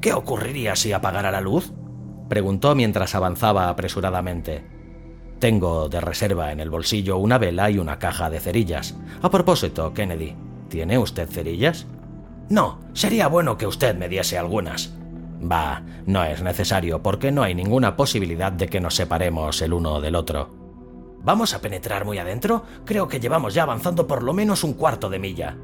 ¿Qué 0.01 0.11
ocurriría 0.11 0.75
si 0.75 0.91
apagara 0.91 1.31
la 1.31 1.39
luz? 1.39 1.71
preguntó 2.27 2.75
mientras 2.75 3.15
avanzaba 3.15 3.69
apresuradamente. 3.69 4.65
Tengo 5.39 5.89
de 5.89 6.01
reserva 6.01 6.51
en 6.51 6.59
el 6.59 6.69
bolsillo 6.69 7.17
una 7.17 7.37
vela 7.37 7.69
y 7.69 7.77
una 7.77 7.99
caja 7.99 8.29
de 8.29 8.39
cerillas. 8.39 8.95
A 9.21 9.29
propósito, 9.29 9.93
Kennedy, 9.93 10.35
¿tiene 10.69 10.97
usted 10.97 11.29
cerillas? 11.29 11.85
No, 12.49 12.79
sería 12.93 13.27
bueno 13.27 13.57
que 13.57 13.67
usted 13.67 13.95
me 13.95 14.09
diese 14.09 14.37
algunas. 14.37 14.93
Va, 15.41 15.83
no 16.05 16.23
es 16.23 16.41
necesario 16.41 17.01
porque 17.01 17.31
no 17.31 17.43
hay 17.43 17.55
ninguna 17.55 17.95
posibilidad 17.95 18.51
de 18.51 18.67
que 18.67 18.79
nos 18.79 18.95
separemos 18.95 19.61
el 19.61 19.73
uno 19.73 19.99
del 19.99 20.15
otro. 20.15 20.49
¿Vamos 21.23 21.53
a 21.53 21.61
penetrar 21.61 22.05
muy 22.05 22.17
adentro? 22.17 22.63
Creo 22.85 23.07
que 23.07 23.19
llevamos 23.19 23.53
ya 23.53 23.63
avanzando 23.63 24.07
por 24.07 24.23
lo 24.23 24.33
menos 24.33 24.63
un 24.63 24.73
cuarto 24.73 25.09
de 25.09 25.19
milla. 25.19 25.55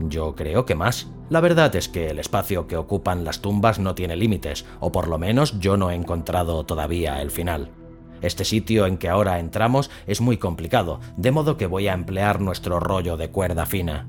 Yo 0.00 0.34
creo 0.34 0.64
que 0.64 0.74
más. 0.74 1.08
La 1.28 1.40
verdad 1.40 1.74
es 1.76 1.88
que 1.88 2.08
el 2.08 2.18
espacio 2.18 2.66
que 2.66 2.76
ocupan 2.76 3.24
las 3.24 3.40
tumbas 3.40 3.78
no 3.78 3.94
tiene 3.94 4.16
límites, 4.16 4.64
o 4.80 4.90
por 4.90 5.06
lo 5.06 5.18
menos 5.18 5.60
yo 5.60 5.76
no 5.76 5.90
he 5.90 5.94
encontrado 5.94 6.64
todavía 6.64 7.20
el 7.22 7.30
final. 7.30 7.70
Este 8.20 8.44
sitio 8.44 8.86
en 8.86 8.98
que 8.98 9.08
ahora 9.08 9.38
entramos 9.38 9.90
es 10.06 10.20
muy 10.20 10.38
complicado, 10.38 11.00
de 11.16 11.30
modo 11.30 11.56
que 11.56 11.66
voy 11.66 11.88
a 11.88 11.94
emplear 11.94 12.40
nuestro 12.40 12.80
rollo 12.80 13.16
de 13.16 13.30
cuerda 13.30 13.66
fina. 13.66 14.08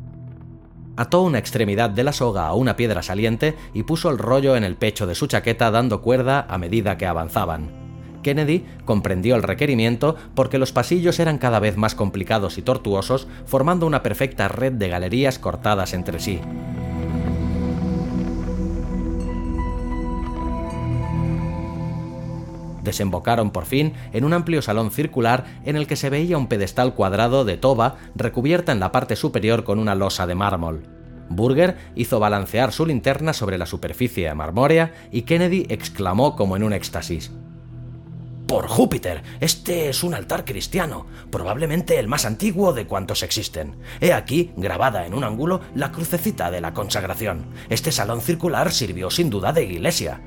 Ató 0.97 1.21
una 1.21 1.37
extremidad 1.37 1.89
de 1.89 2.03
la 2.03 2.13
soga 2.13 2.47
a 2.47 2.53
una 2.53 2.75
piedra 2.75 3.01
saliente 3.01 3.55
y 3.73 3.83
puso 3.83 4.09
el 4.09 4.17
rollo 4.17 4.55
en 4.55 4.63
el 4.63 4.75
pecho 4.75 5.07
de 5.07 5.15
su 5.15 5.27
chaqueta 5.27 5.71
dando 5.71 6.01
cuerda 6.01 6.45
a 6.49 6.57
medida 6.57 6.97
que 6.97 7.05
avanzaban. 7.05 7.81
Kennedy 8.21 8.65
comprendió 8.85 9.35
el 9.35 9.43
requerimiento 9.43 10.15
porque 10.35 10.59
los 10.59 10.71
pasillos 10.71 11.19
eran 11.19 11.37
cada 11.37 11.59
vez 11.59 11.77
más 11.77 11.95
complicados 11.95 12.57
y 12.57 12.61
tortuosos, 12.61 13.27
formando 13.45 13.87
una 13.87 14.03
perfecta 14.03 14.47
red 14.47 14.73
de 14.73 14.89
galerías 14.89 15.39
cortadas 15.39 15.93
entre 15.93 16.19
sí. 16.19 16.39
Desembocaron 22.83 23.51
por 23.51 23.65
fin 23.65 23.93
en 24.13 24.25
un 24.25 24.33
amplio 24.33 24.61
salón 24.61 24.91
circular 24.91 25.45
en 25.65 25.75
el 25.75 25.87
que 25.87 25.95
se 25.95 26.09
veía 26.09 26.37
un 26.37 26.47
pedestal 26.47 26.93
cuadrado 26.93 27.45
de 27.45 27.57
toba 27.57 27.97
recubierta 28.15 28.71
en 28.71 28.79
la 28.79 28.91
parte 28.91 29.15
superior 29.15 29.63
con 29.63 29.79
una 29.79 29.95
losa 29.95 30.27
de 30.27 30.35
mármol. 30.35 30.83
Burger 31.29 31.77
hizo 31.95 32.19
balancear 32.19 32.71
su 32.71 32.85
linterna 32.85 33.33
sobre 33.33 33.57
la 33.57 33.65
superficie 33.65 34.33
marmórea 34.33 34.93
y 35.11 35.21
Kennedy 35.23 35.65
exclamó 35.69 36.35
como 36.35 36.55
en 36.55 36.63
un 36.63 36.73
éxtasis. 36.73 37.31
Por 38.47 38.67
Júpiter, 38.67 39.23
este 39.39 39.87
es 39.87 40.03
un 40.03 40.13
altar 40.13 40.43
cristiano, 40.43 41.05
probablemente 41.29 41.97
el 41.97 42.09
más 42.09 42.25
antiguo 42.25 42.73
de 42.73 42.85
cuantos 42.85 43.23
existen. 43.23 43.77
He 44.01 44.11
aquí, 44.11 44.51
grabada 44.57 45.05
en 45.05 45.13
un 45.13 45.23
ángulo, 45.23 45.61
la 45.73 45.93
crucecita 45.93 46.51
de 46.51 46.59
la 46.59 46.73
consagración. 46.73 47.45
Este 47.69 47.93
salón 47.93 48.19
circular 48.19 48.73
sirvió 48.73 49.09
sin 49.09 49.29
duda 49.29 49.53
de 49.53 49.63
iglesia. 49.63 50.21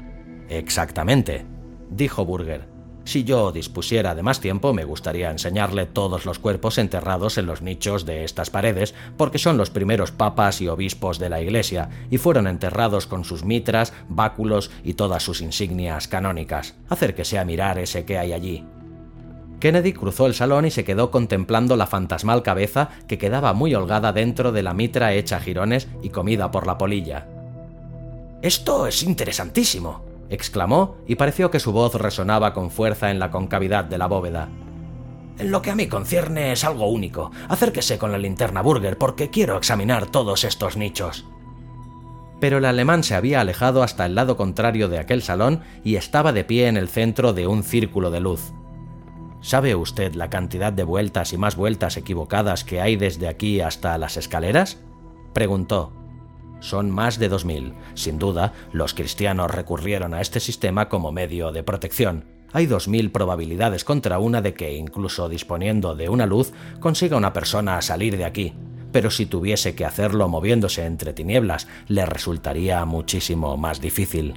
Exactamente, 0.48 1.44
dijo 1.90 2.24
Burger. 2.24 2.74
Si 3.04 3.22
yo 3.22 3.52
dispusiera 3.52 4.14
de 4.14 4.22
más 4.22 4.40
tiempo, 4.40 4.72
me 4.72 4.84
gustaría 4.84 5.30
enseñarle 5.30 5.84
todos 5.84 6.24
los 6.24 6.38
cuerpos 6.38 6.78
enterrados 6.78 7.36
en 7.36 7.44
los 7.44 7.60
nichos 7.60 8.06
de 8.06 8.24
estas 8.24 8.48
paredes, 8.48 8.94
porque 9.18 9.38
son 9.38 9.58
los 9.58 9.68
primeros 9.68 10.10
papas 10.10 10.62
y 10.62 10.68
obispos 10.68 11.18
de 11.18 11.28
la 11.28 11.42
Iglesia, 11.42 11.90
y 12.10 12.16
fueron 12.16 12.46
enterrados 12.46 13.06
con 13.06 13.24
sus 13.24 13.44
mitras, 13.44 13.92
báculos 14.08 14.70
y 14.82 14.94
todas 14.94 15.22
sus 15.22 15.42
insignias 15.42 16.08
canónicas. 16.08 16.76
Acérquese 16.88 17.38
a 17.38 17.44
mirar 17.44 17.78
ese 17.78 18.06
que 18.06 18.16
hay 18.16 18.32
allí. 18.32 18.64
Kennedy 19.60 19.92
cruzó 19.92 20.26
el 20.26 20.34
salón 20.34 20.64
y 20.64 20.70
se 20.70 20.84
quedó 20.84 21.10
contemplando 21.10 21.76
la 21.76 21.86
fantasmal 21.86 22.42
cabeza 22.42 22.88
que 23.06 23.18
quedaba 23.18 23.52
muy 23.52 23.74
holgada 23.74 24.12
dentro 24.12 24.50
de 24.50 24.62
la 24.62 24.74
mitra 24.74 25.12
hecha 25.12 25.40
jirones 25.40 25.88
y 26.02 26.08
comida 26.08 26.50
por 26.50 26.66
la 26.66 26.78
polilla. 26.78 27.28
Esto 28.42 28.86
es 28.86 29.02
interesantísimo, 29.02 30.04
exclamó 30.34 30.96
y 31.06 31.14
pareció 31.14 31.50
que 31.50 31.60
su 31.60 31.72
voz 31.72 31.94
resonaba 31.94 32.52
con 32.52 32.70
fuerza 32.70 33.10
en 33.10 33.18
la 33.18 33.30
concavidad 33.30 33.84
de 33.84 33.98
la 33.98 34.06
bóveda. 34.06 34.48
En 35.38 35.50
lo 35.50 35.62
que 35.62 35.70
a 35.70 35.74
mí 35.74 35.88
concierne 35.88 36.52
es 36.52 36.64
algo 36.64 36.86
único. 36.86 37.30
Acérquese 37.48 37.98
con 37.98 38.12
la 38.12 38.18
linterna 38.18 38.62
Burger 38.62 38.98
porque 38.98 39.30
quiero 39.30 39.56
examinar 39.56 40.06
todos 40.06 40.44
estos 40.44 40.76
nichos. 40.76 41.24
Pero 42.40 42.58
el 42.58 42.64
alemán 42.64 43.02
se 43.02 43.14
había 43.14 43.40
alejado 43.40 43.82
hasta 43.82 44.06
el 44.06 44.14
lado 44.14 44.36
contrario 44.36 44.88
de 44.88 44.98
aquel 44.98 45.22
salón 45.22 45.62
y 45.82 45.96
estaba 45.96 46.32
de 46.32 46.44
pie 46.44 46.68
en 46.68 46.76
el 46.76 46.88
centro 46.88 47.32
de 47.32 47.46
un 47.46 47.62
círculo 47.64 48.10
de 48.10 48.20
luz. 48.20 48.52
¿Sabe 49.40 49.74
usted 49.74 50.14
la 50.14 50.30
cantidad 50.30 50.72
de 50.72 50.84
vueltas 50.84 51.32
y 51.32 51.38
más 51.38 51.56
vueltas 51.56 51.96
equivocadas 51.96 52.64
que 52.64 52.80
hay 52.80 52.96
desde 52.96 53.28
aquí 53.28 53.60
hasta 53.60 53.98
las 53.98 54.16
escaleras? 54.16 54.78
preguntó 55.32 55.92
son 56.64 56.90
más 56.90 57.18
de 57.18 57.30
2.000. 57.30 57.74
Sin 57.94 58.18
duda, 58.18 58.54
los 58.72 58.94
cristianos 58.94 59.50
recurrieron 59.50 60.14
a 60.14 60.22
este 60.22 60.40
sistema 60.40 60.88
como 60.88 61.12
medio 61.12 61.52
de 61.52 61.62
protección. 61.62 62.24
Hay 62.52 62.66
2.000 62.66 63.12
probabilidades 63.12 63.84
contra 63.84 64.18
una 64.18 64.40
de 64.40 64.54
que, 64.54 64.74
incluso 64.74 65.28
disponiendo 65.28 65.94
de 65.94 66.08
una 66.08 66.24
luz, 66.24 66.52
consiga 66.80 67.18
una 67.18 67.34
persona 67.34 67.82
salir 67.82 68.16
de 68.16 68.24
aquí. 68.24 68.54
Pero 68.92 69.10
si 69.10 69.26
tuviese 69.26 69.74
que 69.74 69.84
hacerlo 69.84 70.28
moviéndose 70.28 70.86
entre 70.86 71.12
tinieblas, 71.12 71.68
le 71.86 72.06
resultaría 72.06 72.82
muchísimo 72.86 73.56
más 73.58 73.80
difícil. 73.80 74.34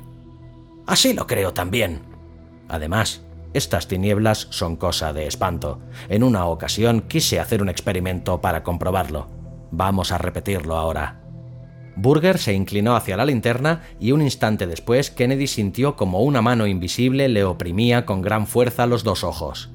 Así 0.86 1.14
lo 1.14 1.28
creo 1.28 1.54
también. 1.54 2.02
Además, 2.68 3.24
estas 3.54 3.88
tinieblas 3.88 4.48
son 4.50 4.76
cosa 4.76 5.14
de 5.14 5.28
espanto. 5.28 5.80
En 6.10 6.24
una 6.24 6.46
ocasión 6.46 7.02
quise 7.02 7.40
hacer 7.40 7.62
un 7.62 7.70
experimento 7.70 8.42
para 8.42 8.64
comprobarlo. 8.64 9.30
Vamos 9.72 10.12
a 10.12 10.18
repetirlo 10.18 10.76
ahora. 10.76 11.17
Burger 11.98 12.38
se 12.38 12.54
inclinó 12.54 12.96
hacia 12.96 13.18
la 13.18 13.26
linterna 13.26 13.82
y 14.00 14.12
un 14.12 14.22
instante 14.22 14.68
después 14.68 15.10
Kennedy 15.10 15.48
sintió 15.48 15.96
como 15.96 16.22
una 16.22 16.44
mano 16.44 16.68
invisible 16.68 17.28
le 17.28 17.44
oprimía 17.44 18.06
con 18.06 18.22
gran 18.22 18.46
fuerza 18.46 18.86
los 18.86 19.04
dos 19.04 19.24
ojos. 19.24 19.72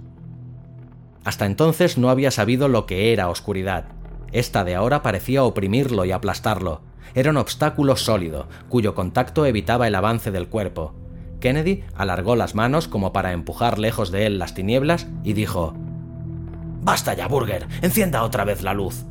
Hasta 1.24 1.46
entonces 1.46 1.98
no 1.98 2.10
había 2.10 2.30
sabido 2.30 2.68
lo 2.68 2.86
que 2.86 3.12
era 3.12 3.28
oscuridad. 3.28 3.86
Esta 4.30 4.62
de 4.62 4.76
ahora 4.76 5.02
parecía 5.02 5.42
oprimirlo 5.42 6.04
y 6.04 6.12
aplastarlo. 6.12 6.82
Era 7.16 7.30
un 7.30 7.38
obstáculo 7.38 7.96
sólido, 7.96 8.48
cuyo 8.68 8.94
contacto 8.94 9.44
evitaba 9.44 9.88
el 9.88 9.94
avance 9.96 10.30
del 10.30 10.46
cuerpo. 10.46 10.94
Kennedy 11.40 11.82
alargó 11.96 12.36
las 12.36 12.54
manos 12.54 12.86
como 12.86 13.12
para 13.12 13.32
empujar 13.32 13.80
lejos 13.80 14.12
de 14.12 14.26
él 14.26 14.38
las 14.38 14.54
tinieblas 14.54 15.08
y 15.24 15.32
dijo 15.32 15.74
Basta 16.82 17.14
ya, 17.14 17.26
Burger. 17.26 17.66
Encienda 17.82 18.22
otra 18.22 18.44
vez 18.44 18.62
la 18.62 18.74
luz 18.74 19.06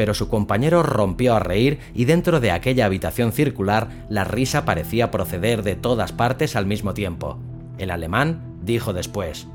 pero 0.00 0.14
su 0.14 0.28
compañero 0.28 0.82
rompió 0.82 1.34
a 1.34 1.40
reír 1.40 1.78
y 1.92 2.06
dentro 2.06 2.40
de 2.40 2.52
aquella 2.52 2.86
habitación 2.86 3.32
circular 3.32 4.06
la 4.08 4.24
risa 4.24 4.64
parecía 4.64 5.10
proceder 5.10 5.62
de 5.62 5.76
todas 5.76 6.12
partes 6.12 6.56
al 6.56 6.64
mismo 6.64 6.94
tiempo. 6.94 7.38
El 7.76 7.90
alemán 7.90 8.40
dijo 8.62 8.94
después, 8.94 9.46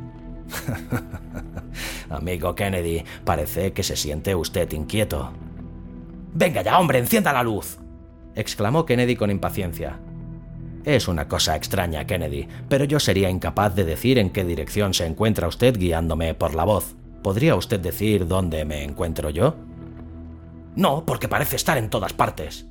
Amigo 2.12 2.54
Kennedy, 2.54 3.04
parece 3.24 3.74
que 3.74 3.82
se 3.82 3.96
siente 3.96 4.36
usted 4.36 4.72
inquieto. 4.74 5.32
Venga 6.36 6.62
ya, 6.62 6.78
hombre, 6.78 7.00
encienda 7.00 7.34
la 7.34 7.42
luz. 7.42 7.80
exclamó 8.36 8.86
Kennedy 8.86 9.16
con 9.16 9.32
impaciencia. 9.32 9.98
Es 10.84 11.08
una 11.08 11.28
cosa 11.28 11.56
extraña, 11.56 12.06
Kennedy, 12.06 12.48
pero 12.70 12.86
yo 12.86 13.00
sería 13.00 13.32
incapaz 13.32 13.74
de 13.74 13.84
decir 13.84 14.20
en 14.20 14.30
qué 14.30 14.46
dirección 14.46 14.94
se 14.94 15.08
encuentra 15.08 15.48
usted 15.48 15.76
guiándome 15.76 16.36
por 16.36 16.54
la 16.54 16.66
voz. 16.66 16.96
¿Podría 17.24 17.56
usted 17.56 17.80
decir 17.80 18.28
dónde 18.28 18.64
me 18.64 18.84
encuentro 18.84 19.32
yo? 19.32 19.56
No, 20.76 21.06
porque 21.06 21.28
parece 21.28 21.56
estar 21.56 21.78
en 21.78 21.90
todas 21.90 22.14
partes. 22.14 22.66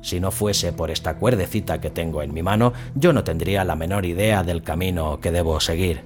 Si 0.00 0.20
no 0.20 0.30
fuese 0.30 0.72
por 0.72 0.90
esta 0.90 1.16
cuerdecita 1.16 1.80
que 1.80 1.90
tengo 1.90 2.22
en 2.22 2.34
mi 2.34 2.42
mano, 2.42 2.72
yo 2.94 3.12
no 3.12 3.24
tendría 3.24 3.64
la 3.64 3.76
menor 3.76 4.04
idea 4.04 4.42
del 4.42 4.62
camino 4.62 5.18
que 5.20 5.30
debo 5.30 5.60
seguir. 5.60 6.02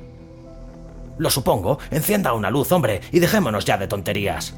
Lo 1.18 1.30
supongo. 1.30 1.78
Encienda 1.90 2.32
una 2.32 2.50
luz, 2.50 2.70
hombre, 2.70 3.00
y 3.10 3.18
dejémonos 3.18 3.64
ya 3.64 3.76
de 3.76 3.88
tonterías. 3.88 4.54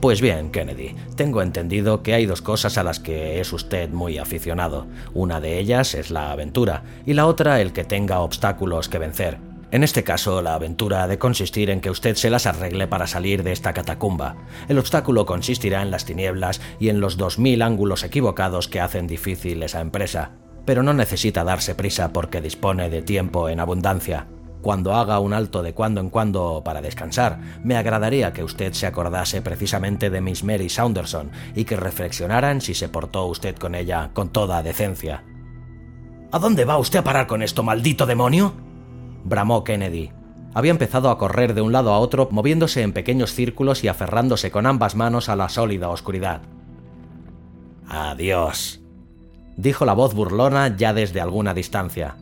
Pues 0.00 0.20
bien, 0.20 0.50
Kennedy, 0.50 0.94
tengo 1.16 1.40
entendido 1.40 2.02
que 2.02 2.14
hay 2.14 2.26
dos 2.26 2.42
cosas 2.42 2.76
a 2.76 2.82
las 2.82 3.00
que 3.00 3.40
es 3.40 3.52
usted 3.52 3.90
muy 3.90 4.18
aficionado. 4.18 4.86
Una 5.14 5.40
de 5.40 5.58
ellas 5.58 5.94
es 5.94 6.10
la 6.10 6.30
aventura, 6.30 6.82
y 7.06 7.14
la 7.14 7.26
otra 7.26 7.60
el 7.60 7.72
que 7.72 7.84
tenga 7.84 8.20
obstáculos 8.20 8.88
que 8.88 8.98
vencer. 8.98 9.38
En 9.74 9.82
este 9.82 10.04
caso, 10.04 10.40
la 10.40 10.54
aventura 10.54 11.02
ha 11.02 11.08
de 11.08 11.18
consistir 11.18 11.68
en 11.68 11.80
que 11.80 11.90
usted 11.90 12.14
se 12.14 12.30
las 12.30 12.46
arregle 12.46 12.86
para 12.86 13.08
salir 13.08 13.42
de 13.42 13.50
esta 13.50 13.72
catacumba. 13.72 14.36
El 14.68 14.78
obstáculo 14.78 15.26
consistirá 15.26 15.82
en 15.82 15.90
las 15.90 16.04
tinieblas 16.04 16.60
y 16.78 16.90
en 16.90 17.00
los 17.00 17.16
dos 17.16 17.40
mil 17.40 17.60
ángulos 17.60 18.04
equivocados 18.04 18.68
que 18.68 18.78
hacen 18.78 19.08
difícil 19.08 19.64
esa 19.64 19.80
empresa. 19.80 20.30
Pero 20.64 20.84
no 20.84 20.94
necesita 20.94 21.42
darse 21.42 21.74
prisa 21.74 22.12
porque 22.12 22.40
dispone 22.40 22.88
de 22.88 23.02
tiempo 23.02 23.48
en 23.48 23.58
abundancia. 23.58 24.28
Cuando 24.62 24.94
haga 24.94 25.18
un 25.18 25.32
alto 25.32 25.60
de 25.64 25.74
cuando 25.74 26.00
en 26.00 26.08
cuando 26.08 26.62
para 26.64 26.80
descansar, 26.80 27.40
me 27.64 27.76
agradaría 27.76 28.32
que 28.32 28.44
usted 28.44 28.74
se 28.74 28.86
acordase 28.86 29.42
precisamente 29.42 30.08
de 30.08 30.20
Miss 30.20 30.44
Mary 30.44 30.68
Saunderson 30.68 31.32
y 31.56 31.64
que 31.64 31.74
reflexionara 31.74 32.52
en 32.52 32.60
si 32.60 32.74
se 32.74 32.88
portó 32.88 33.26
usted 33.26 33.56
con 33.56 33.74
ella 33.74 34.10
con 34.12 34.28
toda 34.28 34.62
decencia. 34.62 35.24
¿A 36.30 36.38
dónde 36.38 36.64
va 36.64 36.78
usted 36.78 37.00
a 37.00 37.04
parar 37.04 37.26
con 37.26 37.42
esto, 37.42 37.64
maldito 37.64 38.06
demonio? 38.06 38.63
Bramó 39.24 39.64
Kennedy. 39.64 40.12
Había 40.54 40.70
empezado 40.70 41.10
a 41.10 41.18
correr 41.18 41.54
de 41.54 41.62
un 41.62 41.72
lado 41.72 41.92
a 41.92 41.98
otro, 41.98 42.28
moviéndose 42.30 42.82
en 42.82 42.92
pequeños 42.92 43.34
círculos 43.34 43.82
y 43.82 43.88
aferrándose 43.88 44.52
con 44.52 44.66
ambas 44.66 44.94
manos 44.94 45.28
a 45.28 45.34
la 45.34 45.48
sólida 45.48 45.88
oscuridad. 45.88 46.42
Adiós, 47.88 48.80
dijo 49.56 49.84
la 49.84 49.94
voz 49.94 50.14
burlona 50.14 50.76
ya 50.76 50.92
desde 50.92 51.20
alguna 51.20 51.54
distancia. 51.54 52.16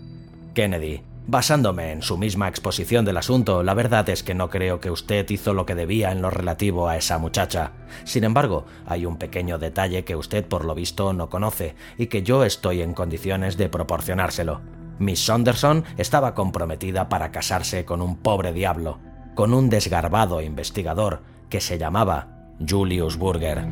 Kennedy, 0.55 1.03
basándome 1.27 1.93
en 1.93 2.03
su 2.03 2.17
misma 2.17 2.49
exposición 2.49 3.05
del 3.05 3.19
asunto, 3.19 3.63
la 3.63 3.75
verdad 3.75 4.09
es 4.09 4.23
que 4.23 4.35
no 4.35 4.49
creo 4.49 4.81
que 4.81 4.91
usted 4.91 5.29
hizo 5.29 5.53
lo 5.53 5.67
que 5.67 5.75
debía 5.75 6.11
en 6.11 6.23
lo 6.23 6.31
relativo 6.31 6.89
a 6.89 6.97
esa 6.97 7.19
muchacha. 7.19 7.73
Sin 8.05 8.25
embargo, 8.25 8.65
hay 8.87 9.05
un 9.05 9.19
pequeño 9.19 9.59
detalle 9.59 10.05
que 10.05 10.17
usted 10.17 10.47
por 10.47 10.65
lo 10.65 10.75
visto 10.75 11.13
no 11.13 11.29
conoce 11.29 11.75
y 11.99 12.07
que 12.07 12.23
yo 12.23 12.45
estoy 12.45 12.81
en 12.81 12.95
condiciones 12.95 13.57
de 13.57 13.69
proporcionárselo. 13.69 14.82
Miss 15.03 15.25
Saunderson 15.25 15.85
estaba 15.99 16.35
comprometida 16.35 17.09
para 17.09 17.33
casarse 17.33 17.85
con 17.85 18.01
un 18.01 18.17
pobre 18.17 18.53
diablo, 18.53 19.01
con 19.35 19.53
un 19.53 19.69
desgarbado 19.69 20.41
investigador 20.41 21.23
que 21.51 21.61
se 21.61 21.77
llamaba 21.77 22.29
Julius 22.67 23.17
Burger. 23.17 23.67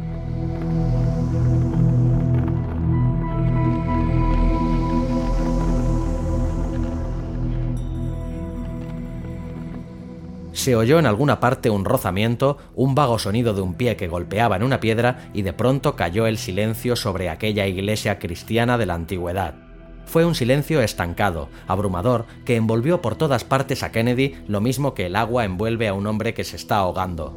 Se 10.53 10.77
oyó 10.77 10.99
en 10.99 11.07
alguna 11.07 11.41
parte 11.41 11.71
un 11.71 11.87
rozamiento, 11.87 12.59
un 12.75 12.95
vago 12.95 13.19
sonido 13.19 13.55
de 13.55 13.63
un 13.63 13.75
pie 13.75 13.97
que 13.97 14.09
golpeaba 14.09 14.57
en 14.57 14.63
una 14.63 14.81
piedra 14.81 15.31
y 15.33 15.41
de 15.41 15.55
pronto 15.55 15.97
cayó 15.97 16.27
el 16.27 16.37
silencio 16.37 16.97
sobre 16.97 17.31
aquella 17.31 17.67
iglesia 17.67 18.19
cristiana 18.19 18.77
de 18.77 18.85
la 18.85 18.95
antigüedad. 18.95 19.70
Fue 20.11 20.25
un 20.25 20.35
silencio 20.35 20.81
estancado, 20.83 21.49
abrumador, 21.69 22.27
que 22.45 22.57
envolvió 22.57 23.01
por 23.01 23.15
todas 23.15 23.45
partes 23.45 23.85
a 23.85 23.93
Kennedy 23.93 24.35
lo 24.49 24.61
mismo 24.61 24.93
que 24.93 25.07
el 25.07 25.15
agua 25.15 25.45
envuelve 25.45 25.87
a 25.87 25.95
un 25.95 26.05
hombre 26.09 26.35
que 26.35 26.43
se 26.43 26.57
está 26.57 26.79
ahogando. 26.79 27.33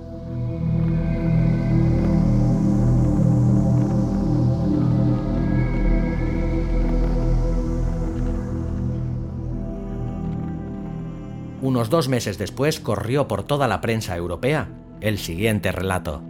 Unos 11.62 11.92
dos 11.92 12.10
meses 12.10 12.40
después 12.40 12.80
corrió 12.80 13.28
por 13.28 13.44
toda 13.44 13.68
la 13.68 13.82
prensa 13.82 14.18
europea 14.18 14.70
el 15.00 15.20
siguiente 15.20 15.72
relato. 15.72 16.24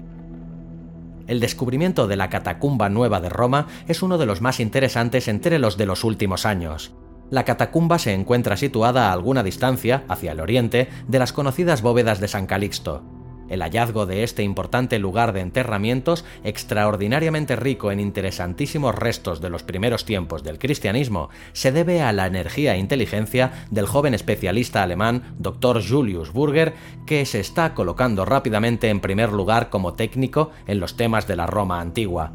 El 1.28 1.40
descubrimiento 1.40 2.08
de 2.08 2.16
la 2.16 2.30
catacumba 2.30 2.90
nueva 2.90 3.22
de 3.22 3.30
Roma 3.30 3.68
es 3.88 4.04
uno 4.04 4.18
de 4.18 4.26
los 4.26 4.42
más 4.42 4.60
interesantes 4.60 5.28
entre 5.28 5.60
los 5.60 5.78
de 5.78 5.86
los 5.86 6.04
últimos 6.04 6.46
años. 6.46 6.94
La 7.30 7.46
catacumba 7.46 7.98
se 7.98 8.14
encuentra 8.14 8.58
situada 8.58 9.10
a 9.10 9.14
alguna 9.14 9.42
distancia, 9.42 10.04
hacia 10.08 10.34
el 10.34 10.40
oriente, 10.40 10.90
de 11.08 11.20
las 11.20 11.34
conocidas 11.34 11.82
bóvedas 11.82 12.20
de 12.20 12.28
San 12.28 12.46
Calixto. 12.46 13.04
El 13.54 13.62
hallazgo 13.62 14.08
de 14.08 14.24
este 14.24 14.42
importante 14.42 14.98
lugar 14.98 15.32
de 15.32 15.42
enterramientos, 15.42 16.26
extraordinariamente 16.44 17.56
rico 17.56 17.92
en 17.92 18.00
interesantísimos 18.00 18.96
restos 18.96 19.42
de 19.42 19.52
los 19.52 19.62
primeros 19.62 20.06
tiempos 20.06 20.44
del 20.44 20.58
cristianismo, 20.58 21.30
se 21.52 21.72
debe 21.72 22.02
a 22.02 22.14
la 22.14 22.26
energía 22.26 22.74
e 22.74 22.80
inteligencia 22.80 23.68
del 23.70 23.86
joven 23.86 24.16
especialista 24.16 24.82
alemán 24.82 25.36
Dr. 25.38 25.88
Julius 25.88 26.34
Burger, 26.34 26.74
que 27.06 27.28
se 27.28 27.40
está 27.40 27.76
colocando 27.76 28.26
rápidamente 28.26 28.90
en 28.90 29.02
primer 29.02 29.32
lugar 29.32 29.70
como 29.70 29.94
técnico 29.94 30.50
en 30.66 30.80
los 30.80 30.98
temas 30.98 31.28
de 31.28 31.36
la 31.36 31.46
Roma 31.46 31.80
antigua. 31.80 32.32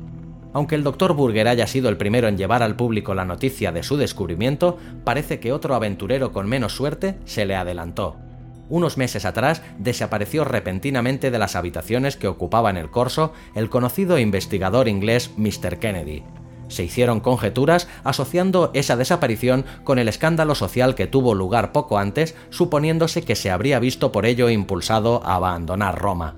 Aunque 0.53 0.77
el 0.77 0.85
Dr. 0.85 1.15
Burger 1.15 1.49
haya 1.49 1.67
sido 1.67 1.89
el 1.89 1.97
primero 1.97 2.29
en 2.29 2.39
llevar 2.39 2.63
al 2.63 2.77
público 2.77 3.13
la 3.13 3.25
noticia 3.25 3.73
de 3.73 3.83
su 3.83 3.97
descubrimiento, 3.97 4.79
parece 5.03 5.41
que 5.41 5.53
otro 5.53 5.75
aventurero 5.75 6.31
con 6.31 6.49
menos 6.49 6.77
suerte 6.77 7.19
se 7.25 7.45
le 7.45 7.57
adelantó 7.57 8.28
unos 8.69 8.99
meses 8.99 9.25
atrás 9.25 9.63
desapareció 9.79 10.45
repentinamente 10.45 11.31
de 11.31 11.39
las 11.39 11.57
habitaciones 11.57 12.17
que 12.17 12.29
ocupaba 12.29 12.71
en 12.71 12.77
el 12.77 12.91
corso 12.91 13.33
el 13.55 13.71
conocido 13.71 14.19
investigador 14.19 14.89
inglés 14.89 15.31
Mr. 15.37 15.79
Kennedy. 15.79 16.25
Se 16.69 16.85
hicieron 16.85 17.21
conjeturas 17.21 17.89
asociando 18.05 18.71
esa 18.75 18.97
desaparición 18.97 19.65
con 19.85 19.99
el 19.99 20.09
escándalo 20.09 20.55
social 20.55 20.95
que 20.95 21.07
tuvo 21.07 21.35
lugar 21.35 21.73
poco 21.73 21.99
antes, 21.99 22.35
suponiéndose 22.51 23.23
que 23.23 23.37
se 23.37 23.51
habría 23.51 23.79
visto 23.79 24.13
por 24.13 24.27
ello 24.27 24.51
impulsado 24.51 25.23
a 25.25 25.37
abandonar 25.37 25.99
Roma. 25.99 26.37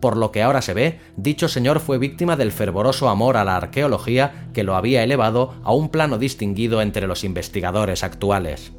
Por 0.00 0.16
lo 0.16 0.32
que 0.32 0.42
ahora 0.42 0.62
se 0.62 0.74
ve, 0.74 0.98
dicho 1.16 1.46
señor 1.46 1.78
fue 1.78 1.98
víctima 1.98 2.36
del 2.36 2.52
fervoroso 2.52 3.08
amor 3.08 3.36
a 3.36 3.44
la 3.44 3.56
arqueología 3.56 4.48
que 4.54 4.64
lo 4.64 4.74
había 4.74 5.04
elevado 5.04 5.54
a 5.62 5.72
un 5.72 5.90
plano 5.90 6.18
distinguido 6.18 6.80
entre 6.80 7.06
los 7.06 7.22
investigadores 7.22 8.02
actuales. 8.02 8.72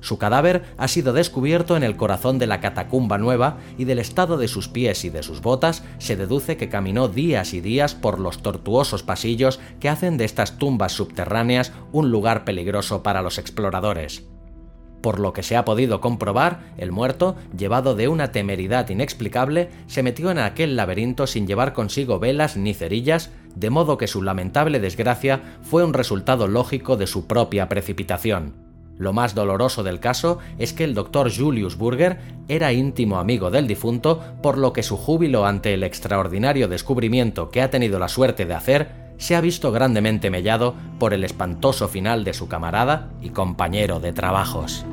Su 0.00 0.18
cadáver 0.18 0.64
ha 0.78 0.88
sido 0.88 1.12
descubierto 1.12 1.76
en 1.76 1.82
el 1.82 1.96
corazón 1.96 2.38
de 2.38 2.46
la 2.46 2.60
catacumba 2.60 3.18
nueva 3.18 3.58
y 3.76 3.84
del 3.84 3.98
estado 3.98 4.36
de 4.38 4.48
sus 4.48 4.68
pies 4.68 5.04
y 5.04 5.10
de 5.10 5.22
sus 5.22 5.42
botas 5.42 5.84
se 5.98 6.16
deduce 6.16 6.56
que 6.56 6.68
caminó 6.68 7.08
días 7.08 7.52
y 7.52 7.60
días 7.60 7.94
por 7.94 8.18
los 8.18 8.42
tortuosos 8.42 9.02
pasillos 9.02 9.60
que 9.78 9.88
hacen 9.88 10.16
de 10.16 10.24
estas 10.24 10.58
tumbas 10.58 10.92
subterráneas 10.92 11.72
un 11.92 12.10
lugar 12.10 12.44
peligroso 12.44 13.02
para 13.02 13.22
los 13.22 13.38
exploradores. 13.38 14.24
Por 15.02 15.18
lo 15.18 15.32
que 15.32 15.42
se 15.42 15.56
ha 15.56 15.64
podido 15.64 16.00
comprobar, 16.00 16.74
el 16.76 16.92
muerto, 16.92 17.36
llevado 17.56 17.94
de 17.94 18.08
una 18.08 18.32
temeridad 18.32 18.88
inexplicable, 18.90 19.70
se 19.86 20.02
metió 20.02 20.30
en 20.30 20.38
aquel 20.38 20.76
laberinto 20.76 21.26
sin 21.26 21.46
llevar 21.46 21.72
consigo 21.72 22.18
velas 22.18 22.56
ni 22.56 22.74
cerillas, 22.74 23.30
de 23.54 23.70
modo 23.70 23.96
que 23.96 24.06
su 24.06 24.22
lamentable 24.22 24.78
desgracia 24.78 25.40
fue 25.62 25.84
un 25.84 25.94
resultado 25.94 26.48
lógico 26.48 26.96
de 26.96 27.06
su 27.06 27.26
propia 27.26 27.68
precipitación. 27.68 28.69
Lo 29.00 29.14
más 29.14 29.34
doloroso 29.34 29.82
del 29.82 29.98
caso 29.98 30.40
es 30.58 30.74
que 30.74 30.84
el 30.84 30.92
doctor 30.92 31.34
Julius 31.34 31.78
Burger 31.78 32.18
era 32.48 32.74
íntimo 32.74 33.18
amigo 33.18 33.50
del 33.50 33.66
difunto, 33.66 34.22
por 34.42 34.58
lo 34.58 34.74
que 34.74 34.82
su 34.82 34.98
júbilo 34.98 35.46
ante 35.46 35.72
el 35.72 35.84
extraordinario 35.84 36.68
descubrimiento 36.68 37.48
que 37.48 37.62
ha 37.62 37.70
tenido 37.70 37.98
la 37.98 38.08
suerte 38.08 38.44
de 38.44 38.52
hacer 38.52 38.90
se 39.16 39.36
ha 39.36 39.40
visto 39.40 39.72
grandemente 39.72 40.28
mellado 40.28 40.74
por 40.98 41.14
el 41.14 41.24
espantoso 41.24 41.88
final 41.88 42.24
de 42.24 42.34
su 42.34 42.46
camarada 42.46 43.08
y 43.22 43.30
compañero 43.30 44.00
de 44.00 44.12
trabajos. 44.12 44.84